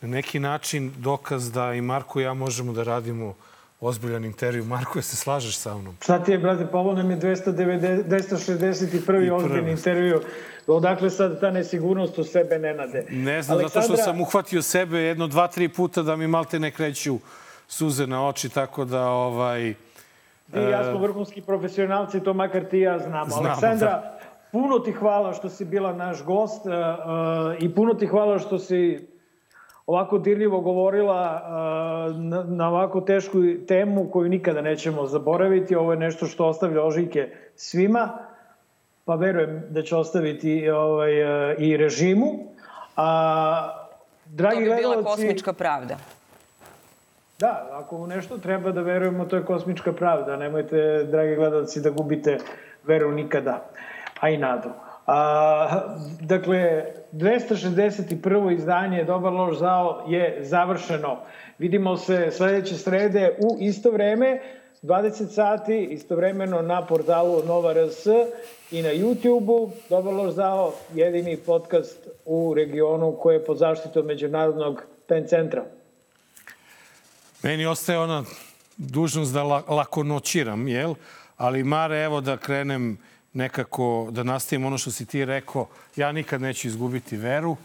na 0.00 0.08
neki 0.08 0.38
način 0.40 0.92
dokaz 0.96 1.52
da 1.52 1.74
i 1.74 1.80
Marko 1.80 2.20
i 2.20 2.22
ja 2.22 2.34
možemo 2.34 2.72
da 2.72 2.82
radimo 2.82 3.34
ozbiljan 3.82 4.24
intervju. 4.24 4.64
Marko, 4.64 4.98
je 4.98 5.02
se 5.02 5.16
slažeš 5.16 5.56
sa 5.56 5.74
mnom? 5.78 5.96
Šta 6.00 6.18
ti 6.24 6.32
je, 6.32 6.38
brate, 6.38 6.66
pa 6.72 6.78
ovo 6.78 6.92
nam 6.92 7.10
je 7.10 7.16
290, 7.16 8.04
261. 8.04 9.32
ozbiljan 9.32 9.68
intervju. 9.68 10.20
Odakle 10.66 11.10
sad 11.10 11.40
ta 11.40 11.50
nesigurnost 11.50 12.18
u 12.18 12.24
sebe 12.24 12.58
ne 12.58 12.74
nade? 12.74 13.06
Ne 13.10 13.42
znam, 13.42 13.58
Aleksandra... 13.58 13.82
zato 13.82 13.94
što 13.94 14.04
sam 14.04 14.20
uhvatio 14.20 14.62
sebe 14.62 14.98
jedno, 14.98 15.26
dva, 15.26 15.48
tri 15.48 15.68
puta 15.68 16.02
da 16.02 16.16
mi 16.16 16.26
malte 16.26 16.58
ne 16.58 16.70
kreću 16.70 17.18
suze 17.68 18.06
na 18.06 18.28
oči, 18.28 18.48
tako 18.48 18.84
da 18.84 19.08
ovaj... 19.08 19.74
Ti 20.52 20.58
i 20.58 20.62
ja 20.62 20.84
smo 20.84 20.98
e, 20.98 21.02
vrhunski 21.02 21.40
profesionalci, 21.42 22.20
to 22.20 22.34
makar 22.34 22.64
ti 22.64 22.78
ja 22.78 22.98
znamo. 22.98 23.30
znamo 23.30 23.48
Aleksandra, 23.48 23.90
da. 23.90 24.18
puno 24.52 24.78
ti 24.78 24.92
hvala 24.92 25.32
što 25.32 25.48
si 25.48 25.64
bila 25.64 25.92
naš 25.92 26.24
gost 26.24 26.66
uh, 26.66 26.72
uh, 26.72 27.62
i 27.62 27.74
puno 27.74 27.94
ti 27.94 28.06
hvala 28.06 28.38
što 28.38 28.58
si 28.58 29.11
ovako 29.92 30.18
dirljivo 30.18 30.60
govorila 30.60 31.42
na, 32.14 32.42
na 32.42 32.68
ovako 32.68 33.00
tešku 33.00 33.38
temu 33.68 34.10
koju 34.10 34.28
nikada 34.28 34.60
nećemo 34.60 35.06
zaboraviti. 35.06 35.76
Ovo 35.76 35.92
je 35.92 35.98
nešto 35.98 36.26
što 36.26 36.46
ostavlja 36.46 36.82
ožike 36.82 37.30
svima 37.56 38.18
pa 39.04 39.14
verujem 39.14 39.62
da 39.70 39.82
će 39.82 39.96
ostaviti 39.96 40.70
ovaj, 40.70 41.50
e, 41.50 41.56
i 41.58 41.76
režimu. 41.76 42.26
A, 42.96 43.86
dragi 44.26 44.54
to 44.56 44.60
bi 44.60 44.66
bila 44.66 44.94
gledalci, 44.94 45.10
kosmička 45.10 45.52
pravda. 45.52 45.96
Da, 47.38 47.68
ako 47.72 47.96
u 47.96 48.06
nešto 48.06 48.38
treba 48.38 48.72
da 48.72 48.80
verujemo, 48.80 49.24
to 49.24 49.36
je 49.36 49.44
kosmička 49.44 49.92
pravda. 49.92 50.36
Nemojte, 50.36 51.04
dragi 51.10 51.34
gledalci, 51.34 51.80
da 51.80 51.90
gubite 51.90 52.38
veru 52.84 53.12
nikada, 53.12 53.64
a 54.20 54.28
i 54.28 54.36
nadu. 54.36 54.68
A, 55.06 55.80
dakle, 56.20 56.84
261. 57.12 58.56
izdanje 58.56 59.04
Dobar 59.04 59.32
loš 59.32 59.58
zao 59.58 60.04
je 60.08 60.38
završeno. 60.40 61.18
Vidimo 61.58 61.96
se 61.96 62.30
sledeće 62.30 62.74
srede 62.74 63.36
u 63.38 63.56
isto 63.60 63.90
vreme. 63.90 64.40
20 64.82 65.28
sati, 65.28 65.84
istovremeno 65.90 66.62
na 66.62 66.86
portalu 66.86 67.42
Nova 67.46 67.72
RS 67.72 68.06
i 68.70 68.82
na 68.82 68.88
YouTube-u. 68.88 69.70
Dobar 69.88 70.14
loš 70.14 70.32
zao, 70.32 70.72
jedini 70.94 71.36
podcast 71.36 72.08
u 72.24 72.54
regionu 72.56 73.12
koji 73.12 73.34
je 73.34 73.44
pod 73.44 73.58
zaštitom 73.58 74.06
Međunarodnog 74.06 74.82
PEN 75.08 75.28
centra. 75.28 75.64
Meni 77.42 77.66
ostaje 77.66 77.98
ona 77.98 78.24
dužnost 78.76 79.34
da 79.34 79.42
la, 79.42 79.62
lako 79.68 80.02
noćiram, 80.02 80.68
jel? 80.68 80.94
Ali 81.36 81.64
Mare, 81.64 82.02
evo 82.02 82.20
da 82.20 82.36
krenem 82.36 82.98
nekako, 83.32 84.08
da 84.10 84.22
nastavim 84.22 84.64
ono 84.64 84.78
što 84.78 84.90
si 84.90 85.06
ti 85.06 85.24
rekao. 85.24 85.66
Ja 85.96 86.12
nikad 86.12 86.40
neću 86.40 86.68
izgubiti 86.68 87.16
veru. 87.16 87.56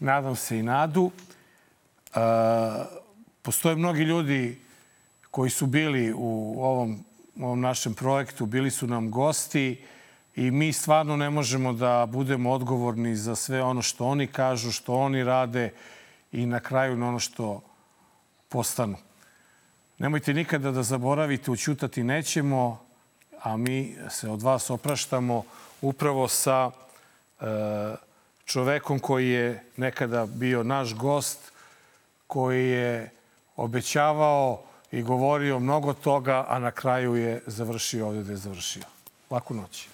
Nadam 0.00 0.36
se 0.36 0.58
i 0.58 0.62
nadu. 0.62 1.10
E, 2.14 2.18
postoje 3.42 3.76
mnogi 3.76 4.02
ljudi 4.02 4.58
koji 5.30 5.50
su 5.50 5.66
bili 5.66 6.12
u 6.16 6.56
ovom, 6.58 7.04
ovom 7.40 7.60
našem 7.60 7.94
projektu, 7.94 8.46
bili 8.46 8.70
su 8.70 8.86
nam 8.86 9.10
gosti 9.10 9.84
i 10.36 10.50
mi 10.50 10.72
stvarno 10.72 11.16
ne 11.16 11.30
možemo 11.30 11.72
da 11.72 12.06
budemo 12.06 12.50
odgovorni 12.50 13.16
za 13.16 13.36
sve 13.36 13.62
ono 13.62 13.82
što 13.82 14.06
oni 14.06 14.26
kažu, 14.26 14.72
što 14.72 14.94
oni 14.94 15.24
rade 15.24 15.72
i 16.32 16.46
na 16.46 16.60
kraju 16.60 16.96
na 16.96 17.08
ono 17.08 17.18
što 17.18 17.60
postanu. 18.48 18.96
Nemojte 19.98 20.34
nikada 20.34 20.70
da 20.70 20.82
zaboravite, 20.82 21.50
učutati 21.50 22.04
nećemo, 22.04 22.87
a 23.42 23.56
mi 23.56 23.96
se 24.10 24.30
od 24.30 24.42
vas 24.42 24.70
opraštamo 24.70 25.44
upravo 25.82 26.28
sa 26.28 26.70
e, 26.70 27.44
čovekom 28.44 28.98
koji 28.98 29.28
je 29.28 29.64
nekada 29.76 30.26
bio 30.26 30.62
naš 30.62 30.94
gost, 30.94 31.52
koji 32.26 32.68
je 32.68 33.10
obećavao 33.56 34.62
i 34.92 35.02
govorio 35.02 35.58
mnogo 35.58 35.92
toga, 35.92 36.44
a 36.48 36.58
na 36.58 36.70
kraju 36.70 37.14
je 37.14 37.42
završio 37.46 38.06
ovde 38.06 38.22
da 38.22 38.32
je 38.32 38.36
završio. 38.36 38.82
Laku 39.30 39.54
noć. 39.54 39.88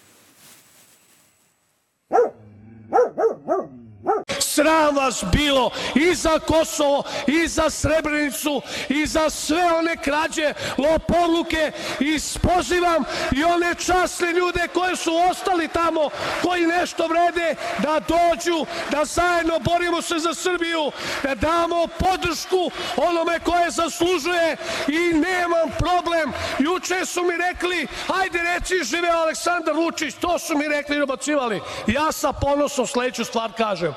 Sram 4.55 4.97
vas 4.97 5.24
bilo 5.32 5.70
i 5.94 6.14
za 6.14 6.39
Kosovo, 6.39 7.02
i 7.26 7.48
za 7.48 7.70
Srebrenicu, 7.70 8.62
i 8.89 9.06
za 9.06 9.31
sve 9.31 9.72
one 9.72 9.97
krađe, 9.97 10.55
lopovluke 10.78 11.72
i 12.01 12.18
pozivam 12.43 13.05
i 13.32 13.44
one 13.44 13.74
časne 13.74 14.32
ljude 14.32 14.68
koje 14.74 14.97
su 14.97 15.10
ostali 15.31 15.68
tamo, 15.68 16.10
koji 16.43 16.66
nešto 16.66 17.06
vrede, 17.06 17.55
da 17.78 18.01
dođu, 18.09 18.66
da 18.90 19.05
zajedno 19.05 19.59
borimo 19.59 20.02
se 20.02 20.18
za 20.18 20.35
Srbiju, 20.35 20.93
da 21.22 21.35
damo 21.35 21.86
podršku 21.98 22.70
onome 22.97 23.39
koje 23.40 23.70
zaslužuje 23.70 24.56
i 24.89 25.14
nemam 25.14 25.70
problem. 25.78 26.32
Juče 26.59 27.06
su 27.06 27.22
mi 27.22 27.36
rekli, 27.36 27.86
ajde 28.22 28.39
reci 28.43 28.85
žive 28.85 29.09
Aleksandar 29.09 29.74
Vučić, 29.74 30.14
to 30.20 30.39
su 30.39 30.59
mi 30.59 30.68
rekli 30.68 30.97
i 30.97 30.98
dobacivali. 30.98 31.60
Ja 31.86 32.12
sa 32.12 32.32
ponosom 32.32 32.86
sledeću 32.86 33.24
stvar 33.24 33.52
kažem. 33.52 33.94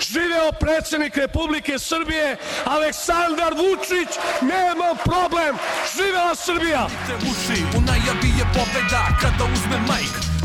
Živeo 0.00 0.52
predsednik 0.60 1.16
Republike 1.16 1.78
Srbije 1.78 2.36
Aleksandar 2.64 3.54
Vučić, 3.54 4.08
nema 4.42 4.94
problem. 5.04 5.56
Živela 5.96 6.34
Srbija! 6.34 6.86
Uši, 7.16 7.62
u 7.76 7.80
najavi 7.80 8.30
je 8.38 8.44
pobeda 8.54 9.06
kada 9.20 9.44
uzme 9.44 9.78
majk 9.88 10.39